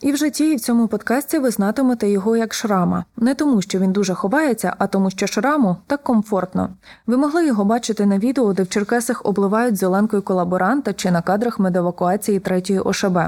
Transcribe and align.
І 0.00 0.12
в 0.12 0.16
житті 0.16 0.52
і 0.52 0.56
в 0.56 0.60
цьому 0.60 0.88
подкасті 0.88 1.38
ви 1.38 1.50
знатимете 1.50 2.08
його 2.08 2.36
як 2.36 2.54
шрама, 2.54 3.04
не 3.16 3.34
тому, 3.34 3.62
що 3.62 3.78
він 3.78 3.92
дуже 3.92 4.14
ховається, 4.14 4.74
а 4.78 4.86
тому, 4.86 5.10
що 5.10 5.26
шраму 5.26 5.76
так 5.86 6.02
комфортно. 6.02 6.70
Ви 7.06 7.16
могли 7.16 7.46
його 7.46 7.64
бачити 7.64 8.06
на 8.06 8.18
відео, 8.18 8.52
де 8.52 8.62
в 8.62 8.68
Черкесах 8.68 9.26
обливають 9.26 9.76
зеленкою 9.76 10.22
колаборанта 10.22 10.92
чи 10.92 11.10
на 11.10 11.22
кадрах 11.22 11.58
медевакуації 11.58 12.40
третьої 12.40 12.78
ОШБ. 12.78 13.18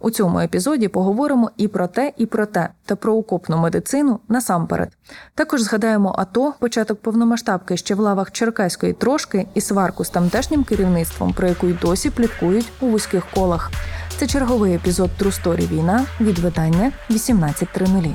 У 0.00 0.10
цьому 0.10 0.40
епізоді 0.40 0.88
поговоримо 0.88 1.50
і 1.56 1.68
про 1.68 1.86
те, 1.86 2.12
і 2.16 2.26
про 2.26 2.46
те, 2.46 2.68
та 2.84 2.96
про 2.96 3.14
окопну 3.16 3.58
медицину 3.58 4.20
насамперед. 4.28 4.88
Також 5.34 5.60
згадаємо 5.60 6.14
АТО, 6.18 6.54
початок 6.58 7.00
повномасштабки 7.00 7.76
ще 7.76 7.94
в 7.94 8.00
лавах 8.00 8.32
Черкеської 8.32 8.92
трошки 8.92 9.46
і 9.54 9.60
сварку 9.60 10.04
з 10.04 10.10
тамтешнім 10.10 10.64
керівництвом, 10.64 11.32
про 11.32 11.48
яку 11.48 11.66
й 11.66 11.72
досі 11.72 12.10
пліткують 12.10 12.72
у 12.80 12.86
вузьких 12.86 13.26
колах. 13.34 13.70
Це 14.18 14.26
черговий 14.26 14.74
епізод 14.74 15.10
Story 15.18 15.68
Війна 15.68 16.06
від 16.20 16.38
видання 16.38 16.92
18.00. 17.10 18.14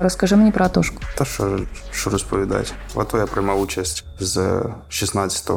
Розкажи 0.00 0.36
мені 0.36 0.52
про 0.52 0.64
Атошку. 0.64 1.02
Та 1.16 1.24
що, 1.24 1.60
що 1.90 2.10
розповідати? 2.10 2.72
В 2.94 3.00
АТО 3.00 3.18
я 3.18 3.26
приймав 3.26 3.60
участь 3.60 4.04
з 4.20 4.62
16 4.88 5.50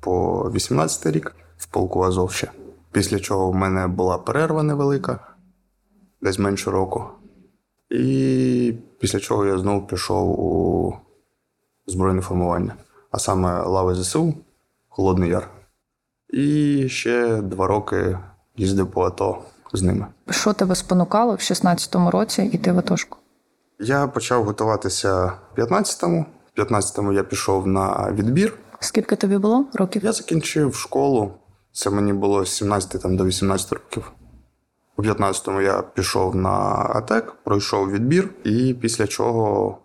по 0.00 0.42
18 0.54 1.06
рік 1.06 1.36
в 1.56 1.66
полку 1.66 2.02
Азов. 2.02 2.42
Після 2.92 3.20
чого 3.20 3.50
в 3.50 3.54
мене 3.54 3.86
була 3.86 4.18
перерва 4.18 4.62
невелика, 4.62 5.18
десь 6.22 6.38
менше 6.38 6.70
року. 6.70 7.04
І 7.90 8.74
після 9.00 9.20
чого 9.20 9.46
я 9.46 9.58
знову 9.58 9.86
пішов 9.86 10.40
у 10.40 10.96
збройне 11.86 12.22
формування, 12.22 12.74
а 13.10 13.18
саме 13.18 13.62
лави 13.62 13.94
ЗСУ, 13.94 14.34
Холодний 14.88 15.30
Яр. 15.30 15.53
І 16.30 16.88
ще 16.88 17.36
два 17.42 17.66
роки 17.66 18.18
їздив 18.56 18.90
по 18.90 19.04
АТО 19.04 19.38
з 19.72 19.82
ними. 19.82 20.06
Що 20.30 20.52
тебе 20.52 20.74
спонукало 20.74 21.32
в 21.34 21.38
16-му 21.38 22.10
році 22.10 22.42
йти 22.42 22.72
в 22.72 22.78
Атошку? 22.78 23.18
Я 23.80 24.06
почав 24.06 24.44
готуватися 24.44 25.32
в 25.56 25.60
15-му. 25.60 26.26
В 26.56 26.60
15-му 26.60 27.12
я 27.12 27.24
пішов 27.24 27.66
на 27.66 28.12
відбір. 28.12 28.58
Скільки 28.80 29.16
тобі 29.16 29.38
було 29.38 29.66
років? 29.74 30.04
Я 30.04 30.12
закінчив 30.12 30.74
школу. 30.74 31.32
Це 31.72 31.90
мені 31.90 32.12
було 32.12 32.44
з 32.44 32.50
17 32.50 33.02
там, 33.02 33.16
до 33.16 33.24
18 33.24 33.72
років. 33.72 34.12
У 34.96 35.02
15-му 35.02 35.60
я 35.60 35.82
пішов 35.82 36.36
на 36.36 36.50
АТЕК, 36.94 37.34
пройшов 37.44 37.90
відбір, 37.90 38.30
і 38.44 38.74
після 38.74 39.06
чого 39.06 39.78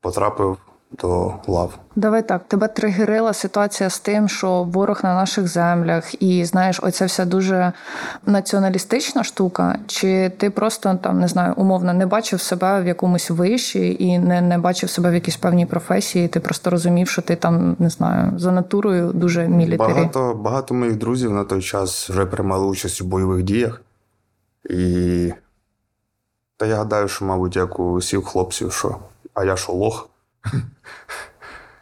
потрапив 0.00 0.58
до 1.00 1.34
лав. 1.46 1.78
Давай 1.96 2.28
так, 2.28 2.44
тебе 2.48 2.68
тригерила 2.68 3.32
ситуація 3.32 3.90
з 3.90 3.98
тим, 3.98 4.28
що 4.28 4.62
ворог 4.62 5.00
на 5.02 5.14
наших 5.14 5.48
землях, 5.48 6.22
і 6.22 6.44
знаєш, 6.44 6.80
оця 6.82 7.06
вся 7.06 7.24
дуже 7.24 7.72
націоналістична 8.26 9.24
штука. 9.24 9.78
Чи 9.86 10.32
ти 10.36 10.50
просто 10.50 10.98
там 11.02 11.20
не 11.20 11.28
знаю, 11.28 11.54
умовно 11.56 11.92
не 11.92 12.06
бачив 12.06 12.40
себе 12.40 12.82
в 12.82 12.86
якомусь 12.86 13.30
виші 13.30 13.96
і 13.98 14.18
не, 14.18 14.40
не 14.40 14.58
бачив 14.58 14.90
себе 14.90 15.10
в 15.10 15.14
якійсь 15.14 15.36
певній 15.36 15.66
професії? 15.66 16.28
Ти 16.28 16.40
просто 16.40 16.70
розумів, 16.70 17.08
що 17.08 17.22
ти 17.22 17.36
там 17.36 17.76
не 17.78 17.90
знаю 17.90 18.32
за 18.36 18.52
натурою 18.52 19.12
дуже 19.12 19.48
мілітарі. 19.48 19.92
Багато, 19.92 20.34
багато 20.34 20.74
моїх 20.74 20.96
друзів 20.96 21.32
на 21.32 21.44
той 21.44 21.62
час 21.62 22.10
вже 22.10 22.26
приймали 22.26 22.66
участь 22.66 23.02
у 23.02 23.04
бойових 23.04 23.42
діях. 23.42 23.82
І 24.70 25.32
та 26.56 26.66
я 26.66 26.76
гадаю, 26.76 27.08
що, 27.08 27.24
мабуть, 27.24 27.56
як 27.56 27.80
у 27.80 27.96
всіх 27.96 28.24
хлопців, 28.24 28.72
що 28.72 28.96
а 29.34 29.44
я 29.44 29.56
що 29.56 29.72
лох. 29.72 30.08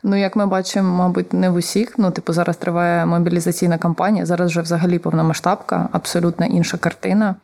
Ну, 0.02 0.16
як 0.16 0.36
ми 0.36 0.46
бачимо, 0.46 0.96
мабуть, 0.96 1.32
не 1.32 1.50
в 1.50 1.54
усіх. 1.54 1.98
Ну, 1.98 2.10
типу, 2.10 2.32
зараз 2.32 2.56
триває 2.56 3.06
мобілізаційна 3.06 3.78
кампанія. 3.78 4.26
Зараз 4.26 4.50
вже 4.50 4.60
взагалі 4.60 4.98
повномасштабка, 4.98 5.88
абсолютно 5.92 6.46
інша 6.46 6.78
картина. 6.78 7.34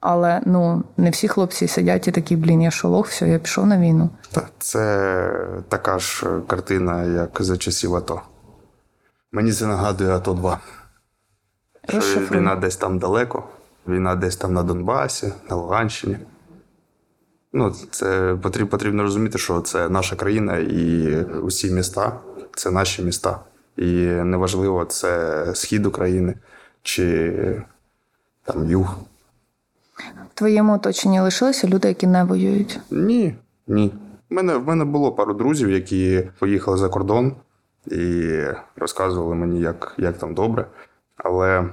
Але 0.00 0.40
ну 0.44 0.82
не 0.96 1.10
всі 1.10 1.28
хлопці 1.28 1.68
сидять 1.68 2.08
і 2.08 2.12
такі, 2.12 2.36
блін, 2.36 2.62
я 2.62 2.70
шолох, 2.70 3.06
все, 3.06 3.28
я 3.28 3.38
пішов 3.38 3.66
на 3.66 3.78
війну. 3.78 4.10
Та 4.32 4.42
це 4.58 5.30
така 5.68 5.98
ж 5.98 6.26
картина, 6.46 7.02
як 7.04 7.30
за 7.40 7.56
часів 7.56 7.94
АТО. 7.94 8.22
Мені 9.32 9.52
це 9.52 9.66
нагадує 9.66 10.10
АТО 10.10 10.34
2. 10.34 10.60
Що 11.88 12.20
війна 12.20 12.56
десь 12.56 12.76
там 12.76 12.98
далеко, 12.98 13.44
війна 13.88 14.14
десь 14.14 14.36
там 14.36 14.54
на 14.54 14.62
Донбасі, 14.62 15.32
на 15.50 15.56
Луганщині. 15.56 16.18
Ну, 17.58 17.70
це 17.90 18.36
потрібно, 18.42 18.68
потрібно 18.70 19.02
розуміти, 19.02 19.38
що 19.38 19.60
це 19.60 19.88
наша 19.88 20.16
країна 20.16 20.56
і 20.58 21.16
усі 21.24 21.70
міста 21.70 22.20
це 22.54 22.70
наші 22.70 23.02
міста. 23.02 23.40
І 23.76 23.92
неважливо, 24.06 24.84
це 24.84 25.44
схід 25.54 25.86
України 25.86 26.34
чи 26.82 27.32
там 28.44 28.70
юг. 28.70 28.96
В 30.34 30.34
твоєму 30.34 30.74
оточенні 30.74 31.20
лишилися 31.20 31.68
люди, 31.68 31.88
які 31.88 32.06
не 32.06 32.24
воюють. 32.24 32.80
Ні, 32.90 33.34
ні. 33.66 33.92
В 34.30 34.34
мене, 34.34 34.56
в 34.56 34.66
мене 34.66 34.84
було 34.84 35.12
пару 35.12 35.34
друзів, 35.34 35.70
які 35.70 36.28
поїхали 36.38 36.76
за 36.78 36.88
кордон 36.88 37.32
і 37.86 38.40
розказували 38.76 39.34
мені, 39.34 39.60
як, 39.60 39.94
як 39.98 40.18
там 40.18 40.34
добре. 40.34 40.66
Але 41.16 41.64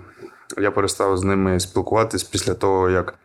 я 0.58 0.72
перестав 0.72 1.18
з 1.18 1.24
ними 1.24 1.60
спілкуватись 1.60 2.24
після 2.24 2.54
того, 2.54 2.90
як 2.90 3.20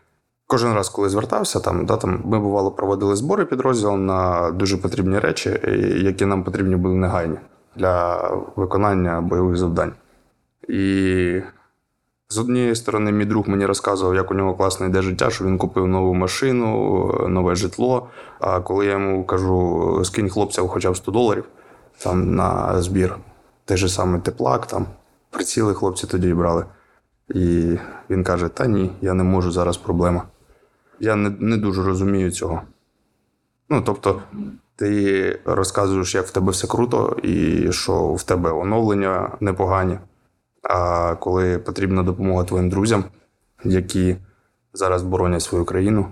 кожен 0.48 0.74
раз, 0.74 0.88
коли 0.88 1.08
звертався, 1.08 1.60
там, 1.60 1.86
да, 1.86 1.96
там 1.96 2.22
ми 2.24 2.40
бувало 2.40 2.70
проводили 2.70 3.16
збори 3.16 3.44
підрозділом 3.44 4.06
на 4.06 4.50
дуже 4.50 4.76
потрібні 4.76 5.18
речі, 5.18 5.60
які 5.96 6.26
нам 6.26 6.44
потрібні 6.44 6.76
були 6.76 6.94
негайні 6.94 7.36
для 7.76 8.28
виконання 8.56 9.20
бойових 9.20 9.56
завдань. 9.56 9.92
І 10.68 11.40
з 12.28 12.38
однієї 12.38 12.74
сторони, 12.74 13.12
мій 13.12 13.24
друг 13.24 13.48
мені 13.48 13.66
розказував, 13.66 14.14
як 14.14 14.30
у 14.30 14.34
нього 14.34 14.54
класно 14.54 14.86
йде 14.86 15.02
життя, 15.02 15.30
що 15.30 15.44
він 15.44 15.58
купив 15.58 15.88
нову 15.88 16.14
машину, 16.14 17.26
нове 17.28 17.54
житло. 17.54 18.08
А 18.40 18.60
коли 18.60 18.86
я 18.86 18.92
йому 18.92 19.24
кажу, 19.24 20.00
скинь 20.04 20.28
хлопцям 20.28 20.68
хоча 20.68 20.90
б 20.90 20.96
100 20.96 21.12
доларів 21.12 21.44
там 21.98 22.34
на 22.34 22.82
збір, 22.82 23.16
той 23.64 23.76
же 23.76 23.88
самий 23.88 24.20
теплак, 24.20 24.66
там 24.66 24.86
приціли 25.30 25.74
хлопці 25.74 26.06
тоді 26.06 26.34
брали. 26.34 26.64
І 27.28 27.76
він 28.10 28.24
каже: 28.24 28.48
Та 28.48 28.66
ні, 28.66 28.92
я 29.00 29.14
не 29.14 29.24
можу, 29.24 29.50
зараз 29.50 29.76
проблема. 29.76 30.22
Я 31.00 31.16
не, 31.16 31.30
не 31.30 31.56
дуже 31.56 31.82
розумію 31.82 32.30
цього. 32.30 32.62
Ну, 33.70 33.82
тобто, 33.86 34.22
ти 34.76 35.40
розказуєш, 35.44 36.14
як 36.14 36.26
в 36.26 36.30
тебе 36.30 36.52
все 36.52 36.66
круто, 36.66 37.16
і 37.22 37.66
що 37.72 38.14
в 38.14 38.22
тебе 38.22 38.52
оновлення 38.52 39.30
непогані. 39.40 39.98
А 40.62 41.14
коли 41.14 41.58
потрібна 41.58 42.02
допомога 42.02 42.44
твоїм 42.44 42.70
друзям, 42.70 43.04
які 43.64 44.16
зараз 44.72 45.02
боронять 45.02 45.42
свою 45.42 45.64
країну, 45.64 46.06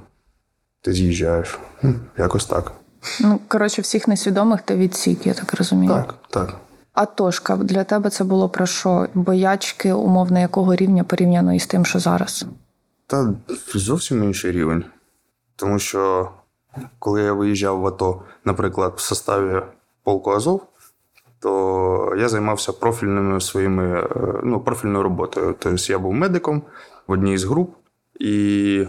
ти 0.81 0.93
з'їжджаєш. 0.93 1.59
Якось 2.19 2.47
так. 2.47 2.73
Ну 3.21 3.41
коротше, 3.49 3.83
всіх 3.83 4.09
несвідомих 4.09 4.63
ти 4.63 4.77
відсік, 4.77 5.27
я 5.27 5.35
так 5.35 5.55
розумію. 5.55 5.93
Так, 5.93 6.15
так. 6.31 6.57
А 6.93 7.07
Тошка, 7.07 7.57
для 7.57 7.85
тебе 7.85 8.11
це 8.11 8.25
було 8.25 8.49
про 8.49 8.67
що? 8.67 9.09
Боячки, 9.15 9.93
умовно, 9.93 10.41
якого 10.41 10.75
рівня 10.75 11.05
порівняно 11.05 11.55
із 11.55 11.67
тим, 11.67 11.85
що 11.85 11.99
зараз? 11.99 12.47
Та 13.07 13.35
зовсім 13.75 14.25
інший 14.25 14.53
рівень. 14.53 14.85
Тому 15.57 15.79
що 15.79 16.31
коли 16.99 17.23
я 17.23 17.33
виїжджав 17.33 17.81
в 17.81 17.87
АТО, 17.87 18.23
наприклад, 18.45 18.93
в 18.97 19.01
составі 19.01 19.63
полку 20.03 20.31
Азов, 20.31 20.67
то 21.41 22.15
я 22.19 22.29
займався 22.29 22.73
профільними 22.73 23.41
своїми, 23.41 24.01
е, 24.01 24.09
ну, 24.45 24.61
профільною 24.61 25.03
роботою. 25.03 25.55
Тобто 25.59 25.93
я 25.93 25.99
був 25.99 26.13
медиком 26.13 26.63
в 27.07 27.13
одній 27.13 27.39
з 27.39 27.45
груп, 27.45 27.75
і 28.21 28.89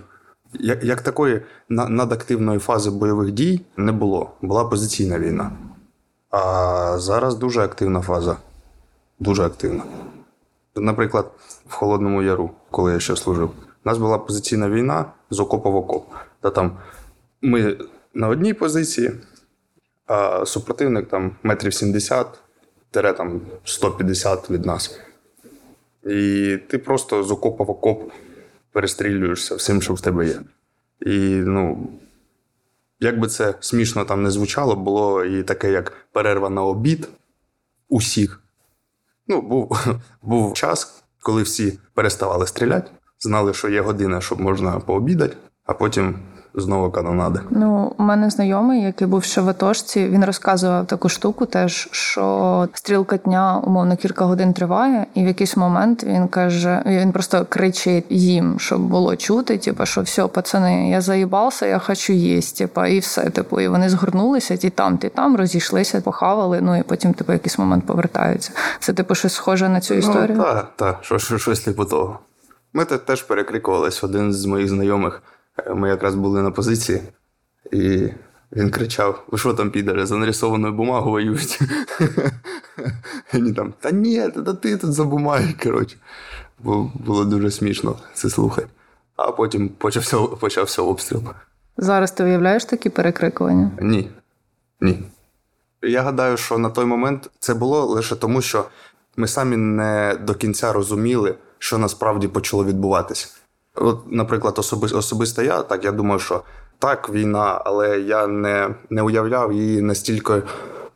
як, 0.53 0.84
як 0.84 1.01
такої 1.01 1.41
надактивної 1.69 2.59
фази 2.59 2.89
бойових 2.89 3.31
дій 3.31 3.61
не 3.78 3.91
було. 3.91 4.31
Була 4.41 4.66
позиційна 4.66 5.19
війна. 5.19 5.51
А 6.29 6.97
зараз 6.97 7.35
дуже 7.35 7.61
активна 7.61 8.01
фаза. 8.01 8.38
Дуже 9.19 9.44
активна. 9.44 9.84
Наприклад, 10.75 11.31
в 11.67 11.73
Холодному 11.73 12.23
Яру, 12.23 12.52
коли 12.72 12.93
я 12.93 12.99
ще 12.99 13.16
служив, 13.16 13.52
у 13.87 13.89
нас 13.89 13.97
була 13.97 14.17
позиційна 14.17 14.69
війна 14.69 15.05
з 15.29 15.39
окопа 15.39 15.69
в 15.69 15.75
окоп. 15.75 16.05
Та 16.41 16.49
там 16.49 16.78
ми 17.41 17.78
на 18.13 18.28
одній 18.28 18.53
позиції, 18.53 19.11
а 20.05 20.45
супротивник 20.45 21.09
там 21.09 21.35
метрів 21.43 21.73
70 21.73 22.39
тире 22.91 23.13
там 23.13 23.41
150 23.63 24.49
від 24.49 24.66
нас. 24.66 24.99
І 26.03 26.57
ти 26.67 26.78
просто 26.78 27.23
з 27.23 27.31
окопа 27.31 27.63
в 27.63 27.69
окоп 27.69 28.11
перестрілюєшся 28.72 29.55
всім, 29.55 29.81
що 29.81 29.93
в 29.93 30.01
тебе 30.01 30.28
є. 30.28 30.41
І 31.01 31.19
ну, 31.29 31.89
як 32.99 33.19
би 33.19 33.28
це 33.28 33.53
смішно 33.59 34.05
там 34.05 34.23
не 34.23 34.31
звучало, 34.31 34.75
було 34.75 35.25
і 35.25 35.43
таке, 35.43 35.72
як 35.72 35.93
перерва 36.11 36.49
на 36.49 36.63
обід 36.63 37.09
усіх. 37.89 38.41
Ну, 39.28 39.41
був, 39.41 39.87
був 40.22 40.53
час, 40.53 41.03
коли 41.22 41.43
всі 41.43 41.79
переставали 41.93 42.47
стріляти, 42.47 42.91
знали, 43.19 43.53
що 43.53 43.69
є 43.69 43.81
година, 43.81 44.22
щоб 44.22 44.41
можна 44.41 44.72
пообідати, 44.72 45.37
а 45.66 45.73
потім 45.73 46.16
знову 46.61 46.91
канонади. 46.91 47.40
Ну, 47.49 47.93
у 47.97 48.03
мене 48.03 48.29
знайомий, 48.29 48.81
який 48.81 49.08
був 49.08 49.23
ще 49.23 49.41
в 49.41 49.49
атошці, 49.49 50.08
він 50.08 50.25
розказував 50.25 50.87
таку 50.87 51.09
штуку, 51.09 51.46
теж 51.46 51.87
що 51.91 52.67
стрілка 52.73 53.17
дня, 53.17 53.61
умовно, 53.64 53.97
кілька 53.97 54.25
годин 54.25 54.53
триває, 54.53 55.05
і 55.14 55.23
в 55.23 55.28
якийсь 55.28 55.58
момент 55.58 56.03
він 56.03 56.28
каже: 56.28 56.84
він 56.85 57.11
просто 57.11 57.46
кричить 57.49 58.05
їм, 58.09 58.59
щоб 58.59 58.81
було 58.81 59.16
чути, 59.16 59.58
типу, 59.58 59.85
що 59.85 60.02
все, 60.02 60.28
пацани, 60.28 60.90
я 60.90 61.02
заїбався, 61.02 61.66
я 61.66 61.79
хочу 61.79 62.13
їсти, 62.13 62.63
типу, 62.63 62.85
і 62.85 62.99
все. 62.99 63.29
Типу, 63.29 63.61
і 63.61 63.67
вони 63.67 63.90
згорнулися, 63.90 64.58
ті 64.58 64.70
там, 64.70 64.97
ті 64.97 65.09
там, 65.09 65.37
розійшлися, 65.37 66.02
похавали. 66.02 66.61
Ну 66.61 66.79
і 66.79 66.84
потім, 66.84 67.13
типу, 67.13 67.34
якийсь 67.34 67.58
момент 67.58 67.85
повертаються. 67.85 68.52
Це 68.79 68.93
типу 68.93 69.16
щось 69.16 69.34
схоже 69.34 69.70
на 69.70 69.81
цю 69.81 69.93
історію. 69.93 70.37
Ну, 70.37 70.43
так, 70.43 70.72
так, 70.75 70.97
що, 71.02 71.20
що, 71.20 71.37
щось 71.37 71.59
типу 71.59 71.85
того. 71.85 72.20
Ми 72.78 72.85
те- 72.85 72.97
теж 72.97 73.22
перекрикувались. 73.24 74.03
Один 74.03 74.34
з 74.34 74.46
моїх 74.46 74.70
знайомих. 74.70 75.22
е, 75.68 75.74
Ми 75.74 75.90
якраз 75.90 76.16
були 76.16 76.41
на 76.41 76.52
позиції, 76.52 77.02
і 77.72 78.09
він 78.52 78.70
кричав: 78.72 79.24
Ви 79.32 79.38
що 79.38 79.53
там, 79.53 79.72
підари, 79.72 80.06
за 80.06 80.16
нарисованою 80.18 80.74
бумагою 80.74 81.12
воюють? 81.12 81.59
Вони 83.34 83.53
там, 83.53 83.74
та 83.79 83.91
ні, 83.91 84.29
та 84.29 84.53
ти 84.53 84.78
тут 84.78 84.94
за 84.94 85.03
бумаги, 85.03 85.53
коротше. 85.64 85.97
Було 87.06 87.26
дуже 87.26 87.52
смішно 87.52 87.96
це 88.14 88.29
слухати. 88.29 88.68
А 89.16 89.32
потім 89.32 89.70
почався, 89.70 90.18
почався 90.18 90.82
обстріл. 90.82 91.23
Зараз 91.78 92.12
ти 92.12 92.23
уявляєш 92.23 92.66
такі 92.66 92.90
перекрикування? 92.90 93.72
Ні. 93.82 94.09
Ні. 94.82 95.03
Я 95.82 96.02
гадаю, 96.02 96.38
що 96.38 96.58
на 96.58 96.70
той 96.70 96.85
момент 96.85 97.30
це 97.40 97.53
було 97.53 97.85
лише 97.85 98.16
тому, 98.16 98.41
що 98.41 98.66
ми 99.18 99.28
самі 99.28 99.58
не 99.58 100.18
до 100.22 100.34
кінця 100.35 100.73
розуміли, 100.73 101.35
що 101.59 101.78
насправді 101.78 102.28
почало 102.28 102.66
відбуватися. 102.66 103.28
От, 103.76 104.00
наприклад, 104.08 104.59
особи, 104.59 104.88
особисто 104.88 105.42
я, 105.42 105.62
так 105.62 105.86
я 105.86 105.92
думаю, 105.92 106.20
що 106.20 106.44
так, 106.80 107.09
війна, 107.09 107.62
але 107.66 108.00
я 108.00 108.28
не, 108.28 108.76
не 108.90 109.02
уявляв 109.02 109.54
її 109.54 109.82
настільки, 109.82 110.42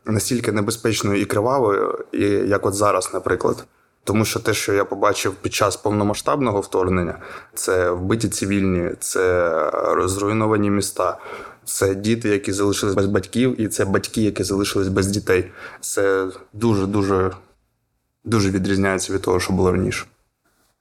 настільки 0.04 0.52
небезпечною 0.52 1.20
і 1.20 1.24
кривавою, 1.24 2.04
і, 2.12 2.24
як 2.26 2.66
от 2.66 2.74
зараз, 2.74 3.10
наприклад. 3.14 3.64
Тому 4.04 4.24
що 4.24 4.40
те, 4.40 4.54
що 4.54 4.72
я 4.72 4.84
побачив 4.84 5.34
під 5.34 5.54
час 5.54 5.76
повномасштабного 5.76 6.60
вторгнення, 6.60 7.18
це 7.54 7.90
вбиті 7.90 8.28
цивільні, 8.28 8.90
це 9.00 9.50
зруйновані 10.04 10.70
міста, 10.70 11.18
це 11.64 11.94
діти, 11.94 12.28
які 12.28 12.52
залишились 12.52 12.94
без 12.94 13.06
батьків, 13.06 13.60
і 13.60 13.68
це 13.68 13.84
батьки, 13.84 14.22
які 14.22 14.42
залишились 14.44 14.88
без 14.88 15.06
дітей. 15.06 15.50
Це 15.80 16.28
дуже 16.52 16.86
дуже 16.86 17.30
дуже 18.24 18.50
відрізняється 18.50 19.12
від 19.12 19.22
того, 19.22 19.40
що 19.40 19.52
було 19.52 19.72
раніше. 19.72 20.06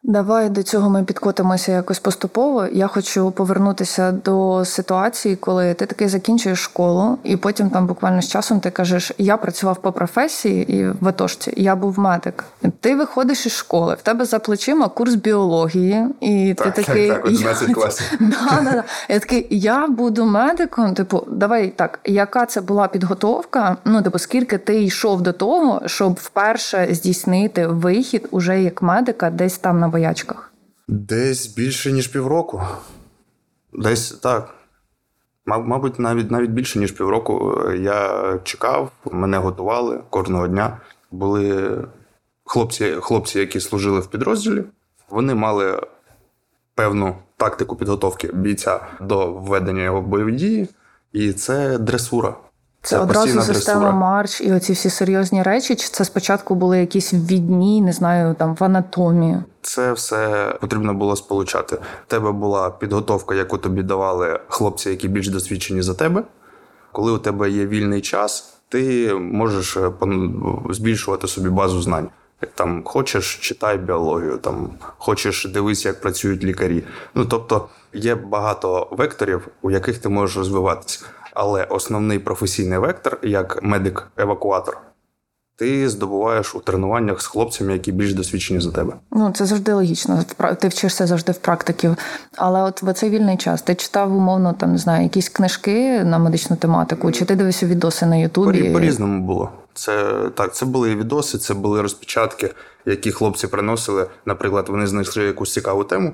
Давай 0.03 0.49
до 0.49 0.63
цього 0.63 0.89
ми 0.89 1.03
підкотимося 1.03 1.71
якось 1.71 1.99
поступово. 1.99 2.65
Я 2.71 2.87
хочу 2.87 3.31
повернутися 3.31 4.11
до 4.11 4.65
ситуації, 4.65 5.35
коли 5.35 5.73
ти 5.73 5.85
таки 5.85 6.09
закінчуєш 6.09 6.59
школу, 6.59 7.17
і 7.23 7.37
потім 7.37 7.69
там 7.69 7.87
буквально 7.87 8.21
з 8.21 8.27
часом 8.27 8.59
ти 8.59 8.69
кажеш: 8.69 9.11
я 9.17 9.37
працював 9.37 9.77
по 9.81 9.91
професії 9.91 10.73
і 10.77 10.87
в 11.01 11.07
Атошці, 11.07 11.53
я 11.57 11.75
був 11.75 11.99
медик. 11.99 12.43
Ти 12.79 12.95
виходиш 12.95 13.45
із 13.45 13.51
школи, 13.51 13.95
в 13.99 14.01
тебе 14.01 14.25
за 14.25 14.39
плечима 14.39 14.89
курс 14.89 15.15
біології, 15.15 16.05
і 16.19 16.53
Так, 16.57 16.65
ти 16.67 16.71
так, 16.81 16.85
такий 16.85 17.09
так, 17.09 17.25
11 17.25 17.69
я- 17.69 17.75
класів. 17.75 18.07
Да, 18.19 18.61
да, 18.63 18.71
да. 18.71 18.83
Я 19.09 19.19
такий, 19.19 19.47
я 19.49 19.87
буду 19.87 20.25
медиком. 20.25 20.93
Типу, 20.93 21.23
давай 21.31 21.69
так, 21.69 21.99
яка 22.05 22.45
це 22.45 22.61
була 22.61 22.87
підготовка? 22.87 23.77
Ну, 23.85 24.01
типу, 24.01 24.19
скільки 24.19 24.57
ти 24.57 24.83
йшов 24.83 25.21
до 25.21 25.33
того, 25.33 25.81
щоб 25.85 26.13
вперше 26.13 26.87
здійснити 26.91 27.67
вихід 27.67 28.27
уже 28.31 28.61
як 28.63 28.81
медика 28.81 29.29
десь 29.29 29.57
там 29.57 29.79
на 29.79 29.90
боячках? 29.91 30.53
Десь 30.87 31.47
більше, 31.47 31.91
ніж 31.91 32.07
півроку. 32.07 32.61
Десь 33.73 34.11
так. 34.11 34.53
Маб- 35.45 35.65
Мабуть, 35.67 35.99
навіть 35.99 36.31
навіть 36.31 36.49
більше, 36.51 36.79
ніж 36.79 36.91
півроку. 36.91 37.61
Я 37.79 38.39
чекав, 38.43 38.91
мене 39.11 39.37
готували 39.37 40.01
кожного 40.09 40.47
дня. 40.47 40.77
Були 41.11 41.77
хлопці, 42.45 42.91
хлопці, 43.01 43.39
які 43.39 43.59
служили 43.59 43.99
в 43.99 44.07
підрозділі. 44.07 44.63
Вони 45.09 45.35
мали 45.35 45.81
певну 46.75 47.15
тактику 47.37 47.75
підготовки 47.75 48.27
бійця 48.33 48.79
до 49.01 49.31
введення 49.33 49.83
його 49.83 50.01
в 50.01 50.07
бойові 50.07 50.31
дії, 50.31 50.69
і 51.13 51.33
це 51.33 51.77
дресура. 51.77 52.35
Це, 52.83 52.99
одразу 52.99 53.41
система 53.41 53.91
марш 53.91 54.41
і 54.41 54.53
оці 54.53 54.73
всі 54.73 54.89
серйозні 54.89 55.43
речі. 55.43 55.75
Чи 55.75 55.87
це 55.87 56.05
спочатку 56.05 56.55
були 56.55 56.79
якісь 56.79 57.13
відні, 57.13 57.81
не 57.81 57.93
знаю, 57.93 58.35
там 58.39 58.55
в 58.55 58.63
анатомії? 58.63 59.37
Це 59.61 59.93
все 59.93 60.53
потрібно 60.61 60.93
було 60.93 61.15
сполучати. 61.15 61.75
У 61.75 62.07
тебе 62.07 62.31
була 62.31 62.69
підготовка, 62.69 63.35
яку 63.35 63.57
тобі 63.57 63.83
давали 63.83 64.39
хлопці, 64.47 64.89
які 64.89 65.07
більш 65.07 65.27
досвідчені 65.27 65.81
за 65.81 65.93
тебе. 65.93 66.23
Коли 66.91 67.11
у 67.11 67.17
тебе 67.17 67.49
є 67.49 67.65
вільний 67.65 68.01
час, 68.01 68.53
ти 68.69 69.13
можеш 69.13 69.77
е, 69.77 69.91
збільшувати 70.69 71.27
собі 71.27 71.49
базу 71.49 71.81
знань. 71.81 72.09
Там 72.55 72.83
хочеш, 72.85 73.35
читай 73.35 73.77
біологію, 73.77 74.37
там 74.37 74.69
хочеш 74.97 75.45
дивись, 75.45 75.85
як 75.85 76.01
працюють 76.01 76.43
лікарі. 76.43 76.83
Ну 77.15 77.25
тобто 77.25 77.69
є 77.93 78.15
багато 78.15 78.87
векторів, 78.91 79.47
у 79.61 79.71
яких 79.71 79.97
ти 79.97 80.09
можеш 80.09 80.37
розвиватися. 80.37 81.05
Але 81.33 81.63
основний 81.63 82.19
професійний 82.19 82.77
вектор, 82.79 83.17
як 83.23 83.63
медик-евакуатор, 83.63 84.77
ти 85.55 85.89
здобуваєш 85.89 86.55
у 86.55 86.59
тренуваннях 86.59 87.21
з 87.21 87.25
хлопцями, 87.27 87.73
які 87.73 87.91
більш 87.91 88.13
досвідчені 88.13 88.59
за 88.59 88.71
тебе. 88.71 88.93
Ну 89.11 89.31
це 89.35 89.45
завжди 89.45 89.73
логічно. 89.73 90.23
Ти 90.59 90.67
вчишся 90.67 91.07
завжди 91.07 91.31
в 91.31 91.37
практиків. 91.37 91.95
Але 92.37 92.61
от 92.61 92.83
в 92.83 92.93
цей 92.93 93.09
вільний 93.09 93.37
час 93.37 93.61
ти 93.61 93.75
читав 93.75 94.15
умовно 94.15 94.53
там 94.53 94.71
не 94.71 94.77
знаю, 94.77 95.03
якісь 95.03 95.29
книжки 95.29 96.03
на 96.03 96.17
медичну 96.19 96.55
тематику, 96.55 97.11
чи 97.11 97.25
ти 97.25 97.35
дивився 97.35 97.65
відоси 97.65 98.05
на 98.05 98.15
Ютубі? 98.15 98.63
По- 98.63 98.73
По-різному 98.73 99.21
було. 99.27 99.51
Це 99.73 100.13
так, 100.35 100.55
це 100.55 100.65
були 100.65 100.95
відоси, 100.95 101.37
це 101.37 101.53
були 101.53 101.81
розпечатки, 101.81 102.53
які 102.85 103.11
хлопці 103.11 103.47
приносили. 103.47 104.07
Наприклад, 104.25 104.65
вони 104.69 104.87
знайшли 104.87 105.23
якусь 105.23 105.53
цікаву 105.53 105.83
тему, 105.83 106.13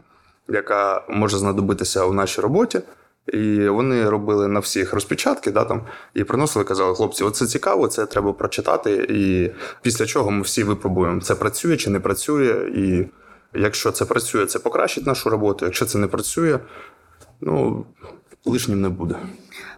яка 0.49 1.01
може 1.09 1.37
знадобитися 1.37 2.05
у 2.05 2.13
нашій 2.13 2.41
роботі. 2.41 2.79
І 3.33 3.69
вони 3.69 4.09
робили 4.09 4.47
на 4.47 4.59
всіх 4.59 4.93
розпечатки, 4.93 5.51
да, 5.51 5.63
там, 5.63 5.81
і 6.13 6.23
приносили, 6.23 6.65
казали, 6.65 6.95
хлопці, 6.95 7.23
оце 7.23 7.45
цікаво, 7.45 7.87
це 7.87 8.05
треба 8.05 8.33
прочитати. 8.33 9.07
І 9.09 9.51
після 9.81 10.05
чого 10.05 10.31
ми 10.31 10.41
всі 10.41 10.63
випробуємо, 10.63 11.21
це 11.21 11.35
працює 11.35 11.77
чи 11.77 11.89
не 11.89 11.99
працює. 11.99 12.71
І 12.75 13.05
якщо 13.53 13.91
це 13.91 14.05
працює, 14.05 14.45
це 14.45 14.59
покращить 14.59 15.07
нашу 15.07 15.29
роботу. 15.29 15.65
Якщо 15.65 15.85
це 15.85 15.97
не 15.97 16.07
працює, 16.07 16.59
ну 17.41 17.85
лишнім 18.45 18.81
не 18.81 18.89
буде. 18.89 19.15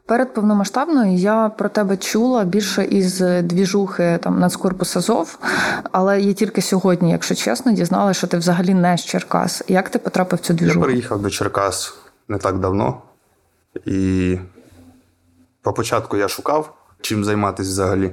Перед 0.06 0.34
повномасштабною 0.34 1.16
я 1.16 1.50
про 1.50 1.70
тебе 1.70 1.98
чула 1.98 2.44
більше 2.44 2.86
із 2.86 3.20
двіжухи 3.44 4.20
там 4.24 4.40
Нацкорпус 4.40 4.98
Азов, 4.98 5.40
але 5.92 6.22
я 6.22 6.34
тільки 6.34 6.62
сьогодні, 6.62 7.12
якщо 7.12 7.36
чесно, 7.36 7.72
дізналася, 7.72 8.18
що 8.18 8.28
ти 8.28 8.38
взагалі 8.38 8.74
не 8.74 8.98
з 8.98 9.06
Черкас. 9.06 9.64
Як 9.68 9.90
ти 9.90 10.00
потрапив 10.00 10.40
в 10.40 10.42
цю 10.42 10.54
Я 10.54 10.60
двіжуху? 10.60 10.82
переїхав 10.82 11.22
до 11.22 11.30
Черкас 11.30 11.94
не 12.28 12.38
так 12.38 12.60
давно, 12.60 13.02
і 13.86 14.38
по 15.62 15.74
початку 15.74 16.18
я 16.18 16.28
шукав, 16.28 16.78
чим 17.02 17.26
займатися 17.26 17.70
взагалі. 17.70 18.12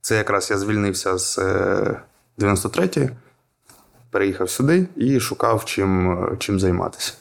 Це 0.00 0.16
якраз 0.16 0.50
я 0.50 0.58
звільнився 0.58 1.18
з 1.18 1.38
е, 1.38 2.00
93-ї, 2.38 3.10
переїхав 4.10 4.50
сюди 4.50 4.86
і 4.96 5.20
шукав, 5.20 5.64
чим, 5.64 6.10
е, 6.24 6.36
чим 6.38 6.60
займатися. 6.60 7.12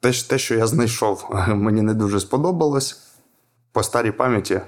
Те, 0.00 0.12
те, 0.12 0.38
що 0.38 0.54
я 0.54 0.66
знайшов, 0.66 1.28
мені 1.48 1.82
не 1.82 1.94
дуже 1.94 2.20
сподобалось. 2.20 3.00
По 3.72 3.82
старій 3.82 4.10
пам'яті 4.10 4.60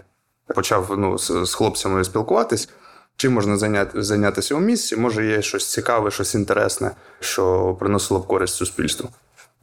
почав 0.54 0.94
ну, 0.98 1.18
з, 1.18 1.44
з 1.44 1.54
хлопцями 1.54 2.04
спілкуватись. 2.04 2.68
Чим 3.16 3.32
можна 3.32 3.56
зайняти, 3.56 4.02
зайнятися 4.02 4.54
у 4.54 4.60
місці? 4.60 4.96
Може, 4.96 5.26
є 5.26 5.42
щось 5.42 5.72
цікаве, 5.72 6.10
щось 6.10 6.34
інтересне, 6.34 6.90
що 7.20 7.76
приносило 7.80 8.20
б 8.20 8.26
користь 8.26 8.54
суспільству. 8.54 9.08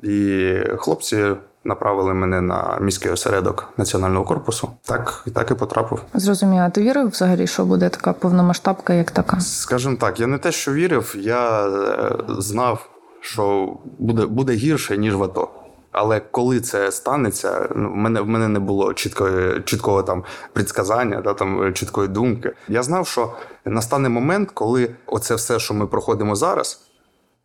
І 0.03 0.53
хлопці 0.77 1.35
направили 1.63 2.13
мене 2.13 2.41
на 2.41 2.77
міський 2.81 3.11
осередок 3.11 3.69
національного 3.77 4.25
корпусу. 4.25 4.69
Так, 4.81 5.23
і 5.27 5.29
так 5.29 5.51
і 5.51 5.53
потрапив. 5.53 6.01
Зрозуміла, 6.13 6.69
ти 6.69 6.81
вірив 6.81 7.09
взагалі, 7.09 7.47
що 7.47 7.65
буде 7.65 7.89
така 7.89 8.13
повномасштабка, 8.13 8.93
як 8.93 9.11
така? 9.11 9.39
Скажімо 9.39 9.95
так, 9.99 10.19
я 10.19 10.27
не 10.27 10.37
те, 10.37 10.51
що 10.51 10.73
вірив, 10.73 11.15
я 11.19 11.67
е, 11.67 12.17
знав, 12.27 12.89
що 13.21 13.73
буде, 13.99 14.25
буде 14.25 14.53
гірше, 14.53 14.97
ніж 14.97 15.15
в 15.15 15.23
АТО. 15.23 15.49
Але 15.91 16.19
коли 16.19 16.59
це 16.59 16.91
станеться, 16.91 17.69
ну, 17.75 17.91
в 17.91 17.95
мене 17.95 18.21
в 18.21 18.27
мене 18.27 18.47
не 18.47 18.59
було 18.59 18.93
чіткої, 18.93 19.61
чіткого 19.61 20.03
там 20.03 20.23
предсказання, 20.53 21.21
да, 21.21 21.33
там 21.33 21.63
е, 21.63 21.73
чіткої 21.73 22.07
думки. 22.07 22.51
Я 22.67 22.83
знав, 22.83 23.07
що 23.07 23.33
настане 23.65 24.09
момент, 24.09 24.51
коли 24.53 24.95
оце 25.05 25.35
все, 25.35 25.59
що 25.59 25.73
ми 25.73 25.87
проходимо 25.87 26.35
зараз, 26.35 26.81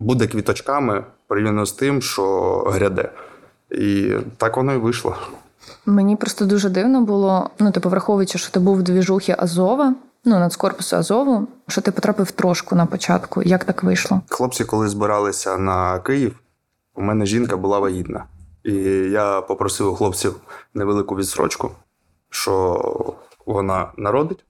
буде 0.00 0.26
квіточками 0.26 1.04
порівняно 1.28 1.66
з 1.66 1.72
тим, 1.72 2.02
що 2.02 2.58
гряде. 2.68 3.10
І 3.70 4.12
так 4.36 4.56
воно 4.56 4.74
і 4.74 4.76
вийшло. 4.76 5.16
Мені 5.86 6.16
просто 6.16 6.44
дуже 6.44 6.68
дивно 6.68 7.00
було, 7.00 7.50
ну, 7.58 7.70
типу, 7.70 7.88
враховуючи, 7.88 8.38
що 8.38 8.52
ти 8.52 8.60
був 8.60 8.76
в 8.76 8.82
двіжухі 8.82 9.34
Азова, 9.38 9.94
ну, 10.24 10.38
нацкорпусу 10.38 10.96
Азову, 10.96 11.48
що 11.68 11.80
ти 11.80 11.90
потрапив 11.92 12.30
трошку 12.30 12.76
на 12.76 12.86
початку. 12.86 13.42
Як 13.42 13.64
так 13.64 13.82
вийшло? 13.82 14.20
Хлопці, 14.28 14.64
коли 14.64 14.88
збиралися 14.88 15.58
на 15.58 15.98
Київ, 15.98 16.36
у 16.94 17.02
мене 17.02 17.26
жінка 17.26 17.56
була 17.56 17.78
вагітна. 17.78 18.24
І 18.64 18.72
я 19.10 19.40
попросив 19.40 19.88
у 19.88 19.94
хлопців 19.94 20.36
невелику 20.74 21.16
відсрочку, 21.16 21.70
що 22.30 23.14
вона 23.46 23.92
народить, 23.96 24.44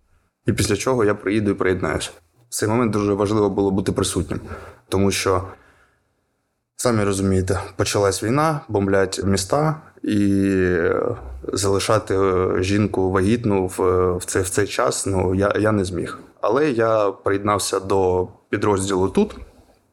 і 0.46 0.52
після 0.52 0.76
чого 0.76 1.04
я 1.04 1.14
приїду 1.14 1.50
і 1.50 1.54
приєднаюся. 1.54 2.10
В 2.48 2.54
цей 2.54 2.68
момент 2.68 2.92
дуже 2.92 3.14
важливо 3.14 3.50
було 3.50 3.70
бути 3.70 3.92
присутнім, 3.92 4.40
тому 4.88 5.10
що, 5.10 5.42
самі 6.76 7.04
розумієте, 7.04 7.60
почалась 7.76 8.22
війна, 8.22 8.60
бомблять 8.68 9.20
міста, 9.24 9.80
і 10.02 10.42
е, 10.68 11.16
залишати 11.52 12.14
е, 12.14 12.62
жінку 12.62 13.10
вагітну 13.10 13.66
в, 13.66 14.12
в, 14.16 14.24
цей, 14.24 14.42
в 14.42 14.48
цей 14.48 14.66
час 14.66 15.06
ну, 15.06 15.34
я, 15.34 15.52
я 15.60 15.72
не 15.72 15.84
зміг. 15.84 16.18
Але 16.40 16.70
я 16.70 17.10
приєднався 17.10 17.80
до 17.80 18.28
підрозділу 18.48 19.08
тут, 19.08 19.34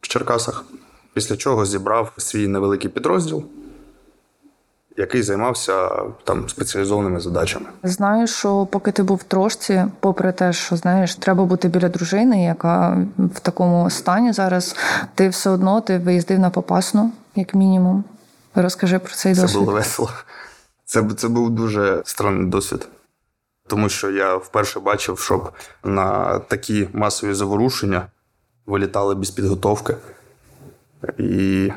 в 0.02 0.08
Черкасах, 0.08 0.66
після 1.13 1.38
чого 1.38 1.66
зібрав 1.66 2.13
свій 2.18 2.48
невеликий 2.48 2.90
підрозділ, 2.90 3.44
який 4.97 5.23
займався 5.23 5.89
там 6.23 6.50
спеціалізованими 6.50 7.19
задачами. 7.19 7.65
Знаю, 7.83 8.27
що 8.27 8.65
поки 8.65 8.91
ти 8.91 9.03
був 9.03 9.17
в 9.17 9.23
трошці, 9.23 9.85
попри 10.00 10.31
те, 10.31 10.53
що 10.53 10.75
знаєш, 10.75 11.15
треба 11.15 11.45
бути 11.45 11.67
біля 11.67 11.89
дружини, 11.89 12.43
яка 12.43 12.97
в 13.17 13.39
такому 13.39 13.89
стані 13.89 14.33
зараз, 14.33 14.75
ти 15.15 15.29
все 15.29 15.50
одно 15.50 15.81
ти 15.81 15.97
виїздив 15.97 16.39
на 16.39 16.50
попасну, 16.50 17.12
як 17.35 17.53
мінімум. 17.53 18.03
Розкажи 18.55 19.00
про 19.00 19.13
цей 19.13 19.35
Це 19.35 19.41
досвід. 19.41 19.59
було 19.59 19.71
весело. 19.71 20.09
Це, 20.85 21.03
це 21.17 21.27
був 21.27 21.50
дуже 21.50 22.01
странний 22.05 22.50
досвід. 22.50 22.88
Тому 23.67 23.89
що 23.89 24.12
я 24.12 24.35
вперше 24.35 24.79
бачив, 24.79 25.19
щоб 25.19 25.51
на 25.83 26.39
такі 26.39 26.89
масові 26.93 27.33
заворушення 27.33 28.07
вилітали 28.65 29.15
без 29.15 29.31
підготовки. 29.31 29.95
І 31.17 31.71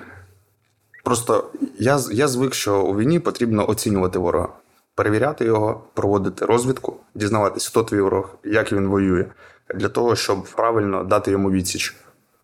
просто 1.06 1.44
я, 1.78 1.98
я 2.12 2.28
звик, 2.28 2.54
що 2.54 2.82
у 2.82 2.96
війні 2.96 3.18
потрібно 3.18 3.70
оцінювати 3.70 4.18
ворога, 4.18 4.48
перевіряти 4.94 5.44
його, 5.44 5.80
проводити 5.94 6.44
розвідку, 6.44 6.96
дізнаватися, 7.14 7.68
хто 7.70 7.82
твій 7.82 8.00
ворог, 8.00 8.28
як 8.44 8.72
він 8.72 8.86
воює, 8.86 9.24
для 9.74 9.88
того, 9.88 10.16
щоб 10.16 10.44
правильно 10.44 11.04
дати 11.04 11.30
йому 11.30 11.50
відсіч. 11.50 11.96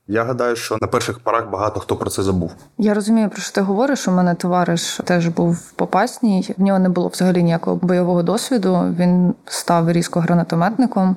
Я 0.09 0.25
гадаю, 0.25 0.57
що 0.57 0.79
на 0.81 0.87
перших 0.87 1.19
порах 1.19 1.51
багато 1.51 1.81
хто 1.81 1.97
про 1.97 2.11
це 2.11 2.23
забув. 2.23 2.53
Я 2.79 2.95
розумію, 2.95 3.29
про 3.29 3.43
що 3.43 3.53
ти 3.53 3.61
говориш. 3.61 4.09
У 4.09 4.11
мене 4.11 4.35
товариш 4.35 5.01
теж 5.05 5.29
був 5.29 5.73
попасній. 5.77 6.55
В 6.59 6.63
нього 6.63 6.79
не 6.79 6.89
було 6.89 7.09
взагалі 7.09 7.43
ніякого 7.43 7.77
бойового 7.77 8.23
досвіду. 8.23 8.95
Він 8.99 9.35
став 9.47 9.93
різко 9.93 10.21
гранатометником. 10.21 11.17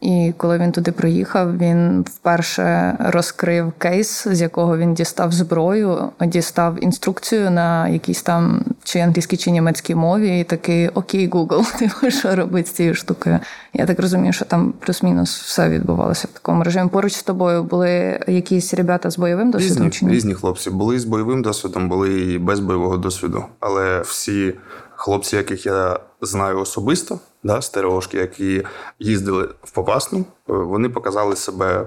І 0.00 0.32
коли 0.36 0.58
він 0.58 0.72
туди 0.72 0.92
приїхав, 0.92 1.58
він 1.58 2.02
вперше 2.02 2.96
розкрив 2.98 3.72
кейс, 3.78 4.28
з 4.28 4.40
якого 4.40 4.78
він 4.78 4.94
дістав 4.94 5.32
зброю, 5.32 6.10
дістав 6.20 6.84
інструкцію 6.84 7.50
на 7.50 7.88
якійсь 7.88 8.22
там 8.22 8.64
чи 8.84 8.98
англійській, 8.98 9.36
чи 9.36 9.50
німецькій 9.50 9.94
мові, 9.94 10.40
і 10.40 10.44
такий 10.44 10.88
окей, 10.88 11.30
Google, 11.30 12.00
ти 12.00 12.10
що 12.10 12.36
робити 12.36 12.68
з 12.68 12.72
цією 12.72 12.94
штукою. 12.94 13.38
Я 13.74 13.86
так 13.86 14.00
розумію, 14.00 14.32
що 14.32 14.44
там 14.44 14.74
плюс-мінус 14.80 15.40
все 15.40 15.68
відбувалося 15.68 16.28
в 16.30 16.34
такому 16.34 16.62
режимі. 16.62 16.88
Поруч 16.88 17.12
з 17.12 17.22
тобою 17.22 17.62
були 17.62 18.20
якісь 18.26 18.74
ребята 18.74 19.10
з 19.10 19.18
бойовим 19.18 19.50
досвідом 19.50 19.76
Різні, 19.76 19.90
чи 19.90 20.04
ні? 20.06 20.12
різні 20.12 20.34
хлопці. 20.34 20.70
Були 20.70 20.98
з 20.98 21.04
бойовим 21.04 21.42
досвідом, 21.42 21.88
були 21.88 22.20
і 22.20 22.38
без 22.38 22.60
бойового 22.60 22.96
досвіду. 22.96 23.44
Але 23.60 24.00
всі 24.00 24.54
хлопці, 24.94 25.36
яких 25.36 25.66
я 25.66 26.00
знаю 26.20 26.58
особисто, 26.60 27.18
да, 27.42 27.62
стереошки, 27.62 28.18
які 28.18 28.64
їздили 28.98 29.48
в 29.62 29.70
Попасну, 29.70 30.18
е, 30.18 30.24
вони 30.46 30.88
показали 30.88 31.36
себе 31.36 31.86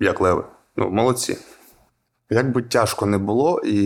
як 0.00 0.20
леви. 0.20 0.44
Ну, 0.76 0.90
молодці. 0.90 1.38
Як 2.30 2.52
би 2.52 2.62
тяжко 2.62 3.06
не 3.06 3.18
було, 3.18 3.60
і 3.64 3.76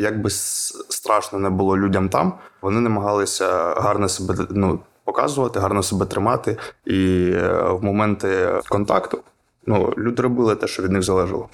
як 0.00 0.22
би 0.22 0.30
страшно 0.30 1.38
не 1.38 1.50
було 1.50 1.78
людям 1.78 2.08
там, 2.08 2.32
вони 2.62 2.80
намагалися 2.80 3.74
гарно 3.74 4.08
себе 4.08 4.34
ну, 4.50 4.80
показувати, 5.04 5.60
гарно 5.60 5.82
себе 5.82 6.06
тримати. 6.06 6.56
І 6.84 7.30
е, 7.34 7.62
в 7.70 7.84
моменти 7.84 8.48
контакту 8.68 9.18
ну, 9.66 9.94
люди 9.98 10.22
робили 10.22 10.54
те, 10.54 10.66
що 10.66 10.82
від 10.82 10.92
них 10.92 11.02
залежало. 11.02 11.48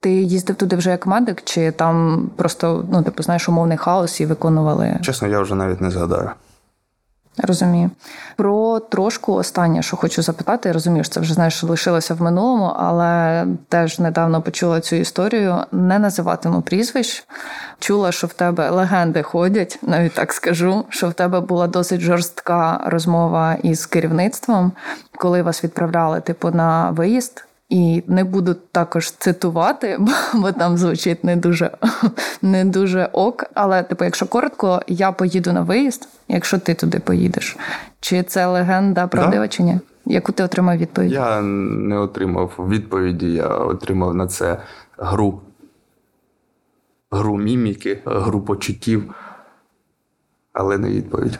Ти 0.00 0.10
їздив 0.10 0.56
туди 0.56 0.76
вже 0.76 0.90
як 0.90 1.06
медик, 1.06 1.42
чи 1.44 1.72
там 1.72 2.30
просто, 2.36 2.84
ну, 2.92 3.02
типу, 3.02 3.22
знаєш, 3.22 3.48
умовний 3.48 3.78
хаос 3.78 4.20
і 4.20 4.26
виконували? 4.26 4.98
Чесно, 5.02 5.28
я 5.28 5.40
вже 5.40 5.54
навіть 5.54 5.80
не 5.80 5.90
згадаю. 5.90 6.30
Розумію. 7.42 7.90
Про 8.36 8.80
трошку 8.80 9.32
останнє, 9.34 9.82
що 9.82 9.96
хочу 9.96 10.22
запитати, 10.22 10.68
я 10.68 10.72
розумію, 10.72 11.04
що 11.04 11.14
це 11.14 11.20
вже 11.20 11.34
знаєш, 11.34 11.62
лишилося 11.62 12.14
в 12.14 12.22
минулому, 12.22 12.72
але 12.76 13.46
теж 13.68 13.98
недавно 13.98 14.42
почула 14.42 14.80
цю 14.80 14.96
історію. 14.96 15.56
Не 15.72 15.98
називатиму 15.98 16.62
прізвищ. 16.62 17.26
Чула, 17.78 18.12
що 18.12 18.26
в 18.26 18.32
тебе 18.32 18.70
легенди 18.70 19.22
ходять, 19.22 19.78
навіть 19.82 20.14
так 20.14 20.32
скажу, 20.32 20.84
що 20.88 21.08
в 21.08 21.12
тебе 21.12 21.40
була 21.40 21.66
досить 21.66 22.00
жорстка 22.00 22.80
розмова 22.86 23.56
із 23.62 23.86
керівництвом, 23.86 24.72
коли 25.16 25.42
вас 25.42 25.64
відправляли, 25.64 26.20
типу, 26.20 26.50
на 26.50 26.90
виїзд. 26.90 27.44
І 27.70 28.02
не 28.06 28.24
буду 28.24 28.54
також 28.54 29.10
цитувати, 29.10 29.96
бо, 30.00 30.12
бо 30.34 30.52
там 30.52 30.76
звучить 30.76 31.24
не 31.24 31.36
дуже, 31.36 31.70
не 32.42 32.64
дуже 32.64 33.08
ок. 33.12 33.44
Але, 33.54 33.82
типу, 33.82 34.04
якщо 34.04 34.26
коротко, 34.26 34.82
я 34.86 35.12
поїду 35.12 35.52
на 35.52 35.62
виїзд, 35.62 36.08
якщо 36.28 36.58
ти 36.58 36.74
туди 36.74 36.98
поїдеш. 36.98 37.56
Чи 38.00 38.22
це 38.22 38.46
легенда 38.46 39.06
правдива 39.06 39.48
чи 39.48 39.62
ні? 39.62 39.78
Яку 40.06 40.32
ти 40.32 40.42
отримав 40.42 40.76
відповідь? 40.76 41.12
Я 41.12 41.40
не 41.40 41.98
отримав 41.98 42.52
відповіді, 42.58 43.32
я 43.32 43.48
отримав 43.48 44.14
на 44.14 44.26
це 44.26 44.58
гру. 44.98 45.40
Гру 47.10 47.36
міміки, 47.36 48.02
гру 48.04 48.40
почуттів, 48.40 49.14
але 50.52 50.78
не 50.78 50.88
відповідь. 50.90 51.38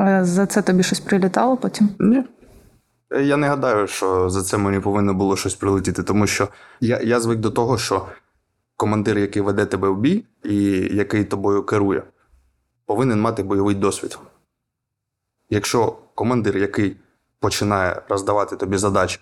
Е, 0.00 0.24
За 0.24 0.46
це 0.46 0.62
тобі 0.62 0.82
щось 0.82 1.00
прилітало 1.00 1.56
потім? 1.56 1.88
Ні. 1.98 2.24
Я 3.10 3.36
не 3.36 3.48
гадаю, 3.48 3.86
що 3.86 4.30
за 4.30 4.42
це 4.42 4.58
мені 4.58 4.80
повинно 4.80 5.14
було 5.14 5.36
щось 5.36 5.54
прилетіти, 5.54 6.02
тому 6.02 6.26
що 6.26 6.48
я, 6.80 7.00
я 7.00 7.20
звик 7.20 7.38
до 7.38 7.50
того, 7.50 7.78
що 7.78 8.06
командир, 8.76 9.18
який 9.18 9.42
веде 9.42 9.66
тебе 9.66 9.88
в 9.88 9.98
бій 9.98 10.24
і 10.44 10.64
який 10.96 11.24
тобою 11.24 11.62
керує, 11.62 12.02
повинен 12.86 13.20
мати 13.20 13.42
бойовий 13.42 13.74
досвід. 13.74 14.18
Якщо 15.50 15.96
командир, 16.14 16.58
який 16.58 16.96
починає 17.40 18.02
роздавати 18.08 18.56
тобі 18.56 18.76
задачі, 18.76 19.20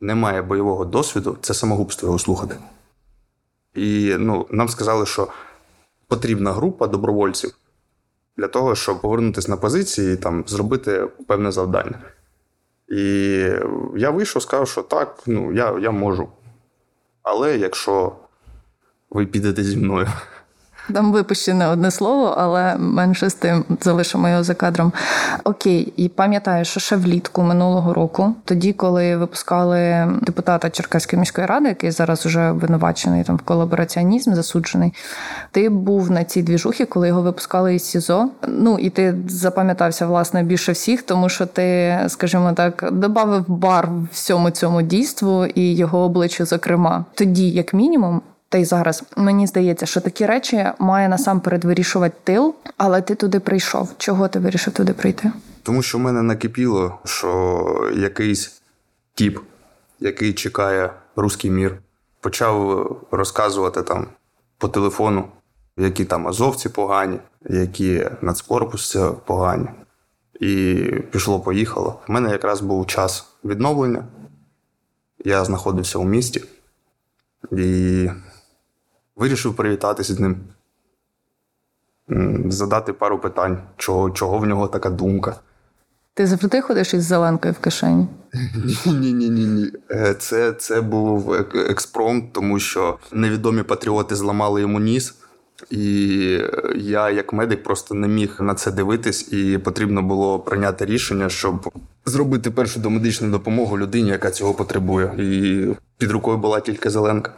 не 0.00 0.14
має 0.14 0.42
бойового 0.42 0.84
досвіду, 0.84 1.36
це 1.40 1.54
самогубство 1.54 2.06
його 2.06 2.18
слухати. 2.18 2.56
І 3.74 4.16
ну, 4.18 4.46
нам 4.50 4.68
сказали, 4.68 5.06
що 5.06 5.28
потрібна 6.08 6.52
група 6.52 6.86
добровольців 6.86 7.54
для 8.36 8.48
того, 8.48 8.74
щоб 8.74 9.00
повернутися 9.00 9.50
на 9.50 9.56
позиції 9.56 10.14
і 10.14 10.16
там 10.16 10.44
зробити 10.46 11.08
певне 11.26 11.52
завдання. 11.52 11.98
І 12.88 13.02
я 13.96 14.10
вийшов, 14.10 14.42
сказав, 14.42 14.68
що 14.68 14.82
так, 14.82 15.22
ну, 15.26 15.52
я, 15.52 15.78
я 15.78 15.90
можу. 15.90 16.28
Але 17.22 17.58
якщо 17.58 18.12
ви 19.10 19.26
підете 19.26 19.62
зі 19.62 19.76
мною, 19.76 20.06
Там 20.94 21.12
випущене 21.12 21.68
одне 21.68 21.90
слово, 21.90 22.34
але 22.38 22.76
менше 22.78 23.30
з 23.30 23.34
тим 23.34 23.64
залишимо 23.80 24.28
його 24.28 24.42
за 24.42 24.54
кадром. 24.54 24.92
Окей, 25.44 25.92
і 25.96 26.08
пам'ятаю, 26.08 26.64
що 26.64 26.80
ще 26.80 26.96
влітку 26.96 27.42
минулого 27.42 27.94
року, 27.94 28.34
тоді, 28.44 28.72
коли 28.72 29.16
випускали 29.16 30.08
депутата 30.22 30.70
Черкаської 30.70 31.20
міської 31.20 31.46
ради, 31.46 31.68
який 31.68 31.90
зараз 31.90 32.26
уже 32.26 32.50
обвинувачений 32.50 33.24
там 33.24 33.36
в 33.36 33.42
колабораціонізм, 33.42 34.34
засуджений, 34.34 34.94
ти 35.50 35.68
був 35.68 36.10
на 36.10 36.24
цій 36.24 36.42
двіжухі, 36.42 36.84
коли 36.84 37.08
його 37.08 37.22
випускали 37.22 37.74
із 37.74 37.84
СІЗО. 37.84 38.28
Ну 38.48 38.78
і 38.78 38.90
ти 38.90 39.14
запам'ятався 39.28 40.06
власне 40.06 40.42
більше 40.42 40.72
всіх, 40.72 41.02
тому 41.02 41.28
що 41.28 41.46
ти, 41.46 41.98
скажімо 42.08 42.52
так, 42.52 42.88
додав 42.92 43.48
бар 43.48 43.88
всьому 44.12 44.50
цьому 44.50 44.82
дійству 44.82 45.46
і 45.46 45.74
його 45.74 45.98
обличчю, 45.98 46.44
зокрема, 46.44 47.04
тоді, 47.14 47.50
як 47.50 47.74
мінімум. 47.74 48.20
Та 48.48 48.58
й 48.58 48.64
зараз 48.64 49.04
мені 49.16 49.46
здається, 49.46 49.86
що 49.86 50.00
такі 50.00 50.26
речі 50.26 50.66
має 50.78 51.08
насамперед 51.08 51.64
вирішувати 51.64 52.16
тил, 52.24 52.54
але 52.76 53.02
ти 53.02 53.14
туди 53.14 53.40
прийшов. 53.40 53.94
Чого 53.98 54.28
ти 54.28 54.38
вирішив 54.38 54.72
туди 54.74 54.92
прийти? 54.92 55.32
тому 55.68 55.82
що 55.82 55.98
в 55.98 56.00
мене 56.00 56.22
накипіло, 56.22 56.98
що 57.04 57.90
якийсь 57.96 58.62
тіп, 59.14 59.38
який 60.00 60.32
чекає 60.32 60.90
руський 61.16 61.50
мір, 61.50 61.78
почав 62.20 63.06
розказувати 63.10 63.82
там 63.82 64.06
по 64.58 64.68
телефону, 64.68 65.24
які 65.76 66.04
там 66.04 66.28
азовці 66.28 66.68
погані, 66.68 67.18
які 67.48 68.06
нацкорпусці 68.22 69.00
погані. 69.26 69.68
І 70.40 70.74
пішло-поїхало. 71.10 72.00
У 72.08 72.12
мене 72.12 72.30
якраз 72.30 72.60
був 72.60 72.86
час 72.86 73.26
відновлення. 73.44 74.04
Я 75.24 75.44
знаходився 75.44 75.98
у 75.98 76.04
місті 76.04 76.44
і 77.52 78.10
вирішив 79.18 79.54
привітатися 79.54 80.14
з 80.14 80.20
ним, 80.20 80.36
задати 82.48 82.92
пару 82.92 83.18
питань, 83.18 83.58
чого, 83.76 84.10
чого 84.10 84.38
в 84.38 84.46
нього 84.46 84.68
така 84.68 84.90
думка. 84.90 85.36
Ти 86.14 86.26
завжди 86.26 86.60
ходиш 86.60 86.94
із 86.94 87.04
зеленкою 87.04 87.54
в 87.54 87.58
кишені? 87.58 88.06
Ні, 88.86 89.12
ні, 89.12 89.28
ні, 89.30 89.46
ні. 89.46 89.72
Це, 90.18 90.52
це 90.52 90.80
був 90.80 91.34
експромт, 91.54 92.32
тому 92.32 92.58
що 92.58 92.98
невідомі 93.12 93.62
патріоти 93.62 94.16
зламали 94.16 94.60
йому 94.60 94.80
ніс. 94.80 95.14
І 95.70 95.80
я, 96.76 97.10
як 97.10 97.32
медик, 97.32 97.62
просто 97.62 97.94
не 97.94 98.08
міг 98.08 98.36
на 98.40 98.54
це 98.54 98.70
дивитись, 98.70 99.32
і 99.32 99.58
потрібно 99.58 100.02
було 100.02 100.38
прийняти 100.38 100.84
рішення, 100.84 101.28
щоб 101.28 101.70
зробити 102.04 102.50
першу 102.50 102.80
домедичну 102.80 103.30
допомогу 103.30 103.78
людині, 103.78 104.10
яка 104.10 104.30
цього 104.30 104.54
потребує. 104.54 105.12
І 105.18 105.66
під 105.98 106.10
рукою 106.10 106.38
була 106.38 106.60
тільки 106.60 106.90
зеленка. 106.90 107.32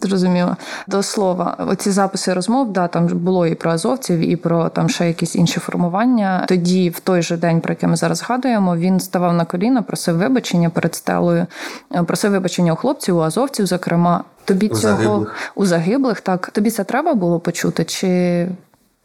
Зрозуміло. 0.00 0.56
До 0.86 1.02
слова, 1.02 1.56
оці 1.58 1.90
записи 1.90 2.32
розмов, 2.34 2.72
да, 2.72 2.88
там 2.88 3.06
було 3.06 3.46
і 3.46 3.54
про 3.54 3.70
азовців, 3.70 4.18
і 4.18 4.36
про 4.36 4.68
там 4.68 4.88
ще 4.88 5.06
якісь 5.06 5.36
інші 5.36 5.60
формування. 5.60 6.44
Тоді, 6.48 6.90
в 6.90 7.00
той 7.00 7.22
же 7.22 7.36
день, 7.36 7.60
про 7.60 7.72
який 7.72 7.88
ми 7.88 7.96
зараз 7.96 8.18
згадуємо, 8.18 8.76
він 8.76 9.00
ставав 9.00 9.34
на 9.34 9.44
коліна, 9.44 9.82
просив 9.82 10.16
вибачення 10.16 10.70
перед 10.70 10.94
стелою, 10.94 11.46
е, 11.94 12.02
просив 12.02 12.30
вибачення 12.30 12.72
у 12.72 12.76
хлопців, 12.76 13.16
у 13.16 13.20
азовців, 13.20 13.66
зокрема. 13.66 14.24
Тобі 14.44 14.66
У 14.68 14.74
цього 14.76 14.96
загиблих. 14.96 15.34
у 15.54 15.66
загиблих, 15.66 16.20
так 16.20 16.50
тобі 16.50 16.70
це 16.70 16.84
треба 16.84 17.14
було 17.14 17.40
почути, 17.40 17.84
чи 17.84 18.08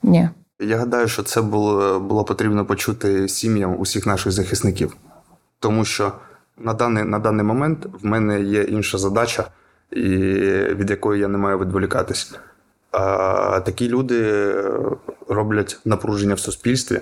ні? 0.04 0.30
Я 0.60 0.78
гадаю, 0.78 1.08
що 1.08 1.24
це 1.24 1.42
було, 1.42 2.00
було 2.00 2.24
потрібно 2.24 2.66
почути 2.66 3.28
сім'ям 3.28 3.76
усіх 3.80 4.06
наших 4.06 4.32
захисників. 4.32 4.96
Тому 5.60 5.86
що 5.86 6.12
на 6.58 6.74
даний, 6.74 7.04
на 7.04 7.20
даний 7.20 7.46
момент 7.46 7.88
в 8.02 8.06
мене 8.06 8.42
є 8.42 8.62
інша 8.64 8.98
задача, 8.98 9.44
і 9.92 10.06
від 10.76 10.90
якої 10.90 11.22
я 11.22 11.28
не 11.28 11.38
маю 11.38 11.60
відволікатись. 11.60 12.36
А 12.92 13.60
такі 13.60 13.90
люди 13.90 14.54
роблять 15.28 15.80
напруження 15.86 16.34
в 16.34 16.40
суспільстві, 16.40 17.00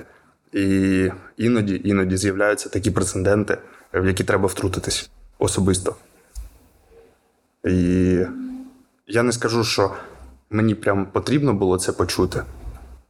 і 0.53 1.09
іноді, 1.37 1.81
іноді 1.83 2.17
з'являються 2.17 2.69
такі 2.69 2.91
прецеденти, 2.91 3.57
в 3.93 4.05
які 4.07 4.23
треба 4.23 4.47
втрутитись 4.47 5.09
особисто. 5.39 5.95
І 7.67 8.19
я 9.07 9.23
не 9.23 9.31
скажу, 9.31 9.63
що 9.63 9.91
мені 10.49 10.75
прям 10.75 11.05
потрібно 11.05 11.53
було 11.53 11.77
це 11.77 11.91
почути. 11.91 12.43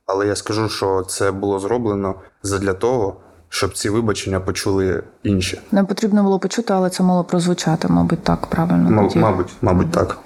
Але 0.06 0.28
я 0.28 0.36
скажу, 0.36 0.70
що 0.70 1.04
це 1.04 1.32
було 1.32 1.60
зроблено 1.60 2.16
задля 2.44 2.74
того, 2.74 3.22
щоб 3.50 3.74
ці 3.74 3.90
вибачення 3.90 4.40
почули 4.40 5.04
інші. 5.24 5.62
Не 5.72 5.84
потрібно 5.84 6.24
було 6.24 6.40
почути, 6.40 6.74
але 6.74 6.90
це 6.90 7.04
мало 7.04 7.24
прозвучати, 7.24 7.88
мабуть, 7.88 8.24
так 8.24 8.48
правильно. 8.48 8.88
М- 8.88 9.10
мабуть, 9.16 9.54
мабуть, 9.62 9.92
так. 9.92 10.18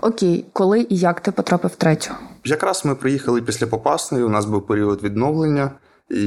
Окей, 0.00 0.44
коли 0.52 0.80
і 0.80 0.96
як 0.96 1.20
ти 1.20 1.32
потрапив 1.32 1.70
в 1.70 1.76
третю? 1.76 2.10
Якраз 2.44 2.84
ми 2.84 2.94
приїхали 2.94 3.42
після 3.42 3.66
Попасної, 3.66 4.24
у 4.24 4.28
нас 4.28 4.44
був 4.44 4.66
період 4.66 5.02
відновлення, 5.02 5.70
і 6.10 6.24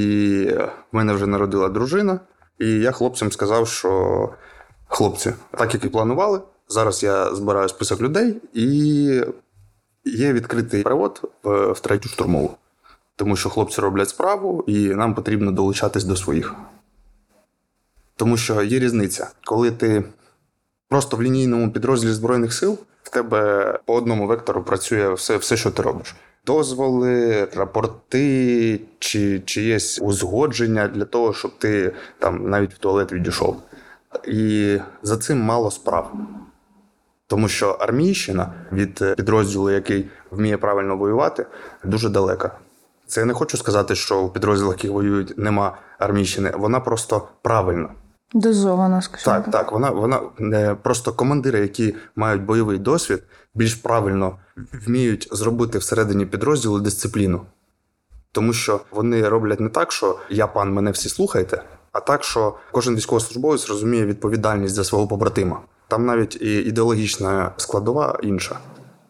в 0.92 0.96
мене 0.96 1.12
вже 1.12 1.26
народила 1.26 1.68
дружина. 1.68 2.20
І 2.58 2.70
я 2.70 2.92
хлопцям 2.92 3.32
сказав, 3.32 3.68
що 3.68 4.28
хлопці, 4.88 5.32
так 5.58 5.74
як 5.74 5.84
і 5.84 5.88
планували, 5.88 6.40
зараз 6.68 7.02
я 7.02 7.34
збираю 7.34 7.68
список 7.68 8.00
людей, 8.00 8.42
і 8.54 8.64
є 10.04 10.32
відкритий 10.32 10.82
перевод 10.82 11.30
в, 11.42 11.72
в 11.72 11.80
третю 11.80 12.08
штурмову. 12.08 12.50
Тому 13.16 13.36
що 13.36 13.50
хлопці 13.50 13.80
роблять 13.80 14.08
справу, 14.08 14.64
і 14.66 14.88
нам 14.88 15.14
потрібно 15.14 15.52
долучатись 15.52 16.04
до 16.04 16.16
своїх. 16.16 16.54
Тому 18.16 18.36
що 18.36 18.62
є 18.62 18.78
різниця, 18.78 19.30
коли 19.44 19.70
ти 19.70 20.04
просто 20.88 21.16
в 21.16 21.22
лінійному 21.22 21.70
підрозділі 21.70 22.12
Збройних 22.12 22.52
сил 22.52 22.78
в 23.02 23.10
тебе 23.10 23.78
по 23.84 23.94
одному 23.94 24.26
вектору 24.26 24.62
працює 24.62 25.12
все, 25.12 25.36
все 25.36 25.56
що 25.56 25.70
ти 25.70 25.82
робиш. 25.82 26.14
Дозволи, 26.46 27.44
рапорти, 27.44 28.80
чи, 28.98 29.42
чи 29.44 29.62
є 29.62 29.78
узгодження 30.00 30.88
для 30.88 31.04
того, 31.04 31.32
щоб 31.32 31.58
ти 31.58 31.92
там 32.18 32.50
навіть 32.50 32.74
в 32.74 32.78
туалет 32.78 33.12
відійшов. 33.12 33.56
І 34.26 34.78
за 35.02 35.16
цим 35.16 35.40
мало 35.40 35.70
справ. 35.70 36.12
Тому 37.26 37.48
що 37.48 37.70
армійщина 37.70 38.52
від 38.72 39.14
підрозділу, 39.16 39.70
який 39.70 40.08
вміє 40.30 40.56
правильно 40.56 40.96
воювати, 40.96 41.46
дуже 41.84 42.08
далека. 42.08 42.58
Це 43.06 43.20
я 43.20 43.26
не 43.26 43.34
хочу 43.34 43.56
сказати, 43.56 43.94
що 43.94 44.22
в 44.22 44.32
підрозділах, 44.32 44.74
які 44.74 44.88
воюють, 44.88 45.38
нема 45.38 45.78
армійщини. 45.98 46.52
Вона 46.58 46.80
просто 46.80 47.28
правильна. 47.42 47.88
Дозована, 48.34 49.02
скажімо 49.02 49.36
Так, 49.36 49.50
так, 49.50 49.72
вона, 49.72 49.90
вона 49.90 50.20
е, 50.40 50.74
просто 50.82 51.12
командири, 51.12 51.60
які 51.60 51.94
мають 52.16 52.42
бойовий 52.42 52.78
досвід, 52.78 53.22
більш 53.54 53.74
правильно 53.74 54.36
вміють 54.86 55.28
зробити 55.32 55.78
всередині 55.78 56.26
підрозділу 56.26 56.80
дисципліну. 56.80 57.40
Тому 58.32 58.52
що 58.52 58.80
вони 58.90 59.28
роблять 59.28 59.60
не 59.60 59.68
так, 59.68 59.92
що 59.92 60.18
я 60.30 60.46
пан, 60.46 60.72
мене 60.72 60.90
всі 60.90 61.08
слухайте, 61.08 61.62
а 61.92 62.00
так, 62.00 62.24
що 62.24 62.54
кожен 62.72 62.96
військовослужбовець 62.96 63.68
розуміє 63.68 64.06
відповідальність 64.06 64.74
за 64.74 64.84
свого 64.84 65.06
побратима. 65.06 65.60
Там 65.88 66.06
навіть 66.06 66.36
і 66.42 66.54
ідеологічна 66.54 67.52
складова 67.56 68.18
інша. 68.22 68.58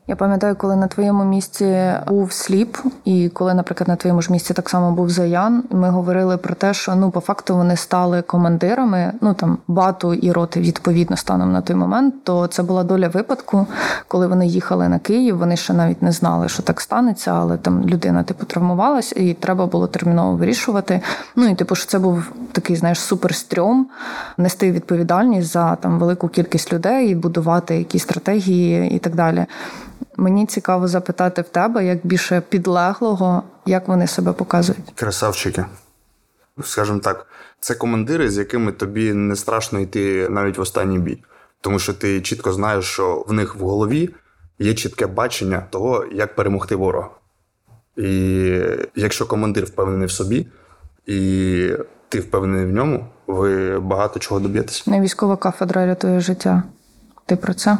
Я 0.08 0.16
пам'ятаю, 0.16 0.56
коли 0.56 0.76
на 0.76 0.86
твоєму 0.86 1.24
місці 1.24 1.92
був 2.06 2.32
сліп, 2.32 2.76
і 3.04 3.28
коли, 3.28 3.54
наприклад, 3.54 3.88
на 3.88 3.96
твоєму 3.96 4.22
ж 4.22 4.32
місці 4.32 4.54
так 4.54 4.68
само 4.68 4.92
був 4.92 5.10
Заян, 5.10 5.64
ми 5.70 5.90
говорили 5.90 6.36
про 6.36 6.54
те, 6.54 6.74
що 6.74 6.94
ну 6.94 7.10
по 7.10 7.20
факту 7.20 7.56
вони 7.56 7.76
стали 7.76 8.22
командирами, 8.22 9.12
ну 9.20 9.34
там 9.34 9.58
бату 9.68 10.14
і 10.14 10.32
роти 10.32 10.60
відповідно 10.60 11.16
станом 11.16 11.52
на 11.52 11.60
той 11.60 11.76
момент. 11.76 12.24
То 12.24 12.46
це 12.46 12.62
була 12.62 12.84
доля 12.84 13.08
випадку, 13.08 13.66
коли 14.08 14.26
вони 14.26 14.46
їхали 14.46 14.88
на 14.88 14.98
Київ. 14.98 15.38
Вони 15.38 15.56
ще 15.56 15.72
навіть 15.72 16.02
не 16.02 16.12
знали, 16.12 16.48
що 16.48 16.62
так 16.62 16.80
станеться, 16.80 17.32
але 17.32 17.56
там 17.56 17.88
людина 17.88 18.22
типу 18.22 18.46
травмувалась, 18.46 19.12
і 19.16 19.34
треба 19.34 19.66
було 19.66 19.86
терміново 19.86 20.36
вирішувати. 20.36 21.00
Ну 21.36 21.48
і 21.48 21.54
типу, 21.54 21.74
що 21.74 21.86
це 21.86 21.98
був 21.98 22.32
такий, 22.52 22.76
знаєш, 22.76 23.00
суперстрьом 23.00 23.86
нести 24.36 24.72
відповідальність 24.72 25.52
за 25.52 25.76
там 25.76 25.98
велику 25.98 26.28
кількість 26.28 26.72
людей, 26.72 27.08
і 27.08 27.14
будувати 27.14 27.76
якісь 27.76 28.02
стратегії 28.02 28.90
і 28.90 28.98
так 28.98 29.14
далі. 29.14 29.46
Мені 30.16 30.46
цікаво 30.46 30.88
запитати 30.88 31.42
в 31.42 31.48
тебе, 31.48 31.84
як 31.84 32.06
більше 32.06 32.42
підлеглого, 32.48 33.42
як 33.66 33.88
вони 33.88 34.06
себе 34.06 34.32
показують. 34.32 34.92
Красавчики. 34.94 35.64
Скажімо 36.64 36.98
так, 36.98 37.26
це 37.60 37.74
командири, 37.74 38.30
з 38.30 38.38
якими 38.38 38.72
тобі 38.72 39.12
не 39.12 39.36
страшно 39.36 39.80
йти 39.80 40.28
навіть 40.28 40.58
в 40.58 40.60
останній 40.60 40.98
бій. 40.98 41.22
Тому 41.60 41.78
що 41.78 41.94
ти 41.94 42.20
чітко 42.20 42.52
знаєш, 42.52 42.84
що 42.84 43.24
в 43.28 43.32
них 43.32 43.56
в 43.56 43.58
голові 43.58 44.10
є 44.58 44.74
чітке 44.74 45.06
бачення 45.06 45.66
того, 45.70 46.04
як 46.12 46.34
перемогти 46.34 46.76
ворога. 46.76 47.08
І 47.96 48.60
якщо 48.94 49.26
командир 49.26 49.64
впевнений 49.64 50.06
в 50.06 50.10
собі, 50.10 50.46
і 51.06 51.70
ти 52.08 52.20
впевнений 52.20 52.66
в 52.66 52.72
ньому, 52.72 53.06
ви 53.26 53.80
багато 53.80 54.20
чого 54.20 54.40
доб'єтесь. 54.40 54.86
Не 54.86 55.00
військова 55.00 55.36
кафедра 55.36 55.86
рятує 55.86 56.20
життя. 56.20 56.62
Ти 57.26 57.36
про 57.36 57.54
це? 57.54 57.78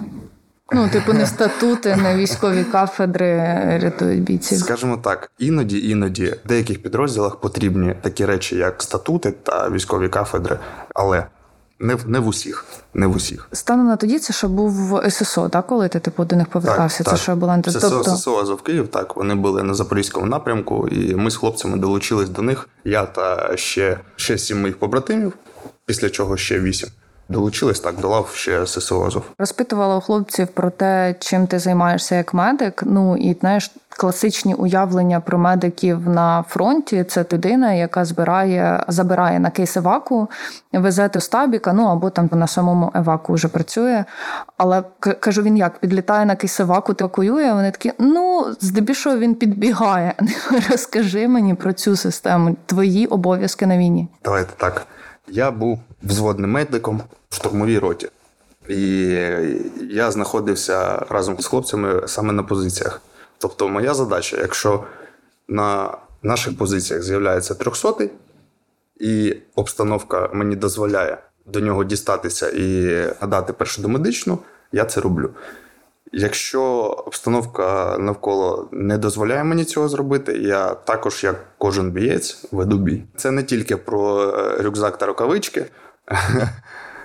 Ну, 0.72 0.88
типу, 0.88 1.12
не 1.12 1.26
статути, 1.26 1.96
не 1.96 2.16
військові 2.16 2.64
кафедри 2.64 3.36
рятують 3.82 4.22
бійців. 4.22 4.58
Скажімо 4.58 4.96
так, 4.96 5.30
іноді, 5.38 5.90
іноді 5.90 6.26
в 6.26 6.48
деяких 6.48 6.82
підрозділах 6.82 7.36
потрібні 7.36 7.94
такі 8.02 8.26
речі, 8.26 8.56
як 8.56 8.82
статути 8.82 9.30
та 9.42 9.70
військові 9.70 10.08
кафедри, 10.08 10.58
але 10.94 11.26
не 11.78 11.94
в 11.94 12.08
не 12.08 12.18
в 12.18 12.26
усіх. 12.26 12.64
Не 12.94 13.06
в 13.06 13.16
усіх. 13.16 13.48
Станом 13.52 13.86
на 13.86 13.96
тоді 13.96 14.18
це 14.18 14.32
ще 14.32 14.48
був 14.48 15.00
ССО, 15.08 15.48
так, 15.48 15.66
коли 15.66 15.88
ти 15.88 16.00
типу 16.00 16.24
до 16.24 16.36
них 16.36 16.48
повертався. 16.48 17.04
це 17.04 17.16
ще 17.16 17.34
була 17.34 17.62
ССО, 17.66 17.90
тобто, 17.90 18.16
ССО 18.16 18.36
Азов 18.36 18.62
Київ, 18.62 18.88
так, 18.88 19.16
вони 19.16 19.34
були 19.34 19.62
на 19.62 19.74
Запорізькому 19.74 20.26
напрямку, 20.26 20.88
і 20.88 21.14
ми 21.16 21.30
з 21.30 21.36
хлопцями 21.36 21.78
долучились 21.78 22.28
до 22.28 22.42
них. 22.42 22.68
Я 22.84 23.04
та 23.04 23.56
ще, 23.56 24.00
ще 24.16 24.38
сім 24.38 24.60
моїх 24.60 24.78
побратимів, 24.78 25.32
після 25.86 26.10
чого 26.10 26.36
ще 26.36 26.60
вісім. 26.60 26.88
Долучились 27.28 27.80
так, 27.80 28.00
до 28.00 28.08
лав 28.08 28.30
ще 28.34 28.66
ССО 28.66 29.04
Азов. 29.06 29.22
Розпитувала 29.38 29.96
у 29.96 30.00
хлопців 30.00 30.48
про 30.48 30.70
те, 30.70 31.14
чим 31.18 31.46
ти 31.46 31.58
займаєшся 31.58 32.14
як 32.14 32.34
медик. 32.34 32.82
Ну 32.86 33.16
і 33.16 33.36
знаєш, 33.40 33.70
класичні 33.88 34.54
уявлення 34.54 35.20
про 35.20 35.38
медиків 35.38 36.08
на 36.08 36.44
фронті 36.48 37.04
це 37.04 37.24
людина, 37.32 37.72
яка 37.72 38.04
збирає, 38.04 38.84
забирає 38.88 39.40
на 39.40 39.50
кейс 39.50 39.76
еваку, 39.76 40.28
везе 40.72 41.08
до 41.08 41.20
стабіка, 41.20 41.72
ну 41.72 41.86
або 41.86 42.10
там 42.10 42.28
на 42.32 42.46
самому 42.46 42.92
еваку 42.94 43.32
вже 43.32 43.48
працює. 43.48 44.04
Але 44.56 44.82
кажу, 45.20 45.42
він 45.42 45.56
як 45.56 45.78
підлітає 45.78 46.26
на 46.26 46.36
кейс 46.36 46.60
еваку, 46.60 46.94
евакуює. 47.00 47.52
Вони 47.52 47.70
такі, 47.70 47.92
ну 47.98 48.46
здебільшого 48.60 49.18
він 49.18 49.34
підбігає. 49.34 50.14
Розкажи 50.70 51.28
мені 51.28 51.54
про 51.54 51.72
цю 51.72 51.96
систему, 51.96 52.56
твої 52.66 53.06
обов'язки 53.06 53.66
на 53.66 53.78
війні. 53.78 54.08
Давайте 54.24 54.52
так. 54.56 54.86
Я 55.28 55.50
був 55.50 55.80
взводним 56.02 56.50
медиком 56.50 57.02
в 57.28 57.34
штурмовій 57.34 57.78
роті. 57.78 58.08
І 58.68 58.78
я 59.90 60.10
знаходився 60.10 60.96
разом 60.96 61.40
з 61.40 61.46
хлопцями 61.46 62.02
саме 62.08 62.32
на 62.32 62.42
позиціях. 62.42 63.02
Тобто, 63.38 63.68
моя 63.68 63.94
задача, 63.94 64.36
якщо 64.36 64.84
на 65.48 65.96
наших 66.22 66.58
позиціях 66.58 67.02
з'являється 67.02 67.54
трьохсотий, 67.54 68.10
і 69.00 69.36
обстановка 69.54 70.30
мені 70.32 70.56
дозволяє 70.56 71.18
до 71.46 71.60
нього 71.60 71.84
дістатися 71.84 72.50
і 72.50 72.86
надати 73.20 73.52
першу 73.52 73.82
домедичну, 73.82 74.38
я 74.72 74.84
це 74.84 75.00
роблю. 75.00 75.30
Якщо 76.12 76.62
обстановка 77.06 77.96
навколо 77.98 78.68
не 78.72 78.98
дозволяє 78.98 79.44
мені 79.44 79.64
цього 79.64 79.88
зробити, 79.88 80.32
я 80.32 80.74
також, 80.74 81.24
як 81.24 81.44
кожен 81.58 81.90
бієць, 81.90 82.44
веду 82.52 82.78
бій. 82.78 83.04
Це 83.16 83.30
не 83.30 83.42
тільки 83.42 83.76
про 83.76 84.22
е, 84.22 84.62
рюкзак 84.62 84.98
та 84.98 85.06
рукавички. 85.06 85.66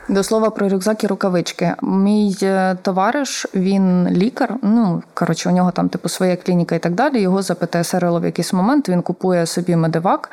До 0.09 0.23
слова 0.23 0.49
про 0.49 0.69
рюкзак 0.69 1.03
і 1.03 1.07
рукавички. 1.07 1.75
Мій 1.81 2.37
е, 2.43 2.77
товариш, 2.81 3.47
він 3.53 4.09
лікар. 4.09 4.55
Ну 4.61 5.03
коротше, 5.13 5.49
у 5.49 5.51
нього 5.51 5.71
там 5.71 5.89
типу 5.89 6.09
своя 6.09 6.35
клініка 6.35 6.75
і 6.75 6.79
так 6.79 6.93
далі. 6.93 7.21
Його 7.21 7.41
за 7.41 7.55
ПТСРЛ 7.55 8.19
в 8.19 8.25
якийсь 8.25 8.53
момент 8.53 8.89
він 8.89 9.01
купує 9.01 9.45
собі 9.45 9.75
медивак, 9.75 10.29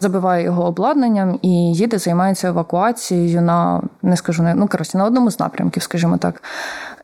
забиває 0.00 0.44
його 0.44 0.64
обладнанням 0.64 1.38
і 1.42 1.48
їде, 1.74 1.98
займається 1.98 2.48
евакуацією 2.48 3.42
на 3.42 3.82
не 4.02 4.16
скажу 4.16 4.42
не 4.42 4.54
ну 4.54 4.68
коротше, 4.68 4.98
на 4.98 5.04
одному 5.04 5.30
з 5.30 5.40
напрямків, 5.40 5.82
скажімо 5.82 6.16
так. 6.16 6.42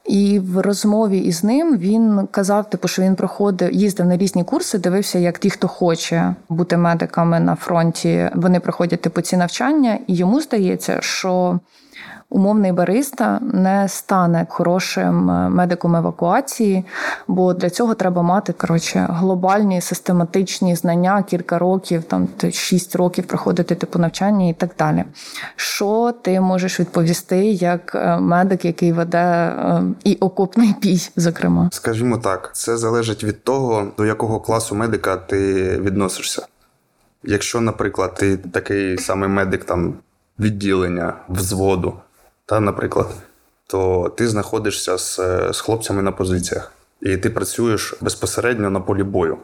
І 0.09 0.39
в 0.39 0.61
розмові 0.61 1.19
із 1.19 1.45
ним 1.45 1.77
він 1.77 2.29
казав, 2.31 2.71
типу, 2.71 2.89
що 2.89 3.03
він 3.03 3.15
проходив, 3.15 3.73
їздив 3.73 4.07
на 4.07 4.17
різні 4.17 4.45
курси, 4.45 4.79
дивився, 4.79 5.19
як 5.19 5.39
ті, 5.39 5.51
хто 5.51 5.69
хоче 5.69 6.35
бути 6.49 6.77
медиками 6.77 7.41
на 7.41 7.55
фронті, 7.55 8.31
вони 8.35 8.61
проходять 8.61 9.01
типу 9.01 9.21
ці 9.21 9.37
навчання, 9.37 9.99
і 10.07 10.15
йому 10.15 10.41
здається, 10.41 10.99
що 11.01 11.61
умовний 12.31 12.73
бариста 12.73 13.41
не 13.41 13.89
стане 13.89 14.47
хорошим 14.51 15.31
е, 15.31 15.49
медиком 15.49 15.97
евакуації, 15.97 16.85
бо 17.29 17.55
для 17.55 17.71
цього 17.71 17.95
треба 17.95 18.23
мати 18.23 18.53
коротше 18.53 19.07
глобальні 19.11 19.81
систематичні 19.81 20.77
знання, 20.77 21.23
кілька 21.23 21.59
років, 21.59 22.05
там 22.05 22.29
6 22.53 22.97
років 22.97 23.27
проходити 23.27 23.75
типу 23.75 23.99
навчання 23.99 24.49
і 24.49 24.53
так 24.53 24.71
далі. 24.79 25.05
Що 25.57 26.15
ти 26.23 26.41
можеш 26.41 26.81
відповісти 26.81 27.47
як 27.51 27.95
е, 27.95 28.19
медик, 28.21 28.65
який 28.65 28.93
веде 28.93 29.19
е, 29.19 29.83
і 30.05 30.15
окопний 30.15 30.75
бій, 30.83 31.11
зокрема? 31.17 31.69
Скажімо 31.73 32.19
так, 32.19 32.51
це 32.53 32.77
залежить 32.77 33.25
від 33.25 33.45
того, 33.45 33.87
до 33.99 34.07
якого 34.07 34.41
класу 34.41 34.75
медика 34.75 35.17
ти 35.17 35.65
відносишся. 35.81 36.47
Якщо, 37.25 37.61
наприклад, 37.61 38.15
ти 38.15 38.37
такий 38.37 38.99
самий 38.99 39.29
медик 39.29 39.65
там 39.65 39.95
відділення, 40.39 41.15
взводу, 41.29 41.95
та, 42.49 42.61
наприклад, 42.61 43.07
то 43.67 44.09
ти 44.17 44.29
знаходишся 44.29 44.99
з, 44.99 45.17
з 45.53 45.61
хлопцями 45.61 46.03
на 46.03 46.13
позиціях, 46.13 46.73
і 47.01 47.17
ти 47.17 47.31
працюєш 47.31 47.95
безпосередньо 48.01 48.71
на 48.71 48.81
полі 48.81 49.03
бою. 49.03 49.39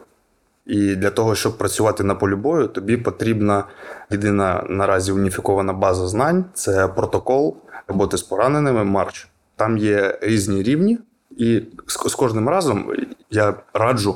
І 0.65 0.95
для 0.95 1.09
того, 1.09 1.35
щоб 1.35 1.57
працювати 1.57 2.03
на 2.03 2.15
полі 2.15 2.35
бою, 2.35 2.67
тобі 2.67 2.97
потрібна 2.97 3.63
єдина 4.11 4.65
наразі 4.69 5.11
уніфікована 5.11 5.73
база 5.73 6.07
знань 6.07 6.45
це 6.53 6.87
протокол 6.87 7.57
роботи 7.87 8.17
з 8.17 8.21
пораненими 8.21 8.83
марч. 8.83 9.27
Там 9.55 9.77
є 9.77 10.19
різні 10.21 10.63
рівні, 10.63 10.99
і 11.37 11.61
з 11.87 12.15
кожним 12.15 12.49
разом 12.49 12.91
я 13.29 13.53
раджу 13.73 14.15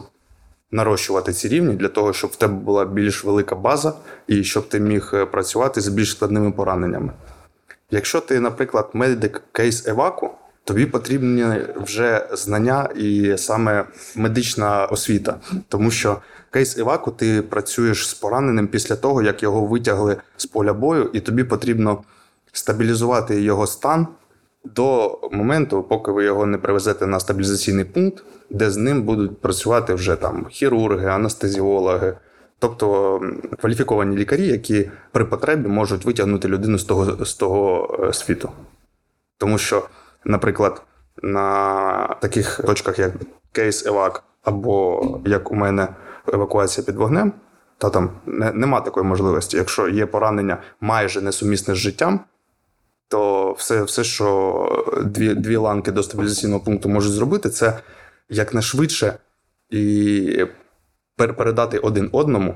нарощувати 0.71 1.34
ці 1.34 1.47
рівні 1.47 1.75
для 1.75 1.88
того, 1.88 2.13
щоб 2.13 2.30
в 2.30 2.36
тебе 2.36 2.54
була 2.54 2.86
більш 2.86 3.23
велика 3.23 3.56
база 3.56 3.93
і 4.28 4.43
щоб 4.43 4.69
ти 4.69 4.80
міг 4.80 5.12
е, 5.13 5.25
працювати 5.25 5.82
з 5.82 5.88
більш 5.88 6.12
складними 6.12 6.52
пораненнями. 6.52 7.12
Якщо 7.91 8.21
ти, 8.21 8.39
наприклад, 8.39 8.89
медик 8.93 9.41
кейс 9.52 9.88
еваку, 9.88 10.30
тобі 10.63 10.86
потрібні 10.86 11.45
вже 11.75 12.28
знання 12.32 12.89
і 12.95 13.38
саме 13.38 13.86
медична 14.15 14.86
освіта, 14.86 15.36
тому 15.67 15.91
що 15.91 16.17
кейс 16.52 16.78
еваку 16.78 17.12
ти 17.12 17.41
працюєш 17.41 18.08
з 18.08 18.13
пораненим 18.13 18.67
після 18.67 18.95
того, 18.95 19.21
як 19.21 19.43
його 19.43 19.65
витягли 19.65 20.17
з 20.38 20.45
поля 20.45 20.73
бою, 20.73 21.10
і 21.13 21.19
тобі 21.19 21.43
потрібно 21.43 22.04
стабілізувати 22.52 23.41
його 23.41 23.67
стан 23.67 24.08
до 24.63 25.19
моменту, 25.32 25.84
поки 25.84 26.12
ви 26.12 26.23
його 26.23 26.45
не 26.45 26.58
привезете 26.58 27.08
на 27.08 27.19
стабілізаційний 27.19 27.86
пункт, 27.86 28.23
де 28.49 28.71
з 28.71 28.78
ним 28.78 29.04
будуть 29.04 29.41
працювати 29.41 29.93
вже 29.93 30.15
там 30.15 30.45
хірурги, 30.49 31.08
анестезіологи. 31.08 32.17
Тобто 32.59 33.21
кваліфіковані 33.61 34.17
лікарі, 34.17 34.47
які 34.47 34.91
при 35.11 35.25
потребі 35.25 35.67
можуть 35.67 36.05
витягнути 36.05 36.47
людину 36.47 36.77
з 36.77 36.83
того, 36.83 37.25
з 37.25 37.33
того 37.33 37.89
е, 38.03 38.13
світу. 38.13 38.51
Тому 39.37 39.57
що, 39.57 39.87
наприклад, 40.25 40.81
на 41.23 42.15
таких 42.21 42.61
точках, 42.65 42.99
як 42.99 43.13
кейс 43.51 43.85
евак, 43.85 44.23
або 44.43 45.01
як 45.25 45.51
у 45.51 45.55
мене 45.55 45.87
евакуація 46.33 46.85
під 46.85 46.95
вогнем, 46.95 47.33
та 47.77 47.89
там 47.89 48.09
не, 48.25 48.51
нема 48.51 48.81
такої 48.81 49.05
можливості. 49.05 49.57
Якщо 49.57 49.87
є 49.87 50.05
поранення 50.05 50.57
майже 50.81 51.21
несумісне 51.21 51.75
з 51.75 51.77
життям, 51.77 52.19
то 53.07 53.51
все, 53.51 53.83
все 53.83 54.03
що 54.03 54.95
дві, 55.05 55.35
дві 55.35 55.55
ланки 55.55 55.91
до 55.91 56.03
стабілізаційного 56.03 56.59
пункту 56.59 56.89
можуть 56.89 57.13
зробити, 57.13 57.49
це 57.49 57.79
якнайшвидше 58.29 59.13
і 59.69 60.45
передати 61.27 61.77
один 61.77 62.10
одному, 62.12 62.55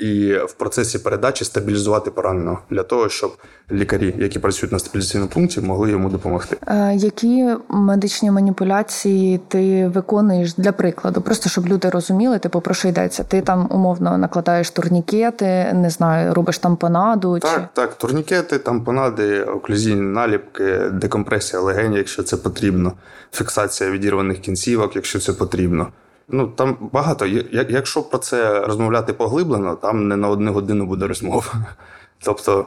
і 0.00 0.34
в 0.34 0.52
процесі 0.52 0.98
передачі 0.98 1.44
стабілізувати 1.44 2.10
пораненого 2.10 2.58
для 2.70 2.82
того, 2.82 3.08
щоб 3.08 3.32
лікарі, 3.72 4.14
які 4.18 4.38
працюють 4.38 4.72
на 4.72 4.78
стабілізаційному 4.78 5.30
пункті, 5.30 5.60
могли 5.60 5.90
йому 5.90 6.08
допомогти. 6.08 6.56
Е, 6.66 6.94
Які 6.96 7.48
медичні 7.68 8.30
маніпуляції 8.30 9.40
ти 9.48 9.88
виконуєш 9.88 10.54
для 10.54 10.72
прикладу? 10.72 11.20
Просто 11.20 11.48
щоб 11.48 11.66
люди 11.66 11.90
розуміли, 11.90 12.38
типу 12.38 12.60
про 12.60 12.74
що 12.74 12.88
йдеться. 12.88 13.24
Ти 13.24 13.40
там 13.40 13.68
умовно 13.70 14.18
накладаєш 14.18 14.70
турнікети, 14.70 15.72
не 15.74 15.90
знаю, 15.90 16.34
робиш 16.34 16.58
тампонаду 16.58 17.40
чи 17.40 17.48
Так, 17.48 17.68
так, 17.74 17.94
турнікети, 17.94 18.58
тампонади, 18.58 19.42
оклюзійні 19.42 20.00
наліпки, 20.00 20.78
декомпресія 20.92 21.62
легень, 21.62 21.92
якщо 21.92 22.22
це 22.22 22.36
потрібно, 22.36 22.92
фіксація 23.32 23.90
відірваних 23.90 24.38
кінцівок, 24.38 24.96
якщо 24.96 25.18
це 25.18 25.32
потрібно. 25.32 25.86
Ну 26.32 26.46
там 26.48 26.76
багато. 26.92 27.26
Якщо 27.52 28.02
про 28.02 28.18
це 28.18 28.60
розмовляти 28.60 29.12
поглиблено, 29.12 29.76
там 29.76 30.08
не 30.08 30.16
на 30.16 30.28
одну 30.28 30.52
годину 30.52 30.86
буде 30.86 31.06
розмова. 31.06 31.44
Тобто 32.24 32.66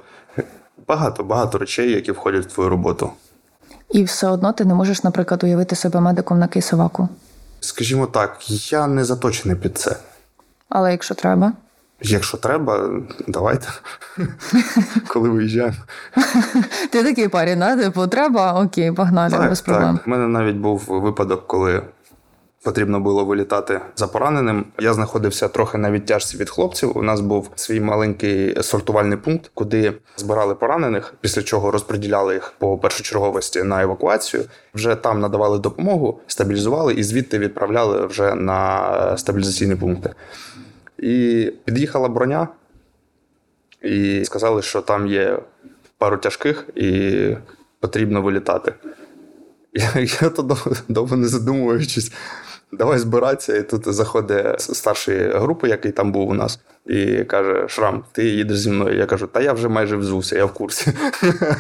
багато, 0.88 1.24
багато 1.24 1.58
речей, 1.58 1.92
які 1.92 2.12
входять 2.12 2.46
в 2.46 2.54
твою 2.54 2.70
роботу. 2.70 3.10
і 3.92 4.04
все 4.04 4.28
одно 4.28 4.54
ти 4.54 4.66
не 4.66 4.74
можеш, 4.74 5.04
наприклад, 5.04 5.44
уявити 5.44 5.76
себе 5.76 6.00
медиком 6.00 6.40
на 6.40 6.48
кейсоваку. 6.48 7.10
Скажімо 7.60 8.08
так, 8.08 8.50
я 8.72 8.88
не 8.88 9.04
заточений 9.04 9.58
під 9.58 9.78
це. 9.78 9.96
Але 10.70 10.92
якщо 10.92 11.16
треба, 11.16 11.54
Якщо 12.06 12.38
треба, 12.38 12.90
давайте. 13.28 13.68
Коли 15.08 15.30
виїжджаємо. 15.30 15.76
ти 16.92 17.04
такий 17.04 17.28
парень, 17.28 17.60
да? 17.60 17.78
типу, 17.78 18.08
треба, 18.08 18.62
окей, 18.62 18.92
погнали, 18.92 19.38
без 19.50 19.62
проблем. 19.62 19.98
Так. 19.98 20.08
У 20.08 20.10
мене 20.10 20.28
навіть 20.28 20.56
був 20.56 20.86
випадок, 20.88 21.48
коли 21.48 21.82
потрібно 22.64 23.00
було 23.00 23.26
вилітати 23.26 23.82
за 23.96 24.08
пораненим. 24.08 24.66
Я 24.80 24.94
знаходився 24.94 25.48
трохи 25.48 25.78
на 25.78 25.92
відтяжці 25.92 26.38
від 26.38 26.50
хлопців. 26.50 26.98
У 26.98 27.02
нас 27.02 27.22
був 27.22 27.52
свій 27.56 27.80
маленький 27.80 28.64
сортувальний 28.64 29.18
пункт, 29.18 29.52
куди 29.54 29.94
збирали 30.18 30.56
поранених, 30.56 31.14
після 31.22 31.44
чого 31.44 31.72
розподіляли 31.72 32.34
їх 32.34 32.54
по 32.58 32.78
першочерговості 32.78 33.64
на 33.64 33.84
евакуацію. 33.84 34.44
Вже 34.74 34.96
там 34.96 35.20
надавали 35.20 35.60
допомогу, 35.60 36.20
стабілізували 36.28 36.94
і 36.94 37.04
звідти 37.04 37.40
відправляли 37.40 38.06
вже 38.06 38.36
на 38.36 39.18
стабілізаційні 39.18 39.76
пункти. 39.76 40.14
І 40.98 41.52
під'їхала 41.66 42.10
броня, 42.10 42.48
і 43.82 44.26
сказали, 44.26 44.62
що 44.62 44.82
там 44.82 45.08
є 45.08 45.40
пару 45.98 46.18
тяжких, 46.18 46.70
і 46.76 47.38
потрібно 47.80 48.22
вилітати. 48.22 48.74
Я, 49.74 49.92
я 50.22 50.30
то 50.30 50.58
довго 50.90 51.16
не 51.16 51.28
задумуючись, 51.28 52.12
давай 52.78 53.00
збиратися. 53.00 53.58
І 53.58 53.64
тут 53.64 53.94
заходить 53.94 54.62
старший 54.62 55.38
групи, 55.38 55.70
який 55.70 55.92
там 55.92 56.12
був 56.12 56.30
у 56.30 56.34
нас, 56.34 56.60
і 56.86 57.24
каже: 57.24 57.66
Шрам, 57.68 58.04
ти 58.12 58.26
їдеш 58.26 58.60
зі 58.60 58.72
мною. 58.72 58.98
Я 58.98 59.06
кажу, 59.06 59.28
та 59.28 59.42
я 59.42 59.54
вже 59.54 59.68
майже 59.68 59.98
взувся, 59.98 60.38
я 60.38 60.46
в 60.46 60.54
курсі. 60.54 60.92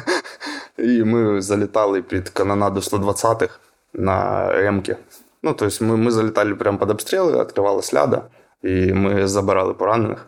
І 0.77 1.03
ми 1.03 1.41
залітали 1.41 2.01
під 2.01 2.29
канонаду 2.29 2.79
120-х 2.79 3.59
на 3.93 4.49
Емки. 4.67 4.97
Ну, 5.43 5.53
тобто 5.53 5.85
ми, 5.85 5.97
ми 5.97 6.11
залітали 6.11 6.55
прямо 6.55 6.77
під 6.77 6.89
обстріли, 6.89 7.39
відкривали 7.39 7.81
сляда, 7.81 8.21
і 8.63 8.93
ми 8.93 9.27
забирали 9.27 9.73
поранених 9.73 10.27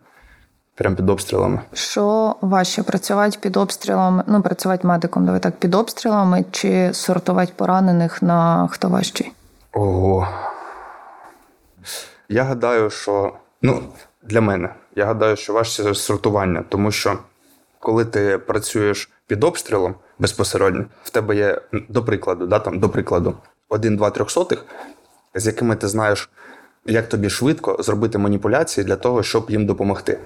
прямо 0.75 0.95
під 0.95 1.09
обстрілами. 1.09 1.61
Що 1.73 2.35
важче 2.41 2.83
працювати 2.83 3.37
під 3.41 3.57
обстрілами, 3.57 4.23
ну 4.27 4.41
працювати 4.41 4.87
медиком, 4.87 5.25
давай 5.25 5.39
так, 5.39 5.55
під 5.55 5.75
обстрілами 5.75 6.45
чи 6.51 6.93
сортувати 6.93 7.53
поранених 7.55 8.21
на 8.21 8.67
хто 8.71 8.89
важчий? 8.89 9.31
Ого. 9.73 10.27
Я 12.29 12.43
гадаю, 12.43 12.89
що 12.89 13.33
ну, 13.61 13.83
для 14.23 14.41
мене, 14.41 14.75
я 14.95 15.05
гадаю, 15.05 15.35
що 15.35 15.53
важче 15.53 15.95
сортування, 15.95 16.63
тому 16.69 16.91
що 16.91 17.19
коли 17.79 18.05
ти 18.05 18.37
працюєш 18.37 19.09
під 19.27 19.43
обстрілом 19.43 19.95
безпосередньо, 20.19 20.85
в 21.03 21.09
тебе 21.09 21.35
є, 21.35 21.61
до 21.89 22.03
прикладу, 22.03 22.47
да, 22.47 22.59
там, 22.59 22.79
до 22.79 22.89
прикладу, 22.89 23.37
один, 23.69 23.97
два 23.97 24.09
трьохсотих, 24.09 24.65
з 25.35 25.47
якими 25.47 25.75
ти 25.75 25.87
знаєш, 25.87 26.29
як 26.85 27.09
тобі 27.09 27.29
швидко 27.29 27.77
зробити 27.79 28.17
маніпуляції 28.17 28.85
для 28.85 28.95
того, 28.95 29.23
щоб 29.23 29.51
їм 29.51 29.65
допомогти. 29.65 30.19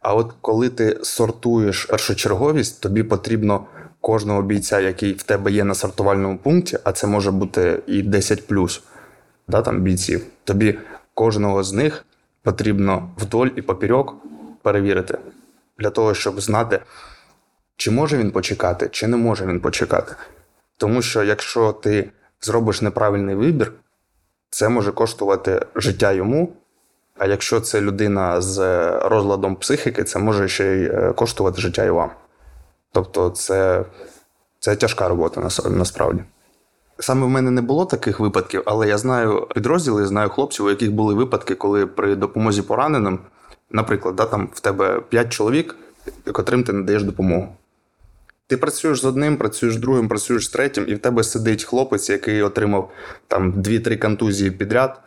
А 0.00 0.14
от 0.14 0.32
коли 0.40 0.68
ти 0.68 0.98
сортуєш 1.02 1.84
першочерговість, 1.84 2.80
тобі 2.80 3.02
потрібно 3.02 3.66
кожного 4.00 4.42
бійця, 4.42 4.80
який 4.80 5.12
в 5.12 5.22
тебе 5.22 5.52
є 5.52 5.64
на 5.64 5.74
сортувальному 5.74 6.38
пункті, 6.38 6.78
а 6.84 6.92
це 6.92 7.06
може 7.06 7.30
бути 7.30 7.82
і 7.86 8.02
10 8.02 8.42
да, 9.48 9.62
там 9.62 9.80
бійців, 9.80 10.26
тобі 10.44 10.78
кожного 11.16 11.62
з 11.64 11.72
них 11.72 12.04
потрібно 12.42 13.10
вдоль 13.18 13.48
і 13.56 13.62
поперек 13.62 14.06
перевірити 14.62 15.18
для 15.78 15.90
того, 15.90 16.14
щоб 16.14 16.40
знати, 16.40 16.80
чи 17.76 17.90
може 17.90 18.16
він 18.16 18.30
почекати, 18.30 18.88
чи 18.88 19.06
не 19.06 19.16
може 19.16 19.46
він 19.46 19.60
почекати. 19.60 20.14
Тому 20.76 21.02
що 21.02 21.22
якщо 21.22 21.72
ти 21.72 22.10
зробиш 22.40 22.82
неправильний 22.82 23.34
вибір, 23.34 23.72
це 24.50 24.68
може 24.68 24.92
коштувати 24.92 25.66
життя 25.76 26.12
йому. 26.12 26.52
А 27.18 27.26
якщо 27.26 27.60
це 27.60 27.80
людина 27.80 28.40
з 28.40 28.58
розладом 28.98 29.56
психіки, 29.56 30.04
це 30.04 30.18
може 30.18 30.48
ще 30.48 30.64
й 30.64 30.84
е, 30.84 31.12
коштувати 31.12 31.60
життя 31.60 31.84
і 31.84 31.90
вам. 31.90 32.10
Тобто, 32.92 33.30
це, 33.30 33.84
це 34.58 34.76
тяжка 34.76 35.08
робота 35.08 35.40
нас- 35.40 35.64
насправді. 35.64 36.24
Саме 36.98 37.26
в 37.26 37.28
мене 37.28 37.50
не 37.50 37.62
було 37.62 37.86
таких 37.86 38.20
випадків, 38.20 38.62
але 38.66 38.88
я 38.88 38.98
знаю 38.98 39.48
підрозділи, 39.54 40.06
знаю 40.06 40.28
хлопців, 40.28 40.64
у 40.64 40.70
яких 40.70 40.92
були 40.92 41.14
випадки, 41.14 41.54
коли 41.54 41.86
при 41.86 42.16
допомозі 42.16 42.62
пораненим, 42.62 43.18
наприклад, 43.70 44.16
да, 44.16 44.24
там 44.24 44.48
в 44.54 44.60
тебе 44.60 45.00
5 45.08 45.32
чоловік, 45.32 45.76
котрим 46.32 46.64
ти 46.64 46.72
надаєш 46.72 47.02
допомогу. 47.02 47.56
Ти 48.46 48.56
працюєш 48.56 49.00
з 49.00 49.04
одним, 49.04 49.36
працюєш 49.36 49.74
з 49.74 49.78
другим, 49.78 50.08
працюєш 50.08 50.44
з 50.44 50.48
третім, 50.48 50.84
і 50.88 50.94
в 50.94 50.98
тебе 50.98 51.24
сидить 51.24 51.64
хлопець, 51.64 52.10
який 52.10 52.42
отримав 52.42 52.90
там 53.28 53.52
2-3 53.52 53.98
контузії 53.98 54.50
підряд. 54.50 55.00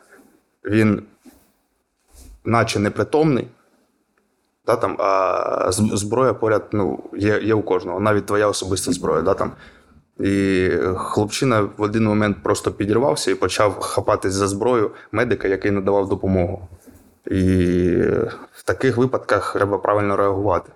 Він, 0.66 1.04
наче 2.46 2.80
непритомний, 2.80 3.48
да, 4.66 4.76
там, 4.76 4.96
а 5.00 5.72
зброя 5.72 6.34
поряд 6.34 6.68
ну, 6.72 7.00
є, 7.18 7.40
є 7.44 7.54
у 7.54 7.62
кожного, 7.62 8.00
навіть 8.00 8.26
твоя 8.26 8.48
особиста 8.48 8.92
зброя. 8.92 9.22
Да, 9.22 9.34
там. 9.34 9.52
І 10.20 10.70
хлопчина 10.96 11.62
в 11.78 11.82
один 11.82 12.04
момент 12.04 12.38
просто 12.44 12.72
підірвався 12.72 13.32
і 13.32 13.36
почав 13.36 13.80
хапатись 13.80 14.34
за 14.34 14.48
зброю 14.48 14.92
медика, 15.12 15.48
який 15.48 15.72
надавав 15.72 16.10
допомогу. 16.10 16.68
І 17.26 17.92
в 18.52 18.64
таких 18.64 18.98
випадках 18.98 19.54
треба 19.54 19.78
правильно 19.78 20.18
реагувати. 20.18 20.72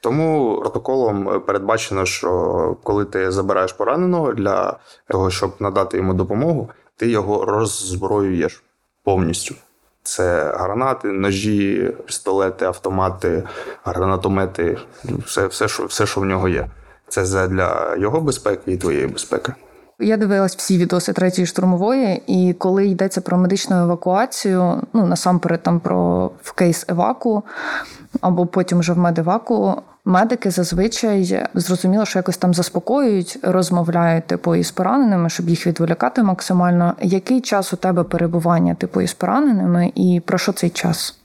Тому 0.00 0.58
протоколом 0.60 1.42
передбачено, 1.46 2.04
що 2.04 2.76
коли 2.82 3.04
ти 3.04 3.30
забираєш 3.30 3.72
пораненого 3.72 4.32
для 4.32 4.76
того, 5.08 5.30
щоб 5.30 5.52
надати 5.60 5.96
йому 5.96 6.14
допомогу, 6.14 6.70
ти 6.96 7.08
його 7.08 7.44
роззброюєш 7.44 8.62
повністю. 9.04 9.54
Це 10.02 10.52
гранати, 10.56 11.08
ножі, 11.08 11.94
пістолети, 12.06 12.64
автомати, 12.64 13.42
гранатомети, 13.84 14.78
все, 15.04 15.46
все, 15.46 15.68
що, 15.68 15.86
все, 15.86 16.06
що 16.06 16.20
в 16.20 16.24
нього 16.24 16.48
є. 16.48 16.66
Це 17.08 17.48
для 17.48 17.96
його 17.96 18.20
безпеки 18.20 18.72
і 18.72 18.76
твоєї 18.76 19.06
безпеки. 19.06 19.52
Я 19.98 20.16
дивилась 20.16 20.56
всі 20.56 20.78
відоси 20.78 21.12
третьої 21.12 21.46
штурмової, 21.46 22.22
і 22.26 22.52
коли 22.52 22.86
йдеться 22.86 23.20
про 23.20 23.38
медичну 23.38 23.82
евакуацію, 23.82 24.82
ну 24.92 25.06
насамперед 25.06 25.62
там 25.62 25.80
про 25.80 26.30
в 26.42 26.52
кейс 26.52 26.84
еваку 26.88 27.42
або 28.20 28.46
потім 28.46 28.78
вже 28.78 28.92
в 28.92 28.98
медеваку, 28.98 29.82
медики 30.04 30.50
зазвичай 30.50 31.46
зрозуміло, 31.54 32.04
що 32.04 32.18
якось 32.18 32.36
там 32.36 32.54
заспокоюють, 32.54 33.38
розмовляють 33.42 34.26
типу 34.26 34.54
із 34.54 34.70
пораненими, 34.70 35.28
щоб 35.28 35.48
їх 35.48 35.66
відволікати 35.66 36.22
максимально. 36.22 36.94
Який 37.00 37.40
час 37.40 37.72
у 37.72 37.76
тебе 37.76 38.04
перебування 38.04 38.74
типу 38.74 39.00
із 39.00 39.14
пораненими, 39.14 39.92
і 39.94 40.22
про 40.26 40.38
що 40.38 40.52
цей 40.52 40.70
час? 40.70 41.18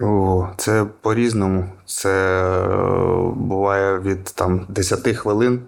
О, 0.00 0.48
це 0.56 0.86
по-різному. 1.00 1.64
Це 1.86 2.42
е, 2.42 3.32
буває 3.34 3.98
від 3.98 4.24
там 4.24 4.66
10 4.68 5.16
хвилин 5.16 5.62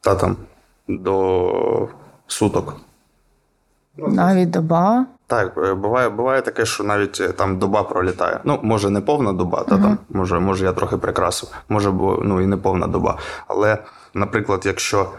та 0.00 0.14
там 0.14 0.36
до 0.88 1.88
суток. 2.26 2.76
Навіть 3.96 4.50
доба. 4.50 5.06
Так, 5.26 5.52
е, 5.58 5.74
буває, 5.74 6.08
буває 6.08 6.42
таке, 6.42 6.66
що 6.66 6.84
навіть 6.84 7.20
е, 7.20 7.28
там 7.28 7.58
доба 7.58 7.82
пролітає. 7.82 8.40
Ну, 8.44 8.60
може, 8.62 8.90
не 8.90 9.00
повна 9.00 9.32
доба, 9.32 9.64
та 9.64 9.78
там, 9.78 9.98
може, 10.08 10.38
може, 10.38 10.64
я 10.64 10.72
трохи 10.72 10.96
прикрасив, 10.96 11.48
може, 11.68 11.90
бо 11.90 12.20
ну, 12.24 12.40
і 12.40 12.46
не 12.46 12.56
повна 12.56 12.86
доба. 12.86 13.18
Але, 13.46 13.78
наприклад, 14.14 14.62
якщо 14.66 15.10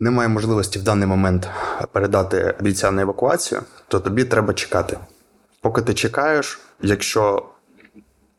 немає 0.00 0.28
можливості 0.28 0.78
в 0.78 0.82
даний 0.82 1.08
момент 1.08 1.48
передати 1.92 2.54
бійця 2.60 2.90
на 2.90 3.02
евакуацію, 3.02 3.60
то 3.88 4.00
тобі 4.00 4.24
треба 4.24 4.54
чекати. 4.54 4.98
Поки 5.64 5.82
ти 5.82 5.94
чекаєш, 5.94 6.60
якщо 6.82 7.42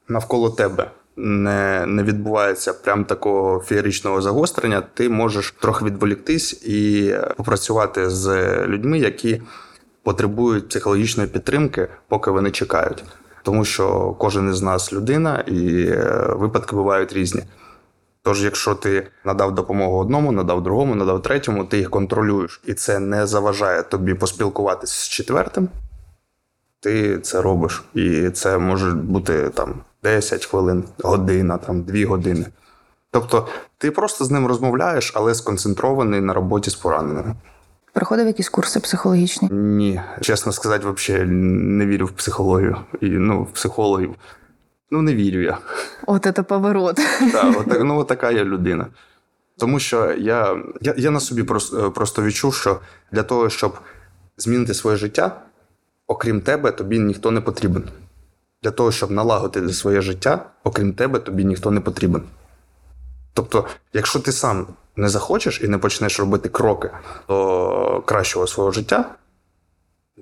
навколо 0.07 0.49
тебе 0.49 0.91
не, 1.15 1.85
не 1.85 2.03
відбувається 2.03 2.73
прям 2.73 3.05
такого 3.05 3.59
феєричного 3.59 4.21
загострення, 4.21 4.83
ти 4.93 5.09
можеш 5.09 5.55
трохи 5.61 5.85
відволіктись 5.85 6.53
і 6.65 7.13
попрацювати 7.37 8.09
з 8.09 8.47
людьми, 8.65 8.99
які 8.99 9.41
потребують 10.03 10.69
психологічної 10.69 11.29
підтримки, 11.29 11.87
поки 12.07 12.31
вони 12.31 12.51
чекають. 12.51 13.03
Тому 13.43 13.65
що 13.65 14.15
кожен 14.19 14.49
із 14.49 14.61
нас 14.61 14.93
людина, 14.93 15.43
і 15.47 15.85
е, 15.87 16.25
випадки 16.29 16.75
бувають 16.75 17.13
різні. 17.13 17.43
Тож, 18.23 18.43
якщо 18.43 18.75
ти 18.75 19.07
надав 19.23 19.55
допомогу 19.55 19.97
одному, 19.97 20.31
надав 20.31 20.63
другому, 20.63 20.95
надав 20.95 21.21
третьому, 21.21 21.65
ти 21.65 21.77
їх 21.77 21.89
контролюєш, 21.89 22.61
і 22.65 22.73
це 22.73 22.99
не 22.99 23.27
заважає 23.27 23.83
тобі 23.83 24.13
поспілкуватися 24.13 24.93
з 24.93 25.09
четвертим, 25.09 25.69
ти 26.85 27.19
це 27.19 27.41
робиш. 27.41 27.83
І 27.93 28.29
це 28.29 28.57
може 28.57 28.91
бути 28.91 29.49
там 29.49 29.73
10 30.03 30.45
хвилин, 30.45 30.83
година, 31.03 31.57
там 31.57 31.81
2 31.81 32.05
години. 32.05 32.45
Тобто 33.11 33.47
ти 33.77 33.91
просто 33.91 34.25
з 34.25 34.31
ним 34.31 34.47
розмовляєш, 34.47 35.13
але 35.15 35.35
сконцентрований 35.35 36.21
на 36.21 36.33
роботі 36.33 36.69
з 36.69 36.75
пораненими. 36.75 37.35
Проходив 37.93 38.27
якісь 38.27 38.49
курси 38.49 38.79
психологічні. 38.79 39.49
Ні, 39.51 40.01
чесно 40.21 40.51
сказати, 40.51 40.89
взагалі 40.89 41.29
не 41.29 41.85
вірю 41.85 42.05
в 42.05 42.11
психологію. 42.11 42.77
І, 43.01 43.09
ну, 43.09 43.43
в 43.43 43.51
психологів. 43.51 44.15
Ну, 44.91 45.01
не 45.01 45.15
вірю 45.15 45.41
я. 45.41 45.57
От 46.07 46.23
це 46.23 46.43
поворот. 46.43 46.95
Так, 47.31 47.55
отак, 47.59 47.83
ну, 47.83 48.03
така 48.03 48.31
я 48.31 48.43
людина. 48.43 48.87
Тому 49.57 49.79
що 49.79 50.13
я, 50.13 50.57
я, 50.81 50.93
я 50.97 51.11
на 51.11 51.19
собі 51.19 51.43
просто, 51.43 51.91
просто 51.91 52.23
відчув, 52.23 52.53
що 52.53 52.79
для 53.11 53.23
того, 53.23 53.49
щоб 53.49 53.77
змінити 54.37 54.73
своє 54.73 54.97
життя, 54.97 55.41
окрім 56.07 56.41
тебе, 56.41 56.71
тобі 56.71 56.99
ніхто 56.99 57.31
не 57.31 57.41
потрібен. 57.41 57.83
Для 58.63 58.71
того, 58.71 58.91
щоб 58.91 59.11
налагодити 59.11 59.73
своє 59.73 60.01
життя, 60.01 60.45
окрім 60.63 60.93
тебе, 60.93 61.19
тобі 61.19 61.45
ніхто 61.45 61.71
не 61.71 61.81
потрібен. 61.81 62.23
Тобто, 63.33 63.65
якщо 63.93 64.19
ти 64.19 64.31
сам 64.31 64.67
не 64.95 65.09
захочеш 65.09 65.61
і 65.63 65.67
не 65.67 65.77
почнеш 65.77 66.19
робити 66.19 66.49
кроки 66.49 66.89
до 67.27 68.03
кращого 68.05 68.47
свого 68.47 68.71
життя, 68.71 69.15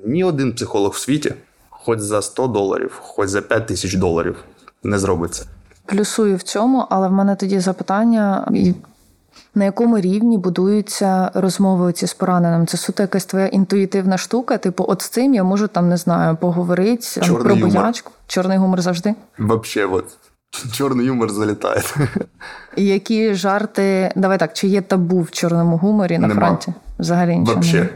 ні 0.05 0.23
один 0.23 0.53
психолог 0.53 0.91
в 0.91 0.97
світі, 0.97 1.33
хоч 1.69 1.99
за 1.99 2.21
100 2.21 2.47
доларів, 2.47 2.99
хоч 3.01 3.29
за 3.29 3.41
5 3.41 3.67
тисяч 3.67 3.93
доларів, 3.93 4.43
не 4.83 4.99
зробить 4.99 5.33
це. 5.33 5.45
Плюсую 5.85 6.35
в 6.35 6.41
цьому, 6.41 6.87
але 6.89 7.07
в 7.07 7.11
мене 7.11 7.35
тоді 7.35 7.59
запитання. 7.59 8.51
і 8.53 8.73
На 9.55 9.65
якому 9.65 9.99
рівні 9.99 10.37
будуються 10.37 11.31
розмови 11.33 11.93
ці 11.93 12.07
з 12.07 12.13
пораненим? 12.13 12.67
Це 12.67 12.77
суто 12.77 13.03
якась 13.03 13.25
твоя 13.25 13.47
інтуїтивна 13.47 14.17
штука? 14.17 14.57
Типу, 14.57 14.85
от 14.87 15.01
з 15.01 15.09
цим 15.09 15.33
я 15.33 15.43
можу 15.43 15.67
там 15.67 15.89
не 15.89 15.97
знаю, 15.97 16.35
поговорити 16.35 17.07
там, 17.21 17.35
про 17.35 17.55
юмор. 17.55 17.69
боячку. 17.69 18.11
Чорний 18.27 18.57
гумор 18.57 18.81
завжди. 18.81 19.15
Вообще, 19.37 19.85
от 19.85 20.05
чорний 20.73 21.05
юмор 21.05 21.31
залітає. 21.31 21.81
Які 22.77 23.33
жарти, 23.33 24.11
давай 24.15 24.39
так, 24.39 24.53
чи 24.53 24.67
є 24.67 24.81
табу 24.81 25.21
в 25.21 25.31
чорному 25.31 25.77
гуморі 25.77 26.17
на 26.17 26.27
Нема. 26.27 26.41
фронті? 26.47 26.73
Взагалі 26.99 27.37
нічого 27.37 27.55
Вообще. 27.55 27.89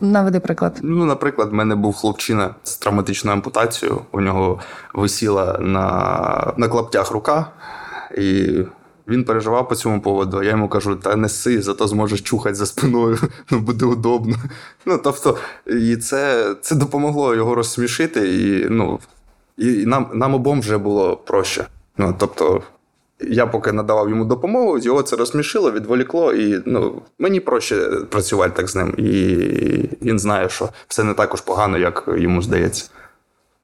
Наведи 0.00 0.40
приклад. 0.40 0.78
Ну, 0.82 1.04
наприклад, 1.04 1.50
в 1.50 1.54
мене 1.54 1.74
був 1.74 1.94
хлопчина 1.96 2.50
з 2.64 2.76
травматичною 2.76 3.36
ампутацією. 3.36 4.00
У 4.12 4.20
нього 4.20 4.60
висіла 4.94 5.58
на, 5.60 6.52
на 6.56 6.68
клаптях 6.68 7.10
рука, 7.10 7.46
і 8.18 8.58
він 9.08 9.24
переживав 9.24 9.68
по 9.68 9.74
цьому 9.74 10.00
поводу. 10.00 10.42
Я 10.42 10.50
йому 10.50 10.68
кажу: 10.68 10.96
та 10.96 11.16
неси, 11.16 11.62
зато 11.62 11.88
зможеш 11.88 12.20
чухати 12.20 12.54
за 12.54 12.66
спиною, 12.66 13.18
ну 13.50 13.58
буде 13.58 13.86
удобно. 13.86 14.36
Ну, 14.86 15.00
тобто, 15.04 15.36
і 15.66 15.96
це, 15.96 16.54
це 16.60 16.74
допомогло 16.74 17.34
його 17.34 17.54
розсмішити, 17.54 18.34
і, 18.34 18.66
ну, 18.70 18.98
і 19.56 19.86
нам, 19.86 20.10
нам 20.14 20.34
обом 20.34 20.60
вже 20.60 20.78
було 20.78 21.16
проще. 21.16 21.66
Ну, 21.98 22.14
тобто, 22.18 22.62
я 23.20 23.46
поки 23.46 23.72
надавав 23.72 24.10
йому 24.10 24.24
допомогу, 24.24 24.78
його 24.78 25.02
це 25.02 25.16
розсмішило, 25.16 25.72
відволікло, 25.72 26.32
і 26.32 26.62
ну, 26.66 27.02
мені 27.18 27.40
проще 27.40 27.76
працювати 28.10 28.52
так 28.56 28.68
з 28.68 28.76
ним. 28.76 28.94
І 28.98 29.12
він 30.02 30.18
знає, 30.18 30.48
що 30.48 30.68
все 30.88 31.04
не 31.04 31.14
також 31.14 31.40
погано, 31.40 31.78
як 31.78 32.04
йому 32.16 32.42
здається. 32.42 32.90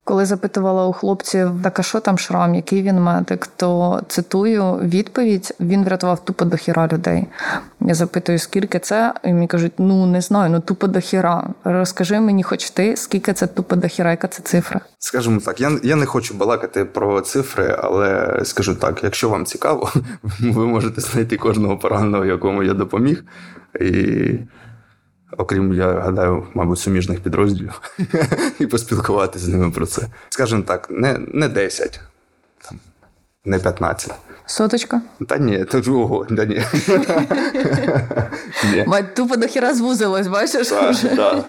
Коли 0.06 0.26
запитувала 0.26 0.86
у 0.86 0.92
хлопців, 0.92 1.50
так 1.62 1.78
а 1.78 1.82
що 1.82 2.00
там 2.00 2.18
шрам, 2.18 2.54
який 2.54 2.82
він 2.82 3.00
медик, 3.00 3.46
то 3.46 4.00
цитую 4.08 4.74
відповідь: 4.74 5.54
він 5.60 5.84
врятував 5.84 6.24
тупо 6.24 6.44
до 6.44 6.56
хіра 6.56 6.88
людей. 6.92 7.26
Я 7.80 7.94
запитую, 7.94 8.38
скільки 8.38 8.78
це, 8.78 9.14
і 9.24 9.32
мені 9.32 9.46
кажуть, 9.46 9.72
ну 9.78 10.06
не 10.06 10.20
знаю, 10.20 10.50
ну 10.50 10.60
тупо 10.60 10.86
до 10.86 11.00
хіра. 11.00 11.48
Розкажи 11.64 12.20
мені, 12.20 12.42
хоч 12.42 12.70
ти, 12.70 12.96
скільки 12.96 13.32
це 13.32 13.46
тупо 13.46 13.76
до 13.76 13.88
хіра, 13.88 14.10
яка 14.10 14.28
це 14.28 14.42
цифра? 14.42 14.80
Скажімо 14.98 15.40
так, 15.44 15.60
я, 15.60 15.70
я 15.82 15.96
не 15.96 16.06
хочу 16.06 16.34
балакати 16.34 16.84
про 16.84 17.20
цифри, 17.20 17.76
але 17.82 18.40
скажу 18.44 18.74
так: 18.74 19.04
якщо 19.04 19.28
вам 19.28 19.46
цікаво, 19.46 19.92
ви 20.40 20.66
можете 20.66 21.00
знайти 21.00 21.36
кожного 21.36 21.78
пораненого, 21.78 22.24
якому 22.24 22.62
я 22.62 22.74
допоміг. 22.74 23.24
І 23.80 24.38
окрім, 25.38 25.74
я 25.74 25.92
гадаю, 25.92 26.46
мабуть, 26.54 26.78
суміжних 26.78 27.20
підрозділів, 27.20 27.80
і 28.58 28.66
поспілкуватися 28.66 29.44
з 29.44 29.48
ними 29.48 29.70
про 29.70 29.86
це. 29.86 30.02
Скажімо 30.28 30.62
так, 30.62 30.88
не, 30.90 31.18
не 31.18 31.48
10, 31.48 32.00
там, 32.68 32.78
не 33.44 33.58
15. 33.58 34.14
Соточка? 34.46 35.00
Та 35.28 35.38
ні, 35.38 35.64
то 35.64 35.82
ого, 35.92 36.24
та 36.24 36.44
ні. 36.44 36.64
Мать, 38.86 39.14
тупо 39.14 39.36
до 39.36 39.46
хіра 39.46 39.74
звузилось, 39.74 40.26
бачиш? 40.26 40.68
Так, 40.68 40.90
вже? 40.90 41.08
так. 41.08 41.44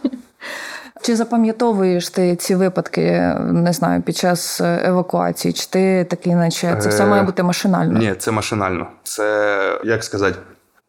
Чи 1.02 1.16
запам'ятовуєш 1.16 2.10
ти 2.10 2.36
ці 2.36 2.56
випадки, 2.56 3.36
не 3.40 3.74
знаю, 3.74 4.02
під 4.02 4.18
час 4.18 4.62
е, 4.62 4.82
евакуації? 4.86 5.54
Чи 5.54 5.68
ти 5.68 6.06
такий, 6.10 6.36
наче 6.36 6.78
це 6.80 6.90
все 6.90 7.04
Е, 7.04 7.08
має 7.08 7.24
бути 7.24 7.44
машинально? 7.44 8.00
Ні, 8.00 8.16
це 8.18 8.32
машинально. 8.32 8.88
Це 9.04 9.80
як 9.84 10.04
сказати. 10.04 10.38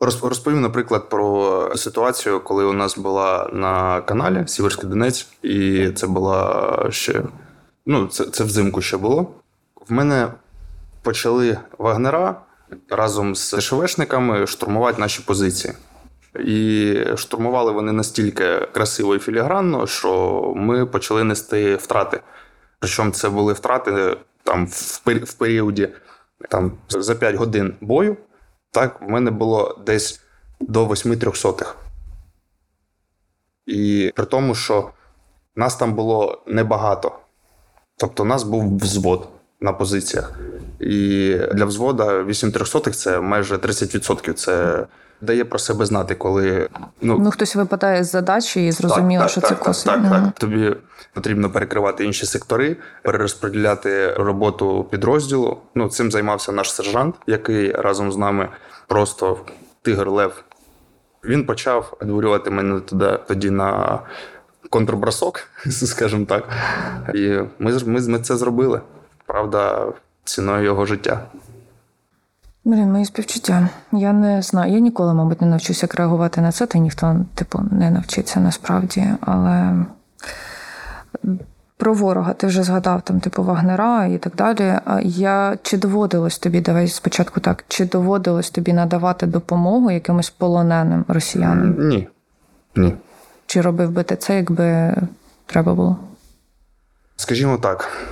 Роз- 0.00 0.28
Розповім, 0.28 0.60
наприклад, 0.60 1.08
про 1.08 1.72
ситуацію, 1.76 2.40
коли 2.40 2.64
у 2.64 2.72
нас 2.72 2.98
була 2.98 3.50
на 3.52 4.00
каналі 4.00 4.44
Сіверський 4.46 4.88
Донець, 4.88 5.28
і 5.42 5.90
це 5.90 6.06
була 6.06 6.86
ще. 6.90 7.22
Ну, 7.86 8.06
це, 8.06 8.24
це 8.24 8.44
взимку 8.44 8.82
ще 8.82 8.96
було. 8.96 9.30
В 9.88 9.92
мене 9.92 10.28
почали 11.02 11.58
вагнера 11.78 12.40
разом 12.90 13.34
з 13.34 13.54
ДШВшниками 13.54 14.46
штурмувати 14.46 15.00
наші 15.00 15.22
позиції. 15.22 15.74
І 16.44 16.94
штурмували 17.16 17.72
вони 17.72 17.92
настільки 17.92 18.68
красиво 18.72 19.14
і 19.14 19.18
філігранно, 19.18 19.86
що 19.86 20.42
ми 20.56 20.86
почали 20.86 21.24
нести 21.24 21.76
втрати. 21.76 22.20
Причому 22.78 23.10
це 23.10 23.28
були 23.28 23.52
втрати 23.52 24.16
там 24.44 24.66
в, 24.66 25.00
в 25.24 25.32
періоді 25.32 25.88
там, 26.48 26.72
за 26.88 27.14
5 27.14 27.34
годин 27.34 27.74
бою. 27.80 28.16
Так, 28.70 29.02
в 29.02 29.08
мене 29.08 29.30
було 29.30 29.78
десь 29.86 30.20
до 30.60 30.86
8 30.86 31.18
трьохсотих. 31.18 31.76
І 33.66 34.12
при 34.16 34.24
тому, 34.26 34.54
що 34.54 34.90
нас 35.56 35.76
там 35.76 35.94
було 35.94 36.42
небагато. 36.46 37.18
Тобто, 37.96 38.22
у 38.22 38.26
нас 38.26 38.42
був 38.42 38.76
взвод 38.76 39.28
на 39.60 39.72
позиціях. 39.72 40.38
І 40.80 41.34
для 41.54 41.64
взвода 41.64 42.22
8 42.22 42.52
трьохсотих 42.52 42.96
це 42.96 43.20
майже 43.20 43.56
30%. 43.56 44.32
Це 44.32 44.86
дає 45.20 45.44
про 45.44 45.58
себе 45.58 45.86
знати, 45.86 46.14
коли 46.14 46.68
ну, 47.00 47.18
Ну, 47.18 47.30
хтось 47.30 47.56
випадає 47.56 48.04
з 48.04 48.10
задачі 48.10 48.66
і 48.66 48.72
зрозуміло, 48.72 49.22
так, 49.22 49.30
що 49.30 49.40
так, 49.40 49.50
це 49.50 49.54
так. 49.64 49.74
Так, 49.84 49.98
Мгм. 50.12 50.24
так. 50.24 50.38
Тобі 50.38 50.76
потрібно 51.12 51.50
перекривати 51.50 52.04
інші 52.04 52.26
сектори, 52.26 52.76
перерозподіляти 53.02 54.12
роботу 54.14 54.84
підрозділу. 54.90 55.58
Ну, 55.74 55.88
цим 55.88 56.10
займався 56.10 56.52
наш 56.52 56.72
сержант, 56.72 57.14
який 57.26 57.72
разом 57.72 58.12
з 58.12 58.16
нами 58.16 58.48
просто 58.86 59.38
тигр 59.82 60.08
Лев. 60.10 60.42
Він 61.24 61.46
почав 61.46 61.96
відбурювати 62.02 62.50
мене 62.50 62.80
туди, 62.80 63.18
тоді 63.28 63.50
на 63.50 64.00
контрбросок, 64.70 65.40
скажімо 65.70 66.24
так. 66.24 66.48
І 67.14 67.28
ми, 67.58 67.78
ми, 67.86 68.00
ми 68.00 68.18
це 68.18 68.36
зробили. 68.36 68.80
Правда, 69.26 69.86
ціною 70.24 70.64
його 70.64 70.86
життя. 70.86 71.22
Блін, 72.66 72.92
мої 72.92 73.04
співчуття. 73.04 73.68
Я 73.92 74.12
не 74.12 74.42
знаю. 74.42 74.72
Я 74.72 74.78
ніколи, 74.78 75.14
мабуть, 75.14 75.40
не 75.40 75.46
навчуся 75.46 75.86
як 75.86 75.94
реагувати 75.94 76.40
на 76.40 76.52
це, 76.52 76.66
та 76.66 76.78
ніхто, 76.78 77.16
типу, 77.34 77.62
не 77.70 77.90
навчиться 77.90 78.40
насправді. 78.40 79.06
Але 79.20 79.74
про 81.76 81.94
ворога 81.94 82.32
ти 82.32 82.46
вже 82.46 82.62
згадав 82.62 83.02
там, 83.02 83.20
типу, 83.20 83.42
Вагнера 83.42 84.06
і 84.06 84.18
так 84.18 84.34
далі. 84.34 84.78
А 84.84 85.00
Я 85.02 85.58
чи 85.62 85.76
доводилось 85.76 86.38
тобі, 86.38 86.60
давай 86.60 86.88
спочатку 86.88 87.40
так, 87.40 87.64
чи 87.68 87.84
доводилось 87.84 88.50
тобі 88.50 88.72
надавати 88.72 89.26
допомогу 89.26 89.90
якимось 89.90 90.30
полоненим 90.30 91.04
росіянам? 91.08 91.88
Ні. 91.88 92.08
Ні. 92.76 92.94
Чи 93.46 93.60
робив 93.60 93.90
би 93.90 94.02
ти 94.02 94.16
це, 94.16 94.36
якби 94.36 94.94
треба 95.46 95.74
було? 95.74 95.96
Скажімо 97.16 97.58
так, 97.58 98.06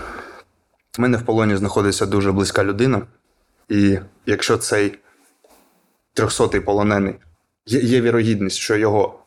в 0.98 1.00
мене 1.00 1.16
в 1.16 1.22
полоні 1.22 1.56
знаходиться 1.56 2.06
дуже 2.06 2.32
близька 2.32 2.64
людина, 2.64 3.02
і 3.68 3.98
якщо 4.26 4.58
цей 4.58 4.98
трьохсотий 6.14 6.60
полонений 6.60 7.14
є, 7.66 7.80
є 7.80 8.00
вірогідність, 8.00 8.56
що 8.56 8.76
його 8.76 9.18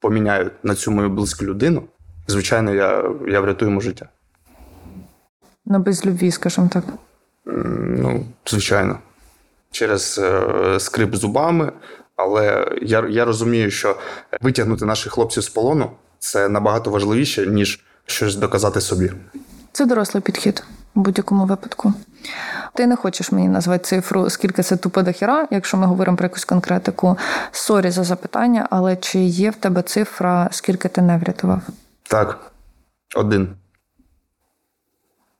поміняють 0.00 0.52
на 0.62 0.74
цю 0.74 0.90
мою 0.90 1.08
близьку 1.08 1.44
людину, 1.44 1.82
звичайно, 2.26 2.74
я, 2.74 3.10
я 3.28 3.40
врятую 3.40 3.70
йому 3.70 3.80
життя. 3.80 4.08
Ну, 5.64 5.78
без 5.78 6.06
любві, 6.06 6.30
скажімо 6.30 6.70
так. 6.72 6.84
Ну, 7.46 8.26
звичайно, 8.46 8.98
через 9.70 10.20
е, 10.22 10.80
скрип 10.80 11.14
зубами, 11.14 11.72
але 12.16 12.72
я, 12.82 13.08
я 13.08 13.24
розумію, 13.24 13.70
що 13.70 13.96
витягнути 14.40 14.84
наших 14.84 15.12
хлопців 15.12 15.42
з 15.42 15.48
полону 15.48 15.90
це 16.18 16.48
набагато 16.48 16.90
важливіше, 16.90 17.46
ніж 17.46 17.84
щось 18.06 18.36
доказати 18.36 18.80
собі. 18.80 19.12
Це 19.72 19.86
дорослий 19.86 20.22
підхід 20.22 20.64
в 20.94 21.00
будь-якому 21.00 21.44
випадку. 21.44 21.92
Ти 22.74 22.86
не 22.86 22.96
хочеш 22.96 23.32
мені 23.32 23.48
назвати 23.48 23.84
цифру, 23.84 24.30
скільки 24.30 24.62
це 24.62 24.76
тупо 24.76 25.02
до 25.02 25.12
хіра, 25.12 25.48
якщо 25.50 25.76
ми 25.76 25.86
говоримо 25.86 26.16
про 26.16 26.24
якусь 26.24 26.44
конкретику. 26.44 27.18
Sorry 27.50 27.90
за 27.90 28.04
запитання, 28.04 28.68
але 28.70 28.96
чи 28.96 29.18
є 29.18 29.50
в 29.50 29.54
тебе 29.54 29.82
цифра, 29.82 30.48
скільки 30.52 30.88
ти 30.88 31.02
не 31.02 31.18
врятував? 31.18 31.60
Так, 32.02 32.52
один. 33.16 33.48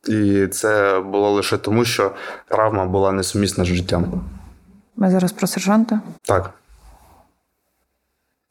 І 0.07 0.47
це 0.47 0.99
було 0.99 1.31
лише 1.31 1.57
тому, 1.57 1.85
що 1.85 2.11
травма 2.47 2.85
була 2.85 3.11
несумісна 3.11 3.63
з 3.63 3.67
життям. 3.67 4.23
Ми 4.95 5.11
зараз 5.11 5.31
про 5.31 5.47
сержанта. 5.47 6.01
Так. 6.21 6.53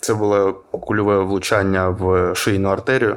Це 0.01 0.15
було 0.15 0.53
кульове 0.71 1.19
влучання 1.19 1.89
в 1.89 2.35
шийну 2.35 2.69
артерію, 2.69 3.17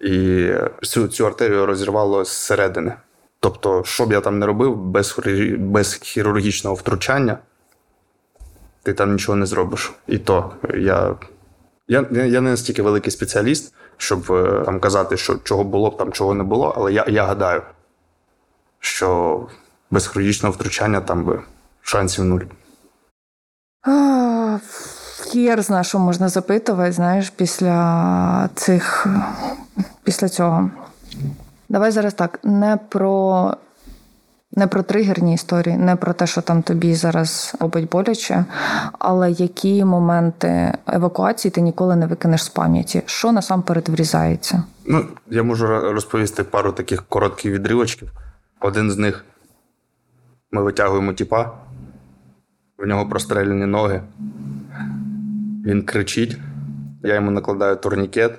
і 0.00 0.48
цю, 0.82 1.08
цю 1.08 1.26
артерію 1.26 1.66
розірвало 1.66 2.24
зсередини. 2.24 2.92
Тобто, 3.42 3.82
що 3.84 4.06
б 4.06 4.12
я 4.12 4.20
там 4.20 4.38
не 4.38 4.46
робив, 4.46 4.76
без, 4.76 5.18
без 5.58 5.94
хірургічного 5.94 6.76
втручання, 6.76 7.38
ти 8.82 8.94
там 8.94 9.12
нічого 9.12 9.36
не 9.36 9.46
зробиш. 9.46 9.92
І 10.06 10.18
то 10.18 10.52
я, 10.74 11.14
я, 11.88 12.06
я 12.10 12.40
не 12.40 12.50
настільки 12.50 12.82
великий 12.82 13.10
спеціаліст, 13.10 13.74
щоб 13.96 14.32
е, 14.32 14.62
там 14.64 14.80
казати, 14.80 15.16
що 15.16 15.36
чого 15.44 15.64
було 15.64 15.90
б 15.90 15.96
там, 15.96 16.12
чого 16.12 16.34
не 16.34 16.44
було, 16.44 16.74
але 16.76 16.92
я, 16.92 17.04
я 17.08 17.24
гадаю, 17.24 17.62
що 18.80 19.40
без 19.90 20.08
хірургічного 20.08 20.52
втручання 20.54 21.00
там 21.00 21.24
би 21.24 21.42
шансів 21.82 22.24
нуль. 22.24 22.40
А, 23.86 24.58
Хер 25.32 25.62
зна, 25.62 25.82
що 25.82 25.98
можна 25.98 26.28
запитувати, 26.28 26.92
знаєш, 26.92 27.30
після 27.30 28.48
цих 28.54 29.06
після 30.04 30.28
цього. 30.28 30.70
Давай 31.72 31.90
зараз 31.90 32.14
так, 32.14 32.40
не 32.44 32.78
про. 32.88 33.56
Не 34.56 34.66
про 34.66 34.82
тригерні 34.82 35.34
історії, 35.34 35.76
не 35.76 35.96
про 35.96 36.12
те, 36.12 36.26
що 36.26 36.42
там 36.42 36.62
тобі 36.62 36.94
зараз 36.94 37.54
робить 37.60 37.88
боляче, 37.88 38.44
але 38.98 39.30
які 39.30 39.84
моменти 39.84 40.72
евакуації 40.86 41.52
ти 41.52 41.60
ніколи 41.60 41.96
не 41.96 42.06
викинеш 42.06 42.44
з 42.44 42.48
пам'яті? 42.48 43.02
Що 43.06 43.32
насамперед 43.32 43.88
врізається? 43.88 44.62
Ну, 44.86 45.04
я 45.30 45.42
можу 45.42 45.66
розповісти 45.66 46.44
пару 46.44 46.72
таких 46.72 47.02
коротких 47.02 47.52
відривочків. 47.52 48.10
Один 48.60 48.90
з 48.90 48.98
них 48.98 49.24
ми 50.50 50.62
витягуємо 50.62 51.12
тіпа, 51.12 51.52
в 52.78 52.86
нього 52.86 53.08
прострелені 53.08 53.66
ноги. 53.66 54.02
Він 55.66 55.82
кричить, 55.82 56.38
я 57.02 57.14
йому 57.14 57.30
накладаю 57.30 57.76
турнікет, 57.76 58.38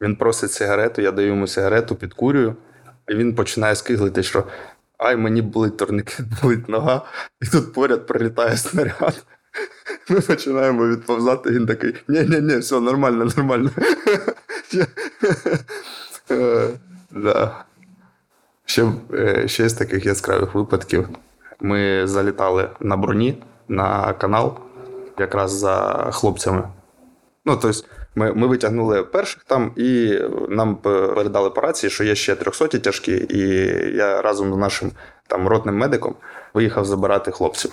він 0.00 0.16
просить 0.16 0.52
сигарету, 0.52 1.02
я 1.02 1.12
даю 1.12 1.28
йому 1.28 1.46
сигарету, 1.46 1.96
підкурюю, 1.96 2.56
і 3.08 3.14
він 3.14 3.34
починає 3.34 3.76
скиглити, 3.76 4.22
що 4.22 4.44
ай, 4.98 5.16
мені 5.16 5.42
болить 5.42 5.76
турнікет, 5.76 6.26
болить 6.42 6.68
нога, 6.68 7.02
і 7.42 7.46
тут 7.46 7.72
поряд 7.72 8.06
прилітає 8.06 8.56
снаряд. 8.56 9.24
Ми 10.08 10.20
починаємо 10.20 10.88
відповзати, 10.88 11.50
він 11.50 11.66
такий: 11.66 11.94
ні-ні-ні, 12.08 12.56
все 12.56 12.80
нормально, 12.80 13.28
нормально. 13.36 13.70
Е, 16.30 16.68
Да. 17.10 17.64
Ще, 18.64 18.92
е, 19.14 19.48
ще 19.48 19.68
з 19.68 19.74
таких 19.74 20.06
яскравих 20.06 20.54
випадків. 20.54 21.08
Ми 21.60 22.06
залітали 22.06 22.70
на 22.80 22.96
броні 22.96 23.42
на 23.68 24.12
канал 24.12 24.58
якраз 25.18 25.52
за 25.52 26.08
хлопцями. 26.12 26.68
Ну, 27.44 27.58
тобто, 27.62 27.80
Ми, 28.18 28.32
ми 28.32 28.46
витягнули 28.46 29.02
перших 29.02 29.44
там, 29.44 29.72
і 29.76 30.20
нам 30.48 30.76
передали 30.76 31.50
по 31.50 31.60
рації, 31.60 31.90
що 31.90 32.04
є 32.04 32.14
ще 32.14 32.36
300 32.36 32.68
тяжкі, 32.68 33.26
і 33.30 33.38
я 33.96 34.22
разом 34.22 34.54
з 34.54 34.56
нашим 34.56 34.92
там 35.26 35.48
ротним 35.48 35.76
медиком 35.76 36.14
виїхав 36.54 36.84
забирати 36.84 37.30
хлопців. 37.30 37.72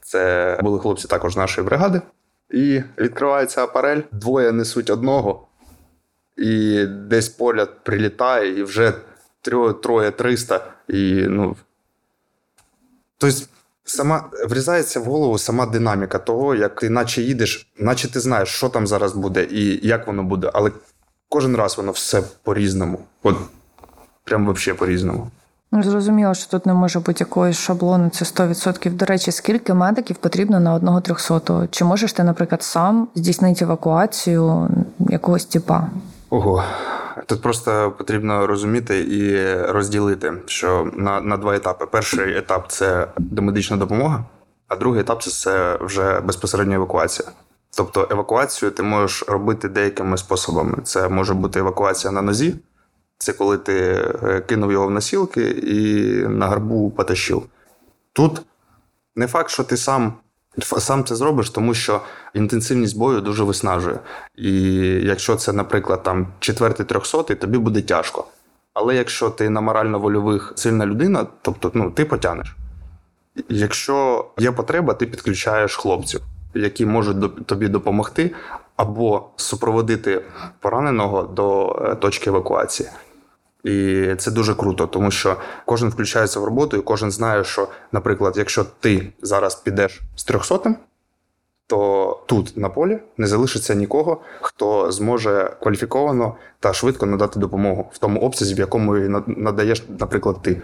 Це 0.00 0.58
були 0.62 0.78
хлопці 0.78 1.08
також 1.08 1.36
нашої 1.36 1.66
бригади. 1.66 2.00
І 2.50 2.82
відкривається 2.98 3.64
апарель, 3.64 4.00
двоє 4.12 4.52
несуть 4.52 4.90
одного, 4.90 5.46
і 6.36 6.84
десь 6.86 7.28
поля 7.28 7.66
прилітає, 7.66 8.58
і 8.58 8.62
вже 8.62 8.92
троє, 9.82 10.10
300. 10.10 10.72
І 10.88 11.26
ну. 11.28 11.56
Тобто, 13.18 13.36
сама 13.84 14.24
врізається 14.48 15.00
в 15.00 15.04
голову 15.04 15.38
сама 15.38 15.66
динаміка 15.66 16.18
того, 16.18 16.54
як 16.54 16.80
ти 16.80 16.90
наче 16.90 17.22
їдеш, 17.22 17.72
наче 17.78 18.12
ти 18.12 18.20
знаєш, 18.20 18.48
що 18.48 18.68
там 18.68 18.86
зараз 18.86 19.12
буде 19.12 19.44
і 19.50 19.88
як 19.88 20.06
воно 20.06 20.22
буде, 20.22 20.50
але 20.54 20.70
кожен 21.28 21.56
раз 21.56 21.76
воно 21.76 21.92
все 21.92 22.22
по-різному. 22.42 22.98
От 23.22 23.36
прям 24.24 24.52
взагалі 24.52 24.78
по-різному. 24.78 25.30
Ну, 25.74 25.82
Зрозуміло, 25.82 26.34
що 26.34 26.50
тут 26.50 26.66
не 26.66 26.74
може 26.74 27.00
бути 27.00 27.16
якогось 27.20 27.58
шаблону, 27.58 28.10
це 28.10 28.24
100%. 28.24 28.90
До 28.90 29.04
речі, 29.04 29.32
скільки 29.32 29.74
медиків 29.74 30.16
потрібно 30.16 30.60
на 30.60 30.74
одного 30.74 31.00
трьохсотого? 31.00 31.66
Чи 31.66 31.84
можеш 31.84 32.12
ти, 32.12 32.24
наприклад, 32.24 32.62
сам 32.62 33.08
здійснити 33.14 33.64
евакуацію 33.64 34.68
якогось 34.98 35.44
типа? 35.44 35.86
Ого. 36.30 36.64
Тут 37.26 37.42
просто 37.42 37.94
потрібно 37.98 38.46
розуміти 38.46 39.00
і 39.00 39.54
розділити, 39.72 40.32
що 40.46 40.90
на, 40.96 41.20
на 41.20 41.36
два 41.36 41.56
етапи. 41.56 41.86
Перший 41.86 42.36
етап 42.36 42.64
це 42.68 43.08
домедична 43.18 43.76
допомога, 43.76 44.24
а 44.68 44.76
другий 44.76 45.00
етап 45.00 45.22
це, 45.22 45.78
вже 45.80 46.20
безпосередня 46.20 46.76
евакуація. 46.76 47.28
Тобто 47.76 48.08
евакуацію 48.10 48.70
ти 48.70 48.82
можеш 48.82 49.24
робити 49.28 49.68
деякими 49.68 50.18
способами. 50.18 50.78
Це 50.84 51.08
може 51.08 51.34
бути 51.34 51.58
евакуація 51.58 52.12
на 52.12 52.22
нозі, 52.22 52.54
це 53.18 53.32
коли 53.32 53.58
ти 53.58 53.74
е, 54.22 54.40
кинув 54.40 54.72
його 54.72 54.86
в 54.86 54.90
носілки 54.90 55.50
і 55.50 56.12
на 56.28 56.46
гарбу 56.46 56.90
потащив. 56.90 57.42
Тут 58.12 58.42
не 59.16 59.26
факт, 59.26 59.50
що 59.50 59.64
ти 59.64 59.76
сам, 59.76 60.12
сам 60.60 61.04
це 61.04 61.16
зробиш, 61.16 61.50
тому 61.50 61.74
що 61.74 62.00
інтенсивність 62.34 62.98
бою 62.98 63.20
дуже 63.20 63.44
виснажує. 63.44 63.98
І 64.36 64.52
якщо 65.04 65.36
це, 65.36 65.52
наприклад, 65.52 66.02
там 66.02 66.26
четвертий 66.40 66.86
трьохсотий, 66.86 67.36
тобі 67.36 67.58
буде 67.58 67.82
тяжко. 67.82 68.24
Але 68.74 68.96
якщо 68.96 69.30
ти 69.30 69.50
на 69.50 69.60
морально-вольових 69.60 70.52
сильна 70.54 70.86
людина, 70.86 71.26
тобто 71.42 71.70
ну, 71.74 71.90
ти 71.90 72.04
потягнеш. 72.04 72.56
Якщо 73.48 74.26
є 74.38 74.52
потреба, 74.52 74.94
ти 74.94 75.06
підключаєш 75.06 75.76
хлопців, 75.76 76.20
які 76.54 76.86
можуть 76.86 77.46
тобі 77.46 77.68
допомогти, 77.68 78.30
або 78.76 79.28
супроводити 79.36 80.22
пораненого 80.60 81.22
до 81.22 81.78
е, 81.84 81.94
точки 81.94 82.30
евакуації. 82.30 82.88
І 83.64 84.06
це 84.18 84.30
дуже 84.30 84.54
круто, 84.54 84.86
тому 84.86 85.10
що 85.10 85.36
кожен 85.64 85.88
включається 85.88 86.40
в 86.40 86.44
роботу, 86.44 86.76
і 86.76 86.80
кожен 86.80 87.10
знає, 87.10 87.44
що, 87.44 87.68
наприклад, 87.92 88.34
якщо 88.36 88.66
ти 88.80 89.12
зараз 89.22 89.54
підеш 89.54 90.00
з 90.16 90.24
трьохсотим, 90.24 90.76
то 91.66 92.20
тут 92.26 92.56
на 92.56 92.68
полі 92.68 92.98
не 93.16 93.26
залишиться 93.26 93.74
нікого, 93.74 94.20
хто 94.40 94.92
зможе 94.92 95.56
кваліфіковано 95.62 96.34
та 96.60 96.72
швидко 96.72 97.06
надати 97.06 97.40
допомогу 97.40 97.90
в 97.92 97.98
тому 97.98 98.20
обсязі, 98.20 98.54
в 98.54 98.58
якому 98.58 98.94
надаєш, 99.26 99.82
наприклад, 99.98 100.36
ти. 100.42 100.62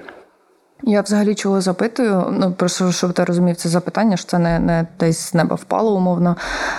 Я 0.83 1.01
взагалі 1.01 1.35
чого 1.35 1.61
запитую? 1.61 2.25
Ну 2.41 2.53
просто 2.53 2.93
щоб 2.93 3.13
ти 3.13 3.25
розумів 3.25 3.57
це 3.57 3.69
запитання, 3.69 4.17
що 4.17 4.27
це 4.27 4.39
не, 4.39 4.59
не 4.59 4.87
десь 5.01 5.19
з 5.19 5.35
неба 5.35 5.57
впало 5.57 5.97
умовно. 5.97 6.37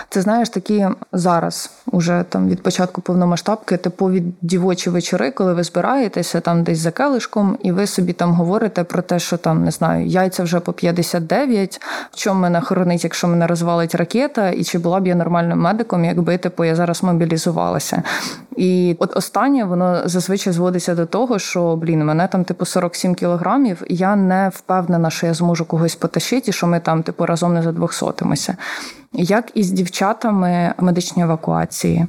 Це 0.10 0.22
знаєш 0.22 0.50
такі 0.50 0.88
зараз, 1.14 1.72
уже 1.91 2.24
там 2.30 2.50
від 2.50 2.64
початку 2.64 3.02
повномасштабки, 3.02 3.78
типові 3.78 4.24
дівочі 4.41 4.89
вечори, 4.89 5.32
коли 5.32 5.54
ви 5.54 5.64
збираєтеся 5.64 6.39
там 6.39 6.64
десь 6.64 6.80
за 6.80 6.91
келишком, 6.91 7.58
і 7.64 7.72
ви 7.72 7.88
собі 7.88 8.14
там 8.14 8.34
говорите 8.34 8.84
про 8.84 9.02
те, 9.02 9.20
що 9.20 9.38
там 9.38 9.64
не 9.64 9.72
знаю, 9.72 10.06
яйця 10.06 10.43
вже 10.43 10.60
по 10.60 10.74
59, 10.74 11.82
в 12.12 12.16
чому 12.16 12.41
мене 12.41 12.62
хоронить, 12.62 13.04
якщо 13.04 13.28
мене 13.28 13.47
розвалить 13.47 13.95
ракета, 13.95 14.50
і 14.50 14.64
чи 14.64 14.80
була 14.80 15.00
б 15.00 15.08
я 15.08 15.16
нормальним 15.16 15.60
медиком, 15.60 16.06
якби 16.06 16.38
типу 16.38 16.66
я 16.66 16.76
зараз 16.76 17.04
мобілізувалася. 17.04 18.04
І 18.58 18.95
от 19.00 19.18
останнє 19.18 19.64
воно 19.64 20.02
зазвичай 20.06 20.54
зводиться 20.54 20.95
до 20.95 21.06
того, 21.06 21.39
що 21.39 21.76
блін, 21.76 22.06
мене 22.06 22.28
там 22.28 22.43
типу 22.43 22.66
47 22.66 23.16
кілограмів, 23.16 23.84
я 23.90 24.16
не 24.16 24.50
впевнена, 24.56 25.10
що 25.10 25.26
я 25.28 25.34
зможу 25.34 25.66
когось 25.66 25.96
потащити, 25.96 26.50
і 26.50 26.54
що 26.54 26.68
ми 26.68 26.80
там 26.80 27.04
типу 27.04 27.26
разом 27.26 27.54
не 27.54 27.64
задвохсотимося. 27.64 28.58
Як 29.14 29.52
із 29.54 29.72
дівчатами 29.72 30.74
медичні 30.78 31.24
евакуації? 31.24 32.08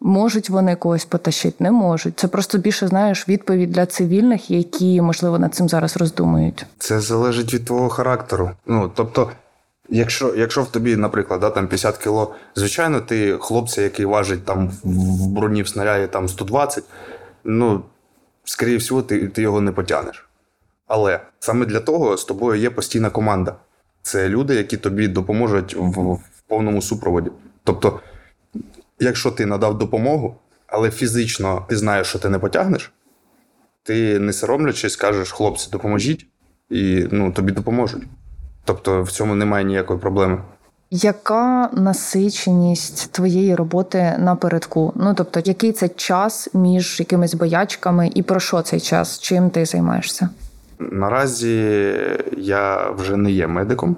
Можуть 0.00 0.50
вони 0.50 0.76
когось 0.76 1.04
потащити, 1.04 1.56
не 1.64 1.70
можуть. 1.70 2.18
Це 2.20 2.28
просто 2.28 2.58
більше 2.58 2.88
знаєш 2.88 3.28
відповідь 3.28 3.70
для 3.72 3.86
цивільних, 3.86 4.50
які 4.50 5.00
можливо 5.00 5.38
над 5.38 5.54
цим 5.54 5.68
зараз 5.68 5.96
роздумують. 5.96 6.66
Це 6.78 7.00
залежить 7.00 7.54
від 7.54 7.64
твого 7.64 7.88
характеру. 7.88 8.50
Ну, 8.66 8.90
тобто, 8.94 9.30
якщо, 9.88 10.34
якщо 10.36 10.62
в 10.62 10.68
тобі, 10.68 10.96
наприклад, 10.96 11.40
да, 11.40 11.50
там 11.50 11.66
50 11.66 11.96
кіло, 11.96 12.34
звичайно, 12.56 13.00
ти 13.00 13.36
хлопця, 13.40 13.82
який 13.82 14.06
важить 14.06 14.44
там 14.44 14.70
в- 14.84 15.26
броні 15.26 15.62
в 15.62 15.68
снаряді 15.68 16.06
там 16.06 16.28
120, 16.28 16.84
ну, 17.44 17.82
скоріше 18.44 18.76
всього, 18.76 19.02
ти, 19.02 19.28
ти 19.28 19.42
його 19.42 19.60
не 19.60 19.72
потягнеш. 19.72 20.26
Але 20.90 21.20
саме 21.40 21.66
для 21.66 21.80
того 21.80 22.16
з 22.16 22.24
тобою 22.24 22.60
є 22.60 22.70
постійна 22.70 23.10
команда. 23.10 23.56
Це 24.02 24.28
люди, 24.28 24.54
які 24.54 24.76
тобі 24.76 25.08
допоможуть 25.08 25.76
в, 25.76 26.00
в 26.12 26.42
повному 26.46 26.82
супроводі. 26.82 27.30
Тобто, 27.64 28.00
якщо 28.98 29.30
ти 29.30 29.46
надав 29.46 29.78
допомогу, 29.78 30.36
але 30.66 30.90
фізично 30.90 31.66
ти 31.68 31.76
знаєш, 31.76 32.06
що 32.06 32.18
ти 32.18 32.28
не 32.28 32.38
потягнеш, 32.38 32.92
ти 33.82 34.18
не 34.18 34.32
соромлячись, 34.32 34.96
кажеш, 34.96 35.32
хлопці, 35.32 35.68
допоможіть, 35.72 36.26
і 36.70 37.06
ну, 37.10 37.32
тобі 37.32 37.52
допоможуть. 37.52 38.02
Тобто 38.64 39.02
в 39.02 39.12
цьому 39.12 39.34
немає 39.34 39.64
ніякої 39.64 40.00
проблеми. 40.00 40.42
Яка 40.90 41.70
насиченість 41.72 43.12
твоєї 43.12 43.54
роботи 43.54 44.16
напередку? 44.18 44.92
Ну 44.96 45.14
тобто, 45.14 45.40
який 45.44 45.72
це 45.72 45.88
час 45.88 46.48
між 46.54 47.00
якимись 47.00 47.34
боячками, 47.34 48.10
і 48.14 48.22
про 48.22 48.40
що 48.40 48.62
цей 48.62 48.80
час? 48.80 49.18
Чим 49.18 49.50
ти 49.50 49.64
займаєшся? 49.64 50.28
Наразі 50.80 51.94
я 52.36 52.90
вже 52.90 53.16
не 53.16 53.30
є 53.30 53.46
медиком. 53.46 53.96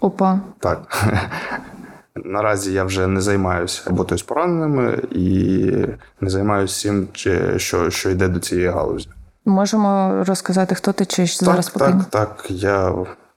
Опа, 0.00 0.40
Так. 0.58 1.04
Наразі 2.24 2.72
я 2.72 2.84
вже 2.84 3.06
не 3.06 3.20
займаюся 3.20 3.82
роботою 3.86 4.18
з 4.18 4.22
пораненими 4.22 4.98
і 5.10 5.72
не 6.20 6.30
займаюся 6.30 6.72
всім, 6.72 7.08
чи- 7.12 7.58
що, 7.58 7.90
що 7.90 8.10
йде 8.10 8.28
до 8.28 8.40
цієї 8.40 8.68
галузі. 8.68 9.08
можемо 9.44 10.24
розказати, 10.26 10.74
хто 10.74 10.92
ти 10.92 11.04
чи 11.06 11.26
зараз 11.26 11.66
так, 11.66 11.74
спокійно? 11.74 12.04
так, 12.10 12.36
так. 12.36 12.46
Я 12.50 12.92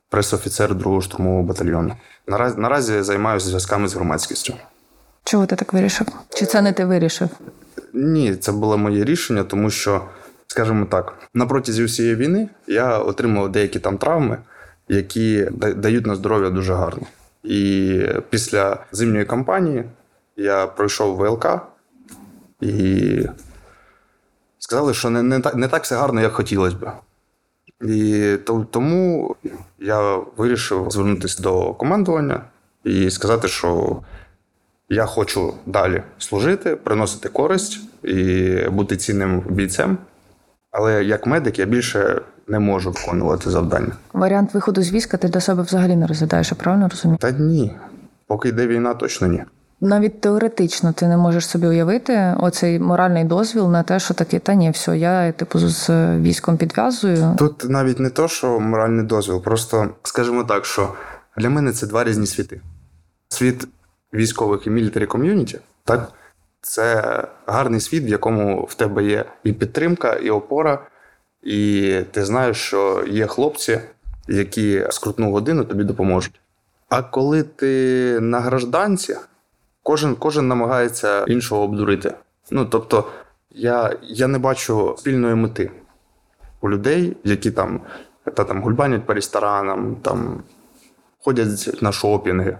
пресофіцер 0.09 0.73
2-го 0.73 1.01
штурмового 1.01 1.43
батальйону. 1.43 1.95
Наразі, 2.27 2.55
наразі 2.59 3.01
займаюся 3.01 3.47
зв'язками 3.47 3.87
з 3.87 3.95
громадськістю. 3.95 4.53
Чого 5.23 5.45
ти 5.45 5.55
так 5.55 5.73
вирішив? 5.73 6.07
Чи 6.29 6.45
це 6.45 6.61
не 6.61 6.73
ти 6.73 6.85
вирішив? 6.85 7.29
Ні, 7.93 8.35
це 8.35 8.51
було 8.51 8.77
моє 8.77 9.03
рішення, 9.03 9.43
тому 9.43 9.69
що, 9.69 10.01
скажімо 10.55 10.85
так, 10.85 11.13
на 11.33 11.45
протязі 11.45 11.83
всієї 11.83 12.15
війни 12.15 12.49
я 12.67 12.99
отримав 12.99 13.51
деякі 13.51 13.79
там 13.79 13.97
травми, 13.97 14.37
які 14.87 15.47
дають 15.75 16.05
на 16.05 16.15
здоров'я 16.15 16.49
дуже 16.49 16.73
гарно. 16.73 17.07
І 17.43 18.01
після 18.29 18.77
зимньої 18.91 19.25
кампанії 19.25 19.83
я 20.37 20.67
пройшов 20.67 21.15
ВЛК 21.15 21.45
і 22.61 23.27
сказали, 24.59 24.93
що 24.93 25.09
не, 25.09 25.23
не, 25.23 25.41
не 25.55 25.67
так 25.67 25.83
все 25.83 25.95
гарно, 25.95 26.21
як 26.21 26.33
хотілося 26.33 26.75
б. 26.75 26.91
І 27.85 28.37
то- 28.45 28.67
тому 28.71 29.35
я 29.79 30.17
вирішив 30.37 30.87
звернутися 30.89 31.43
до 31.43 31.73
командування 31.73 32.41
і 32.83 33.09
сказати, 33.09 33.47
що 33.47 34.01
я 34.89 35.05
хочу 35.05 35.53
далі 35.65 36.03
служити, 36.17 36.75
приносити 36.75 37.29
користь 37.29 37.79
і 38.03 38.55
бути 38.69 38.97
цінним 38.97 39.39
бійцем. 39.49 39.97
Але 40.77 41.03
як 41.03 41.25
медик 41.25 41.59
я 41.59 41.65
більше 41.65 42.21
не 42.47 42.59
можу 42.59 42.91
виконувати 42.91 43.49
завдання. 43.49 43.91
Варіант 44.13 44.53
виходу 44.53 44.81
з 44.81 44.91
війська 44.91 45.17
ти 45.17 45.27
для 45.27 45.39
себе 45.39 45.63
взагалі 45.63 45.95
не 45.95 46.07
розглядаєш, 46.07 46.51
я 46.51 46.57
правильно 46.57 46.87
розумію? 46.89 47.17
Та 47.21 47.31
ні, 47.31 47.75
поки 48.27 48.49
йде 48.49 48.67
війна, 48.67 48.93
точно 48.93 49.27
ні. 49.27 49.43
Навіть 49.81 50.21
теоретично 50.21 50.93
ти 50.93 51.07
не 51.07 51.17
можеш 51.17 51.47
собі 51.47 51.67
уявити 51.67 52.35
оцей 52.39 52.79
моральний 52.79 53.23
дозвіл 53.23 53.71
на 53.71 53.83
те, 53.83 53.99
що 53.99 54.13
таке, 54.13 54.39
та 54.39 54.53
ні, 54.53 54.71
все, 54.71 54.97
я 54.97 55.31
типу 55.31 55.59
з 55.59 55.89
військом 56.17 56.57
підв'язую. 56.57 57.35
Тут 57.37 57.69
навіть 57.69 57.99
не 57.99 58.09
то, 58.09 58.27
що 58.27 58.59
моральний 58.59 59.05
дозвіл, 59.05 59.41
просто 59.41 59.89
скажімо 60.03 60.43
так, 60.43 60.65
що 60.65 60.93
для 61.37 61.49
мене 61.49 61.71
це 61.71 61.87
два 61.87 62.03
різні 62.03 62.27
світи. 62.27 62.61
Світ 63.29 63.67
військових 64.13 64.67
і 64.67 64.69
мілітарі 64.69 65.05
ком'юніті, 65.05 65.59
так? 65.83 66.11
Це 66.67 67.23
гарний 67.45 67.79
світ, 67.79 68.03
в 68.03 68.07
якому 68.07 68.63
в 68.63 68.73
тебе 68.73 69.03
є 69.03 69.25
і 69.43 69.53
підтримка, 69.53 70.13
і 70.13 70.29
опора, 70.29 70.87
і 71.43 71.99
ти 72.11 72.25
знаєш, 72.25 72.57
що 72.57 73.03
є 73.07 73.27
хлопці, 73.27 73.79
які 74.27 74.87
скрутну 74.89 75.31
годину 75.31 75.63
тобі 75.63 75.83
допоможуть. 75.83 76.39
А 76.89 77.01
коли 77.01 77.43
ти 77.43 78.17
на 78.19 78.39
гражданці, 78.39 79.15
Кожен, 79.83 80.15
кожен 80.15 80.47
намагається 80.47 81.23
іншого 81.23 81.61
обдурити. 81.61 82.13
Ну, 82.51 82.65
тобто, 82.65 83.03
я, 83.51 83.97
я 84.01 84.27
не 84.27 84.37
бачу 84.37 84.95
спільної 84.97 85.35
мети 85.35 85.71
у 86.61 86.69
людей, 86.69 87.17
які 87.23 87.51
там, 87.51 87.81
та, 88.23 88.43
там 88.43 88.61
гульбанять 88.61 89.05
по 89.05 89.13
ресторанам, 89.13 89.95
там, 89.95 90.43
ходять 91.19 91.81
на 91.81 91.91
шопінги 91.91 92.57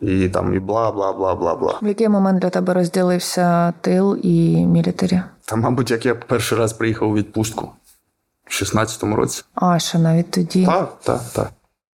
і 0.00 0.28
там 0.28 0.54
і 0.54 0.58
бла, 0.58 0.92
бла, 0.92 1.12
бла, 1.12 1.34
бла, 1.34 1.54
бла. 1.54 1.78
В 1.82 1.86
який 1.86 2.08
момент 2.08 2.40
для 2.40 2.50
тебе 2.50 2.74
розділився 2.74 3.72
тил 3.80 4.18
і 4.22 4.66
мілітарі? 4.66 5.22
Та, 5.44 5.56
мабуть, 5.56 5.90
як 5.90 6.06
я 6.06 6.14
перший 6.14 6.58
раз 6.58 6.72
приїхав 6.72 7.10
у 7.10 7.14
відпустку 7.14 7.70
в 8.44 8.50
16-му 8.50 9.16
році. 9.16 9.42
А, 9.54 9.78
ще 9.78 9.98
навіть 9.98 10.30
тоді. 10.30 10.66
Так, 10.66 10.96
так, 11.02 11.20
так. 11.32 11.50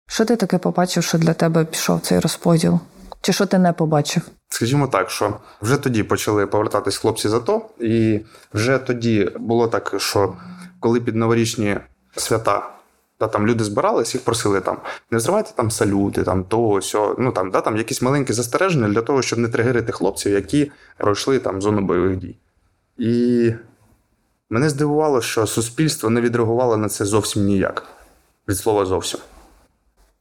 Що 0.07 0.25
ти 0.25 0.37
таке 0.37 0.59
побачив, 0.59 1.03
що 1.05 1.19
для 1.19 1.33
тебе 1.35 1.65
пішов 1.65 2.01
цей 2.01 2.19
розподіл? 2.19 2.79
Чи 3.21 3.33
що 3.33 3.47
ти 3.47 3.59
не 3.59 3.73
побачив? 3.73 4.23
Скажімо 4.49 4.87
так, 4.87 5.11
що 5.11 5.37
вже 5.63 5.77
тоді 5.77 6.03
почали 6.03 6.47
повертатись 6.47 6.97
хлопці 6.97 7.29
з 7.29 7.35
АТО, 7.35 7.67
і 7.81 8.21
вже 8.55 8.79
тоді 8.79 9.31
було 9.39 9.69
так, 9.69 9.95
що 9.99 10.35
коли 10.81 11.01
під 11.01 11.17
новорічні 11.17 11.77
свята. 12.17 12.71
Та 13.19 13.29
там 13.29 13.47
люди 13.47 13.65
збирались, 13.65 14.15
їх 14.15 14.25
просили 14.25 14.61
там 14.61 14.79
не 15.11 15.21
зривайте 15.21 15.51
там 15.55 15.71
салюти, 15.71 16.23
там 16.23 16.45
то 16.45 16.81
сьо, 16.83 17.17
ну 17.19 17.33
там 17.33 17.51
да 17.51 17.61
там 17.61 17.77
якісь 17.77 18.03
маленькі 18.03 18.33
застереження 18.33 18.89
для 18.89 19.03
того, 19.03 19.23
щоб 19.23 19.39
не 19.39 19.49
тригерити 19.49 19.93
хлопців, 19.93 20.33
які 20.33 20.71
пройшли 20.97 21.39
там 21.39 21.63
зону 21.63 21.81
бойових 21.81 22.17
дій. 22.17 22.37
І 22.99 23.53
мене 24.51 24.69
здивувало, 24.69 25.21
що 25.21 25.47
суспільство 25.47 26.11
не 26.11 26.21
відреагувало 26.21 26.77
на 26.77 26.89
це 26.89 27.05
зовсім 27.05 27.45
ніяк. 27.45 27.85
Від 28.49 28.57
слова 28.57 28.87
зовсім. 28.87 29.21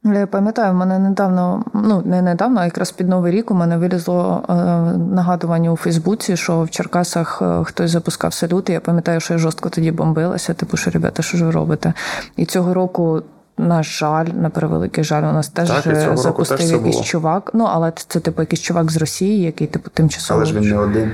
Я 0.04 0.26
пам'ятаю, 0.26 0.72
в 0.72 0.76
мене 0.76 0.98
недавно, 0.98 1.64
ну 1.74 2.02
не 2.04 2.22
недавно, 2.22 2.60
а 2.60 2.64
якраз 2.64 2.90
під 2.92 3.08
Новий 3.08 3.32
рік 3.32 3.50
у 3.50 3.54
мене 3.54 3.78
вилізло 3.78 4.44
е, 4.48 4.52
нагадування 4.98 5.72
у 5.72 5.76
Фейсбуці, 5.76 6.36
що 6.36 6.62
в 6.62 6.70
Черкасах 6.70 7.42
е, 7.42 7.64
хтось 7.64 7.90
запускав 7.90 8.32
салюти. 8.34 8.72
Я 8.72 8.80
пам'ятаю, 8.80 9.20
що 9.20 9.34
я 9.34 9.38
жорстко 9.38 9.68
тоді 9.68 9.92
бомбилася. 9.92 10.54
Типу, 10.54 10.76
що 10.76 10.90
ребята, 10.90 11.22
що 11.22 11.38
ж 11.38 11.44
ви 11.44 11.50
робите? 11.50 11.92
І 12.36 12.44
цього 12.44 12.74
року. 12.74 13.22
На 13.60 13.82
жаль, 13.82 14.26
на 14.26 14.50
превеликий 14.50 15.04
жаль, 15.04 15.22
у 15.22 15.32
нас 15.32 15.48
теж 15.48 15.68
Так, 15.70 16.18
запустив 16.18 16.58
теж 16.58 16.70
якийсь 16.70 16.94
було. 16.94 17.04
чувак. 17.04 17.50
Ну, 17.54 17.64
але 17.64 17.92
це 18.08 18.20
типу 18.20 18.42
якийсь 18.42 18.60
чувак 18.60 18.90
з 18.90 18.96
Росії, 18.96 19.42
який 19.42 19.66
типу 19.66 19.90
тимчасово. 19.90 20.40
Але 20.40 20.46
ж 20.46 20.54
він 20.54 20.68
не 20.68 20.78
один. 20.78 21.10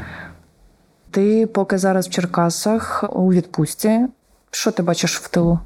Ти 1.11 1.47
поки 1.47 1.79
зараз 1.79 2.07
в 2.07 2.11
Черкасах 2.11 3.05
у 3.13 3.33
відпустці. 3.33 4.07
Що 4.51 4.71
ти 4.71 4.83
бачиш 4.83 5.21
в 5.21 5.29
тилу? 5.29 5.59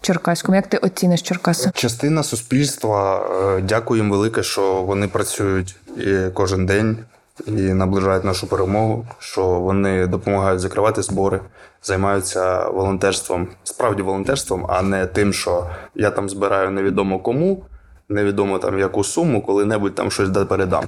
Черкаському? 0.00 0.56
Як 0.56 0.66
ти 0.66 0.76
оціниш 0.76 1.22
Черкаси? 1.22 1.70
Частина 1.74 2.22
суспільства, 2.22 3.26
е, 3.56 3.62
дякую 3.62 4.02
їм 4.02 4.10
велике, 4.10 4.42
що 4.42 4.82
вони 4.82 5.08
працюють 5.08 5.76
і 5.96 6.16
кожен 6.34 6.66
день 6.66 6.98
і 7.46 7.52
наближають 7.52 8.24
нашу 8.24 8.46
перемогу, 8.46 9.06
що 9.18 9.46
вони 9.46 10.06
допомагають 10.06 10.60
закривати 10.60 11.02
збори, 11.02 11.40
займаються 11.82 12.68
волонтерством, 12.68 13.48
справді 13.64 14.02
волонтерством, 14.02 14.66
а 14.68 14.82
не 14.82 15.06
тим, 15.06 15.32
що 15.32 15.66
я 15.94 16.10
там 16.10 16.28
збираю 16.28 16.70
невідомо 16.70 17.18
кому, 17.18 17.62
невідомо 18.08 18.58
там 18.58 18.78
яку 18.78 19.04
суму, 19.04 19.42
коли-небудь 19.42 19.94
там 19.94 20.10
щось 20.10 20.28
да 20.28 20.44
передам. 20.44 20.84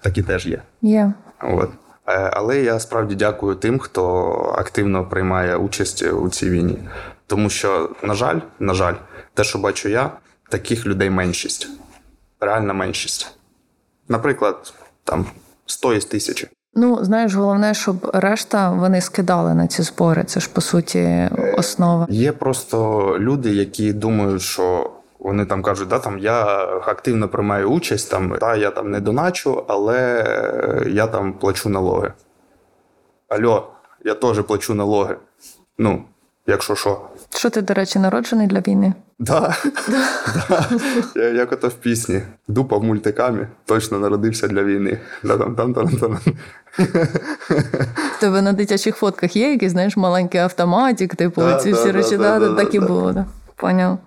Такі 0.00 0.22
теж 0.22 0.46
є. 0.46 0.62
Є. 0.82 1.12
От. 1.42 1.70
Е, 2.08 2.30
Але 2.32 2.58
я 2.58 2.80
справді 2.80 3.14
дякую 3.14 3.54
тим, 3.54 3.78
хто 3.78 4.28
активно 4.58 5.04
приймає 5.04 5.56
участь 5.56 6.02
у 6.02 6.28
цій 6.28 6.50
війні. 6.50 6.78
Тому 7.26 7.50
що, 7.50 7.90
на 8.02 8.14
жаль, 8.14 8.40
на 8.58 8.74
жаль, 8.74 8.94
те, 9.34 9.44
що 9.44 9.58
бачу 9.58 9.88
я, 9.88 10.10
таких 10.50 10.86
людей 10.86 11.10
меншість. 11.10 11.68
Реальна 12.40 12.72
меншість. 12.72 13.32
Наприклад, 14.08 14.74
там 15.04 15.26
100 15.66 15.94
із 15.94 16.04
тисячі. 16.04 16.48
Ну, 16.74 17.04
знаєш, 17.04 17.34
головне, 17.34 17.74
щоб 17.74 18.10
решта 18.14 18.70
вони 18.70 19.00
скидали 19.00 19.54
на 19.54 19.66
ці 19.66 19.82
збори. 19.82 20.24
Це 20.24 20.40
ж 20.40 20.50
по 20.52 20.60
суті 20.60 21.30
основа. 21.58 22.06
Є 22.10 22.32
просто 22.32 23.16
люди, 23.18 23.50
які 23.50 23.92
думають, 23.92 24.42
що 24.42 24.90
вони 25.18 25.44
там 25.46 25.62
кажуть, 25.62 25.88
да, 25.88 25.98
там 25.98 26.18
я 26.18 26.44
активно 26.86 27.28
приймаю 27.28 27.70
участь, 27.70 28.10
там, 28.10 28.38
та 28.40 28.56
я 28.56 28.70
там 28.70 28.90
не 28.90 29.00
доначу, 29.00 29.64
але 29.68 30.24
я 30.86 31.06
там 31.06 31.32
плачу 31.32 31.68
налоги. 31.68 32.12
Альо, 33.28 33.72
я 34.04 34.14
теж 34.14 34.42
плачу 34.42 34.74
налоги. 34.74 35.16
Ну, 35.78 36.04
якщо 36.46 36.74
що. 36.74 37.00
Що 37.36 37.50
ти, 37.50 37.62
до 37.62 37.74
речі, 37.74 37.98
народжений 37.98 38.46
для 38.46 38.60
війни? 38.60 38.92
Да. 39.18 39.56
да. 40.48 40.68
Я, 41.16 41.28
як 41.28 41.52
ото 41.52 41.68
в 41.68 41.74
пісні. 41.74 42.22
Дупа 42.48 42.76
в 42.76 42.84
мультикамі, 42.84 43.46
точно 43.64 43.98
народився 43.98 44.48
для 44.48 44.64
війни. 44.64 44.98
Тебе 48.20 48.42
на 48.42 48.52
дитячих 48.52 48.96
фотках 48.96 49.36
є 49.36 49.50
якийсь, 49.50 49.72
знаєш, 49.72 49.96
маленький 49.96 50.40
автоматик, 50.40 51.16
типу, 51.16 51.42
ці 51.62 51.72
всі 51.72 51.90
речі, 51.90 52.18
так 52.56 52.74
і 52.74 52.80
було. 52.80 53.24
Поняв. 53.56 53.98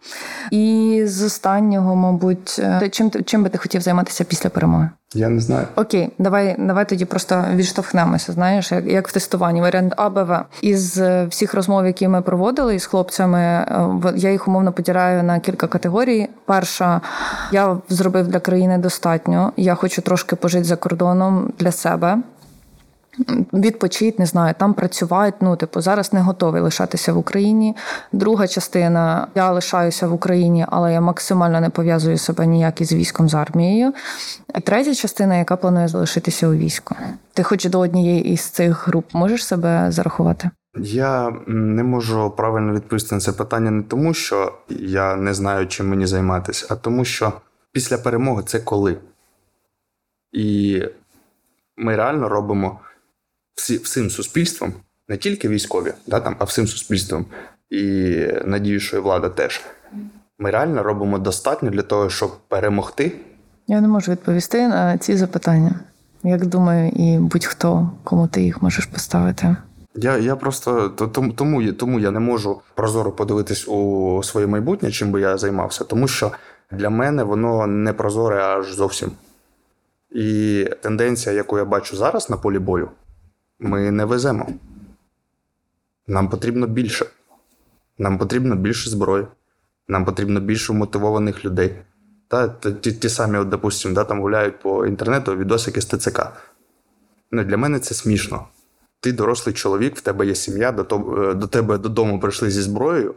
І 0.52 1.02
з 1.06 1.24
останнього, 1.24 1.96
мабуть, 1.96 2.56
е, 2.60 2.90
чим, 2.90 3.12
чим 3.26 3.44
би 3.44 3.50
ти 3.50 3.58
хотів 3.58 3.82
займатися 3.82 4.24
після 4.24 4.50
перемоги? 4.50 4.90
Я 5.14 5.30
не 5.30 5.40
знаю. 5.40 5.68
Окей, 5.76 6.10
давай, 6.20 6.56
давай 6.60 6.90
тоді 6.90 7.06
просто 7.06 7.46
відштовхнемося. 7.56 8.32
Знаєш, 8.32 8.72
як, 8.72 8.86
як 8.86 9.08
в 9.08 9.12
тестуванні, 9.12 9.62
варіант 9.62 9.94
А, 9.98 10.10
Б, 10.10 10.24
В. 10.24 10.46
Із 10.62 10.98
е, 10.98 11.26
всіх 11.26 11.54
розмов, 11.54 11.86
які 11.86 12.08
ми 12.08 12.22
проводили 12.22 12.76
із 12.76 12.86
хлопцями, 12.86 13.40
е, 13.40 13.90
я 14.16 14.32
їх 14.32 14.48
умовно 14.48 14.72
поділяю 14.72 15.24
на 15.24 15.40
кілька 15.40 15.68
категорій. 15.68 16.28
Перша, 16.46 17.02
я 17.52 17.78
зробив 17.90 18.28
для 18.28 18.40
країни 18.40 18.78
достатньо. 18.78 19.54
Я 19.58 19.76
хочу 19.76 20.02
трошки 20.02 20.36
пожити 20.36 20.64
за 20.64 20.76
кордоном 20.76 21.54
для 21.60 21.72
себе. 21.72 22.18
Відпочити, 23.54 24.16
не 24.20 24.26
знаю, 24.26 24.56
там 24.60 24.74
працювати. 24.74 25.38
Ну, 25.42 25.56
типу, 25.56 25.82
зараз 25.82 26.14
не 26.14 26.22
готовий 26.22 26.62
лишатися 26.62 27.14
в 27.14 27.18
Україні. 27.18 27.76
Друга 28.12 28.48
частина 28.48 29.28
я 29.36 29.52
лишаюся 29.52 30.08
в 30.08 30.14
Україні, 30.14 30.66
але 30.70 30.94
я 30.94 31.02
максимально 31.02 31.62
не 31.62 31.70
пов'язую 31.70 32.18
себе 32.18 32.48
ніяк 32.48 32.82
із 32.82 32.94
військом 32.94 33.30
з 33.30 33.34
армією. 33.34 33.94
І 34.58 34.62
третя 34.62 34.96
частина, 34.96 35.38
яка 35.38 35.56
планує 35.56 35.88
залишитися 35.88 36.48
у 36.48 36.54
війську. 36.54 36.96
Ти 37.34 37.44
хоч 37.44 37.66
до 37.66 37.80
однієї 37.80 38.24
із 38.26 38.42
цих 38.42 38.88
груп 38.88 39.06
можеш 39.14 39.46
себе 39.46 39.92
зарахувати? 39.92 40.50
Я 40.78 41.34
не 41.48 41.84
можу 41.84 42.32
правильно 42.32 42.74
відповісти 42.74 43.16
на 43.16 43.22
це 43.22 43.32
питання 43.32 43.72
не 43.72 43.84
тому, 43.84 44.14
що 44.14 44.54
я 44.70 45.16
не 45.16 45.34
знаю, 45.34 45.68
чим 45.68 45.90
мені 45.90 46.06
займатися, 46.06 46.68
а 46.70 46.76
тому, 46.76 47.06
що 47.06 47.34
після 47.72 47.98
перемоги 47.98 48.44
це 48.46 48.60
коли. 48.60 48.98
І 50.32 50.84
ми 51.78 51.96
реально 51.96 52.30
робимо 52.30 52.80
всім 53.60 54.10
суспільством, 54.10 54.74
не 55.08 55.18
тільки 55.18 55.50
військові, 55.50 55.94
да, 56.08 56.20
там, 56.20 56.36
а 56.40 56.44
всім 56.44 56.68
суспільством, 56.68 57.26
і 57.70 58.16
надію, 58.46 58.80
що 58.80 58.98
і 58.98 59.00
влада 59.00 59.30
теж. 59.30 59.62
Ми 60.40 60.52
реально 60.52 60.84
робимо 60.84 61.20
достатньо 61.20 61.70
для 61.70 61.82
того, 61.82 62.10
щоб 62.10 62.32
перемогти. 62.48 63.12
Я 63.68 63.82
не 63.82 63.88
можу 63.88 64.12
відповісти 64.12 64.68
на 64.68 64.98
ці 64.98 65.18
запитання. 65.18 65.80
Як 66.24 66.46
думаю, 66.46 66.92
і 66.96 67.18
будь-хто, 67.18 67.92
кому 68.04 68.28
ти 68.28 68.42
їх 68.42 68.62
можеш 68.62 68.86
поставити. 68.86 69.56
Я, 69.96 70.18
я 70.18 70.36
просто 70.36 70.90
тому, 70.90 71.34
тому, 71.34 71.74
тому 71.74 72.00
я 72.00 72.12
не 72.12 72.20
можу 72.20 72.62
прозоро 72.76 73.12
подивитись 73.12 73.68
у 73.68 74.22
своє 74.24 74.48
майбутнє, 74.48 74.92
чим 74.92 75.12
би 75.12 75.22
я 75.22 75.38
займався, 75.38 75.84
тому 75.84 76.08
що 76.08 76.32
для 76.72 76.90
мене 76.90 77.24
воно 77.24 77.68
не 77.68 77.94
прозоре 77.94 78.44
аж 78.44 78.74
зовсім. 78.74 79.12
І 80.12 80.66
тенденція, 80.82 81.36
яку 81.36 81.58
я 81.58 81.66
бачу 81.66 81.98
зараз 81.98 82.30
на 82.30 82.38
полі 82.38 82.60
бою, 82.60 82.90
ми 83.60 83.92
не 83.92 84.06
веземо. 84.06 84.48
Нам 86.08 86.30
потрібно 86.30 86.68
більше. 86.68 87.06
Нам 87.98 88.18
потрібно 88.18 88.56
більше 88.56 88.90
зброї, 88.90 89.28
нам 89.88 90.06
потрібно 90.06 90.40
більше 90.40 90.74
мотивованих 90.74 91.46
людей. 91.46 91.76
Та, 92.28 92.48
ті, 92.48 92.92
ті 92.92 93.10
самі, 93.10 93.38
от, 93.38 93.50
допустим, 93.50 93.94
да, 93.94 94.04
там 94.04 94.22
гуляють 94.22 94.60
по 94.60 94.86
інтернету 94.86 95.38
відосики 95.38 95.82
з 95.82 95.86
ТЦК. 95.86 96.22
Ну, 97.32 97.44
для 97.44 97.58
мене 97.58 97.80
це 97.80 97.96
смішно. 97.96 98.48
Ти 99.00 99.12
дорослий 99.12 99.56
чоловік, 99.56 99.96
в 99.98 100.02
тебе 100.02 100.28
є 100.28 100.36
сім'я, 100.36 100.72
до, 100.72 100.84
е, 100.84 101.34
до 101.34 101.48
тебе 101.48 101.78
додому 101.78 102.20
прийшли 102.20 102.52
зі 102.52 102.62
зброєю, 102.62 103.16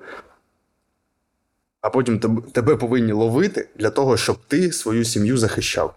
а 1.81 1.91
потім 1.91 2.19
теб- 2.19 2.53
тебе 2.53 2.77
повинні 2.77 3.13
ловити 3.13 3.69
для 3.77 3.91
того, 3.91 4.17
щоб 4.17 4.39
ти 4.47 4.73
свою 4.73 5.05
сім'ю 5.05 5.37
захищав. 5.37 5.95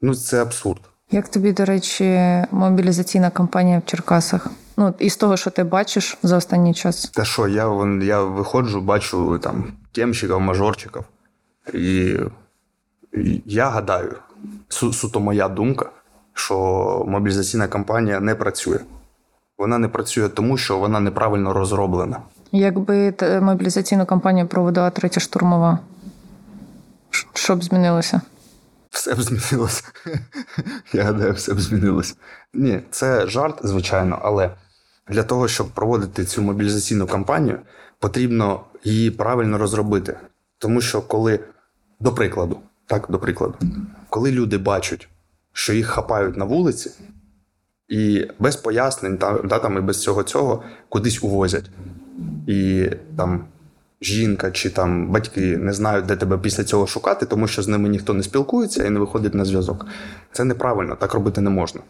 Ну, 0.00 0.14
це 0.14 0.42
абсурд. 0.42 0.80
Як 1.14 1.28
тобі, 1.28 1.52
до 1.52 1.64
речі, 1.64 2.20
мобілізаційна 2.50 3.30
кампанія 3.30 3.78
в 3.78 3.90
Черкасах? 3.90 4.46
Ну, 4.76 4.94
із 4.98 5.16
того, 5.16 5.36
що 5.36 5.50
ти 5.50 5.64
бачиш 5.64 6.18
за 6.22 6.36
останній 6.36 6.74
час. 6.74 7.04
Та 7.04 7.24
що, 7.24 7.48
я, 7.48 7.86
я 8.02 8.22
виходжу, 8.22 8.80
бачу 8.80 9.38
там 9.38 9.64
темщиків, 9.92 10.40
мажорчиків. 10.40 11.02
І, 11.74 12.16
я 13.46 13.68
гадаю, 13.68 14.14
су, 14.68 14.92
суто 14.92 15.20
моя 15.20 15.48
думка, 15.48 15.90
що 16.32 16.56
мобілізаційна 17.08 17.68
кампанія 17.68 18.20
не 18.20 18.34
працює. 18.34 18.78
Вона 19.58 19.78
не 19.78 19.88
працює 19.88 20.28
тому, 20.28 20.56
що 20.56 20.78
вона 20.78 21.00
неправильно 21.00 21.52
розроблена. 21.52 22.18
Якби 22.52 23.14
мобілізаційну 23.40 24.06
кампанію 24.06 24.46
проводила 24.46 24.90
третя 24.90 25.20
штурмова, 25.20 25.78
що 27.34 27.56
б 27.56 27.64
змінилося? 27.64 28.20
Все 28.94 29.14
б 29.14 29.22
змінилося. 29.22 29.84
Я 30.92 31.02
гадаю, 31.02 31.32
все 31.32 31.54
б 31.54 31.60
змінилося. 31.60 32.14
Ні, 32.54 32.80
це 32.90 33.26
жарт, 33.26 33.60
звичайно, 33.62 34.18
але 34.22 34.50
для 35.08 35.22
того, 35.22 35.48
щоб 35.48 35.70
проводити 35.70 36.24
цю 36.24 36.42
мобілізаційну 36.42 37.06
кампанію, 37.06 37.58
потрібно 37.98 38.60
її 38.84 39.10
правильно 39.10 39.58
розробити. 39.58 40.16
Тому 40.58 40.80
що 40.80 41.02
коли, 41.02 41.40
до 42.00 42.14
прикладу, 42.14 42.60
так, 42.86 43.06
до 43.10 43.18
прикладу, 43.18 43.54
коли 44.10 44.30
люди 44.30 44.58
бачать, 44.58 45.08
що 45.52 45.72
їх 45.72 45.86
хапають 45.86 46.36
на 46.36 46.44
вулиці, 46.44 46.90
і 47.88 48.26
без 48.38 48.56
пояснень, 48.56 49.18
та, 49.18 49.32
да, 49.32 49.58
там, 49.58 49.76
і 49.78 49.80
без 49.80 50.02
цього 50.02 50.22
цього 50.22 50.62
кудись 50.88 51.22
увозять. 51.22 51.70
І 52.46 52.90
там 53.16 53.44
жінка 54.04 54.50
чи 54.50 54.70
там 54.70 55.08
батьки 55.08 55.56
не 55.56 55.72
знають, 55.72 56.06
де 56.06 56.16
тебе 56.16 56.38
після 56.38 56.64
цього 56.64 56.86
шукати, 56.86 57.26
тому 57.26 57.46
що 57.48 57.62
з 57.62 57.68
ними 57.68 57.88
ніхто 57.88 58.14
не 58.14 58.22
спілкується 58.22 58.84
і 58.84 58.90
не 58.90 59.00
виходить 59.00 59.34
на 59.34 59.44
зв'язок. 59.44 59.86
Це 60.32 60.44
неправильно, 60.44 60.96
так 60.96 61.14
робити 61.14 61.40
не 61.40 61.50
можна. 61.50 61.80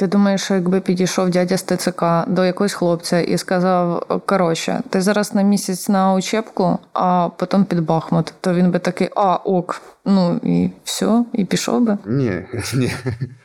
Ти 0.00 0.06
думаєш, 0.06 0.42
що 0.42 0.54
якби 0.54 0.80
підійшов 0.80 1.30
дядя 1.30 1.56
з 1.56 1.62
ТЦК 1.62 2.04
до 2.26 2.44
якогось 2.44 2.72
хлопця 2.72 3.20
і 3.20 3.38
сказав: 3.38 4.06
коротше, 4.26 4.82
ти 4.90 5.00
зараз 5.00 5.34
на 5.34 5.42
місяць 5.42 5.88
на 5.88 6.14
учебку, 6.14 6.78
а 6.92 7.28
потім 7.36 7.64
під 7.64 7.80
Бахмут, 7.80 8.34
то 8.40 8.54
він 8.54 8.70
би 8.70 8.78
такий, 8.78 9.10
а 9.16 9.36
ок, 9.36 9.82
ну 10.04 10.40
і 10.42 10.70
все, 10.84 11.24
і 11.32 11.44
пішов 11.44 11.82
би. 11.82 11.98
Ні, 12.06 12.42
ні. 12.74 12.92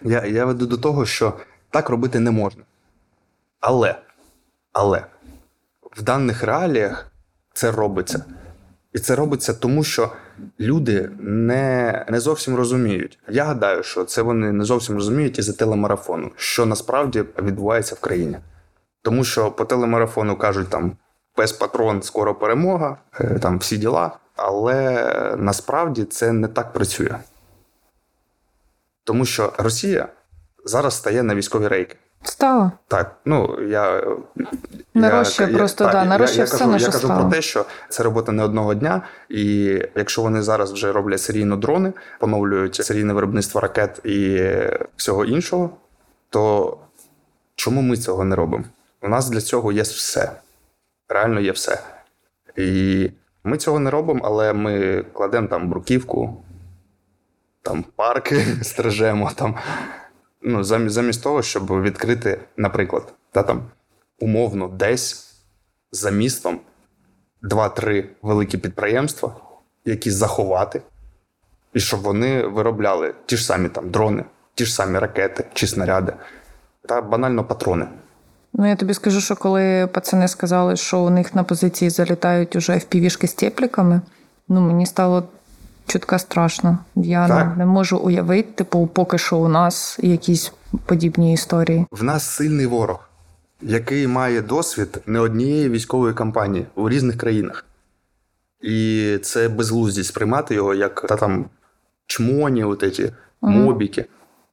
Я, 0.01 0.25
я 0.25 0.45
веду 0.45 0.65
до 0.65 0.77
того, 0.77 1.05
що 1.05 1.33
так 1.69 1.89
робити 1.89 2.19
не 2.19 2.31
можна. 2.31 2.63
Але, 3.59 3.95
але 4.73 5.03
в 5.97 6.01
даних 6.01 6.43
реаліях 6.43 7.11
це 7.55 7.71
робиться. 7.71 8.25
І 8.93 8.99
це 8.99 9.15
робиться 9.15 9.53
тому, 9.53 9.83
що 9.83 10.11
люди 10.59 11.09
не, 11.19 12.05
не 12.09 12.19
зовсім 12.19 12.55
розуміють. 12.55 13.19
Я 13.29 13.43
гадаю, 13.43 13.83
що 13.83 14.05
це 14.05 14.21
вони 14.21 14.51
не 14.51 14.63
зовсім 14.63 14.95
розуміють 14.95 15.39
із-за 15.39 15.53
телемарафону, 15.53 16.31
що 16.35 16.65
насправді 16.65 17.23
відбувається 17.41 17.95
в 17.95 17.99
країні. 17.99 18.37
Тому 19.01 19.23
що 19.23 19.51
по 19.51 19.65
телемарафону 19.65 20.37
кажуть 20.37 20.69
там 20.69 20.97
пес 21.35 21.51
патрон, 21.51 22.01
скоро 22.01 22.35
перемога, 22.35 22.97
е, 23.19 23.39
там 23.39 23.59
всі 23.59 23.77
діла. 23.77 24.17
Але 24.35 25.35
насправді 25.37 26.03
це 26.03 26.31
не 26.31 26.47
так 26.47 26.73
працює. 26.73 27.15
Тому 29.03 29.25
що 29.25 29.53
Росія 29.57 30.07
зараз 30.65 30.93
стає 30.93 31.23
на 31.23 31.35
військові 31.35 31.67
рейки. 31.67 31.95
Стало. 32.25 32.71
Так, 32.87 33.15
ну 33.25 33.61
я 33.61 34.03
Нарощує 34.93 35.49
просто, 35.49 35.85
да, 35.85 36.05
нарощує 36.05 36.39
я, 36.39 36.43
все, 36.45 36.57
кажу, 36.57 36.71
на 36.71 36.77
я 36.77 36.85
кажу 36.85 36.97
стало. 36.97 37.21
про 37.21 37.29
те, 37.29 37.41
що 37.41 37.65
це 37.89 38.03
робота 38.03 38.31
не 38.31 38.43
одного 38.43 38.73
дня, 38.73 39.01
і 39.29 39.43
якщо 39.95 40.21
вони 40.21 40.41
зараз 40.41 40.71
вже 40.71 40.91
роблять 40.91 41.21
серійно 41.21 41.55
дрони, 41.57 41.93
поновлюють 42.19 42.75
серійне 42.75 43.13
виробництво 43.13 43.61
ракет 43.61 44.01
і 44.05 44.49
всього 44.95 45.25
іншого, 45.25 45.69
то 46.29 46.77
чому 47.55 47.81
ми 47.81 47.97
цього 47.97 48.23
не 48.23 48.35
робимо? 48.35 48.63
У 49.01 49.07
нас 49.07 49.29
для 49.29 49.41
цього 49.41 49.71
є 49.71 49.81
все. 49.81 50.31
Реально 51.09 51.39
є 51.39 51.51
все. 51.51 51.79
І 52.57 53.11
ми 53.43 53.57
цього 53.57 53.79
не 53.79 53.89
робимо, 53.89 54.21
але 54.23 54.53
ми 54.53 55.05
кладемо 55.13 55.47
там 55.47 55.69
бруківку, 55.69 56.43
там 57.61 57.85
парки 57.95 58.45
стрижемо 58.61 59.31
там. 59.35 59.55
Ну, 60.47 60.63
замість, 60.63 60.95
замість 60.95 61.23
того, 61.23 61.41
щоб 61.41 61.81
відкрити, 61.81 62.39
наприклад, 62.57 63.13
та 63.31 63.43
там 63.43 63.63
умовно 64.19 64.67
десь 64.67 65.35
за 65.91 66.11
містом 66.11 66.59
два-три 67.41 68.09
великі 68.21 68.57
підприємства, 68.57 69.35
які 69.85 70.11
заховати, 70.11 70.81
і 71.73 71.79
щоб 71.79 72.01
вони 72.01 72.47
виробляли 72.47 73.13
ті 73.25 73.37
ж 73.37 73.45
самі 73.45 73.69
там 73.69 73.89
дрони, 73.89 74.23
ті 74.55 74.65
ж 74.65 74.73
самі 74.75 74.99
ракети 74.99 75.45
чи 75.53 75.67
снаряди, 75.67 76.13
та 76.87 77.01
банально 77.01 77.43
патрони. 77.43 77.87
Ну 78.53 78.69
я 78.69 78.75
тобі 78.75 78.93
скажу, 78.93 79.21
що 79.21 79.35
коли 79.35 79.87
пацани 79.87 80.27
сказали, 80.27 80.75
що 80.75 80.99
у 80.99 81.09
них 81.09 81.35
на 81.35 81.43
позиції 81.43 81.89
залітають 81.89 82.55
уже 82.55 82.77
впівішки 82.77 83.27
з 83.27 83.33
тепліками, 83.33 84.01
ну 84.47 84.61
мені 84.61 84.85
стало 84.85 85.23
чутка 85.87 86.19
страшно. 86.19 86.77
Я 86.95 87.27
Так. 87.27 87.47
не, 87.47 87.55
не 87.55 87.65
можу 87.65 87.97
уявити, 87.97 88.51
типу, 88.55 88.89
поки 88.93 89.17
що 89.17 89.37
у 89.37 89.47
нас 89.47 89.99
якісь 90.01 90.53
подібні 90.85 91.33
історії. 91.33 91.85
В 91.91 92.03
нас 92.03 92.29
сильний 92.29 92.65
ворог, 92.65 93.09
який 93.61 94.07
має 94.07 94.41
досвід 94.41 95.01
не 95.05 95.19
однієї 95.19 95.69
військової 95.69 96.13
кампанії 96.13 96.65
у 96.75 96.89
різних 96.89 97.17
країнах. 97.17 97.65
І 98.61 99.17
це 99.23 99.49
безглуздість 99.49 100.09
сприймати 100.09 100.55
його 100.55 100.73
як 100.73 101.05
та 101.07 101.15
там 101.15 101.45
чмоні, 102.07 102.63
от 102.63 102.95
ці, 102.95 103.13
мобіки. 103.41 104.05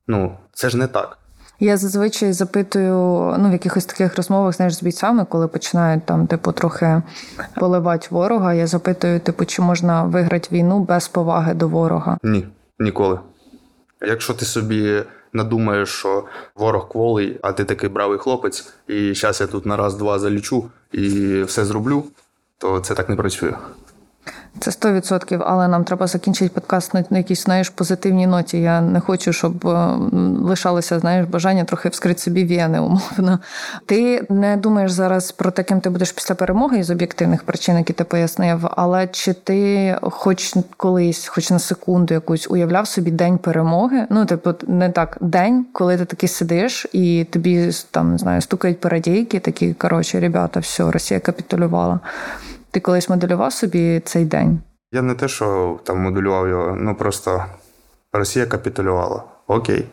Ну, 0.07 0.39
це 0.53 0.71
ж 0.71 0.77
не 0.77 0.87
так. 0.87 1.19
Я 1.63 1.77
зазвичай 1.77 2.33
запитую 2.33 3.37
ну, 3.39 3.49
в 3.49 3.53
якихось 3.53 3.85
таких 3.85 4.17
розмовах 4.17 4.55
знаєш, 4.55 4.75
з 4.75 4.83
бійцями, 4.83 5.27
коли 5.29 5.49
починають 5.49 6.07
там, 6.07 6.27
типу, 6.27 6.53
трохи 6.53 7.03
поливати 7.55 8.07
ворога. 8.11 8.55
Я 8.55 8.67
запитую, 8.67 9.21
типу, 9.21 9.45
чи 9.45 9.63
можна 9.63 10.05
виграти 10.05 10.49
війну 10.53 10.79
без 10.79 11.09
поваги 11.09 11.55
до 11.55 11.69
ворога. 11.69 12.19
Ні, 12.23 12.47
ніколи. 12.79 13.19
Якщо 14.07 14.35
ти 14.35 14.45
собі 14.45 15.03
надумаєш, 15.33 15.89
що 15.89 16.25
ворог 16.57 16.89
кволий, 16.89 17.39
а 17.43 17.53
ти 17.53 17.65
такий 17.65 17.89
бравий 17.89 18.19
хлопець, 18.19 18.73
і 18.89 19.15
зараз 19.15 19.41
я 19.41 19.47
тут 19.47 19.67
на 19.67 19.77
раз-два 19.77 20.19
залічу 20.19 20.71
і 20.93 21.43
все 21.43 21.65
зроблю, 21.65 22.05
то 22.59 22.81
це 22.81 22.95
так 22.95 23.09
не 23.09 23.17
працює. 23.17 23.53
Це 24.63 24.71
100%, 24.71 25.43
але 25.47 25.69
нам 25.69 25.85
треба 25.85 26.07
закінчити 26.07 26.51
подкаст 26.55 26.95
на, 26.95 27.19
якійсь 27.19 27.45
знаєш, 27.45 27.71
позитивній 27.71 28.27
ноті. 28.27 28.61
Я 28.61 28.81
не 28.81 29.01
хочу, 29.01 29.33
щоб 29.33 29.67
е, 29.67 29.97
лишалося 30.43 30.99
знаєш, 30.99 31.27
бажання 31.29 31.65
трохи 31.65 31.89
вскрити 31.89 32.21
собі 32.21 32.45
вени, 32.45 32.81
умовно. 32.81 33.39
Ти 33.87 34.27
не 34.31 34.57
думаєш 34.57 34.91
зараз 34.91 35.33
про 35.33 35.51
те, 35.51 35.63
ким 35.63 35.81
ти 35.81 35.91
будеш 35.91 36.13
після 36.13 36.35
перемоги 36.35 36.79
із 36.79 36.91
об'єктивних 36.91 37.43
причин, 37.43 37.77
які 37.77 37.93
ти 37.93 38.05
пояснив. 38.05 38.69
Але 38.77 39.07
чи 39.07 39.33
ти 39.33 39.97
хоч 40.03 40.55
колись, 40.77 41.27
хоч 41.27 41.51
на 41.51 41.59
секунду 41.59 42.15
якусь 42.15 42.47
уявляв 42.51 42.87
собі 42.87 43.11
день 43.11 43.39
перемоги? 43.39 44.07
Ну, 44.11 44.27
типу, 44.27 44.55
не 44.67 44.91
так 44.91 45.17
день, 45.21 45.67
коли 45.73 45.97
ти 45.97 46.05
такий 46.05 46.29
сидиш 46.29 46.87
і 46.93 47.27
тобі 47.31 47.71
там 47.91 48.13
не 48.13 48.19
знаю, 48.19 48.41
стукають 48.41 48.81
парадійки, 48.81 49.41
такі 49.41 49.75
коротше, 49.75 50.21
ребята, 50.21 50.61
все, 50.61 50.91
Росія 50.91 51.21
капітулювала. 51.21 52.01
Ти 52.73 52.81
колись 52.81 53.09
моделював 53.09 53.53
собі 53.53 54.01
цей 54.01 54.25
день? 54.25 54.61
Я 54.93 55.03
не 55.03 55.15
те, 55.15 55.29
що 55.29 55.79
там 55.85 55.99
моделював 55.99 56.49
його, 56.49 56.77
ну 56.77 56.95
просто 56.95 57.45
Росія 58.13 58.47
капітулювала. 58.47 59.25
Окей. 59.47 59.89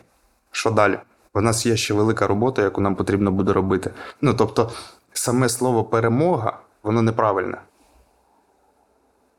Що 0.50 0.70
далі? 0.70 0.98
У 1.34 1.40
нас 1.40 1.66
є 1.66 1.76
ще 1.76 1.94
велика 1.94 2.26
робота, 2.26 2.62
яку 2.62 2.80
нам 2.80 2.94
потрібно 2.94 3.30
буде 3.32 3.52
робити. 3.52 3.90
Ну 4.20 4.34
тобто, 4.34 4.70
саме 5.12 5.48
слово 5.48 5.84
перемога, 5.84 6.58
воно 6.82 7.02
неправильне. 7.02 7.58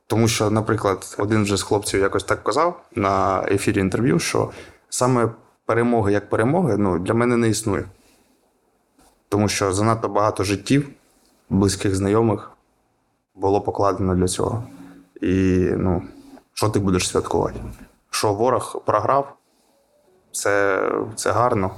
Тому 0.07 0.27
що, 0.27 0.49
наприклад, 0.49 1.15
один 1.19 1.43
вже 1.43 1.57
з 1.57 1.63
хлопців 1.63 1.99
якось 1.99 2.23
так 2.23 2.43
казав 2.43 2.81
на 2.95 3.43
ефірі 3.47 3.79
інтерв'ю, 3.79 4.19
що 4.19 4.51
саме 4.89 5.29
перемоги 5.65 6.13
як 6.13 6.29
перемоги 6.29 6.77
ну, 6.77 6.99
для 6.99 7.13
мене 7.13 7.37
не 7.37 7.49
існує. 7.49 7.85
Тому 9.29 9.47
що 9.47 9.73
занадто 9.73 10.09
багато 10.09 10.43
життів, 10.43 10.89
близьких 11.49 11.95
знайомих 11.95 12.51
було 13.35 13.61
покладено 13.61 14.15
для 14.15 14.27
цього. 14.27 14.63
І 15.21 15.67
ну, 15.77 16.03
що 16.53 16.69
ти 16.69 16.79
будеш 16.79 17.07
святкувати? 17.07 17.59
Що 18.09 18.33
ворог 18.33 18.81
програв, 18.85 19.33
це, 20.31 20.81
це 21.15 21.31
гарно, 21.31 21.71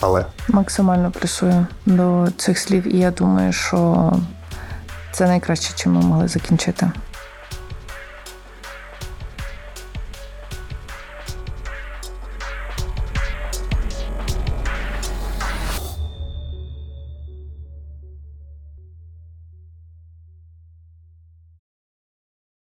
але 0.00 0.26
Максимально 0.48 1.10
плюсую 1.10 1.66
до 1.86 2.28
цих 2.36 2.58
слів, 2.58 2.94
і 2.94 2.98
я 2.98 3.10
думаю, 3.10 3.52
що 3.52 4.12
це 5.12 5.26
найкраще, 5.26 5.74
чим 5.76 5.92
ми 5.92 6.00
могли 6.00 6.28
закінчити. 6.28 6.92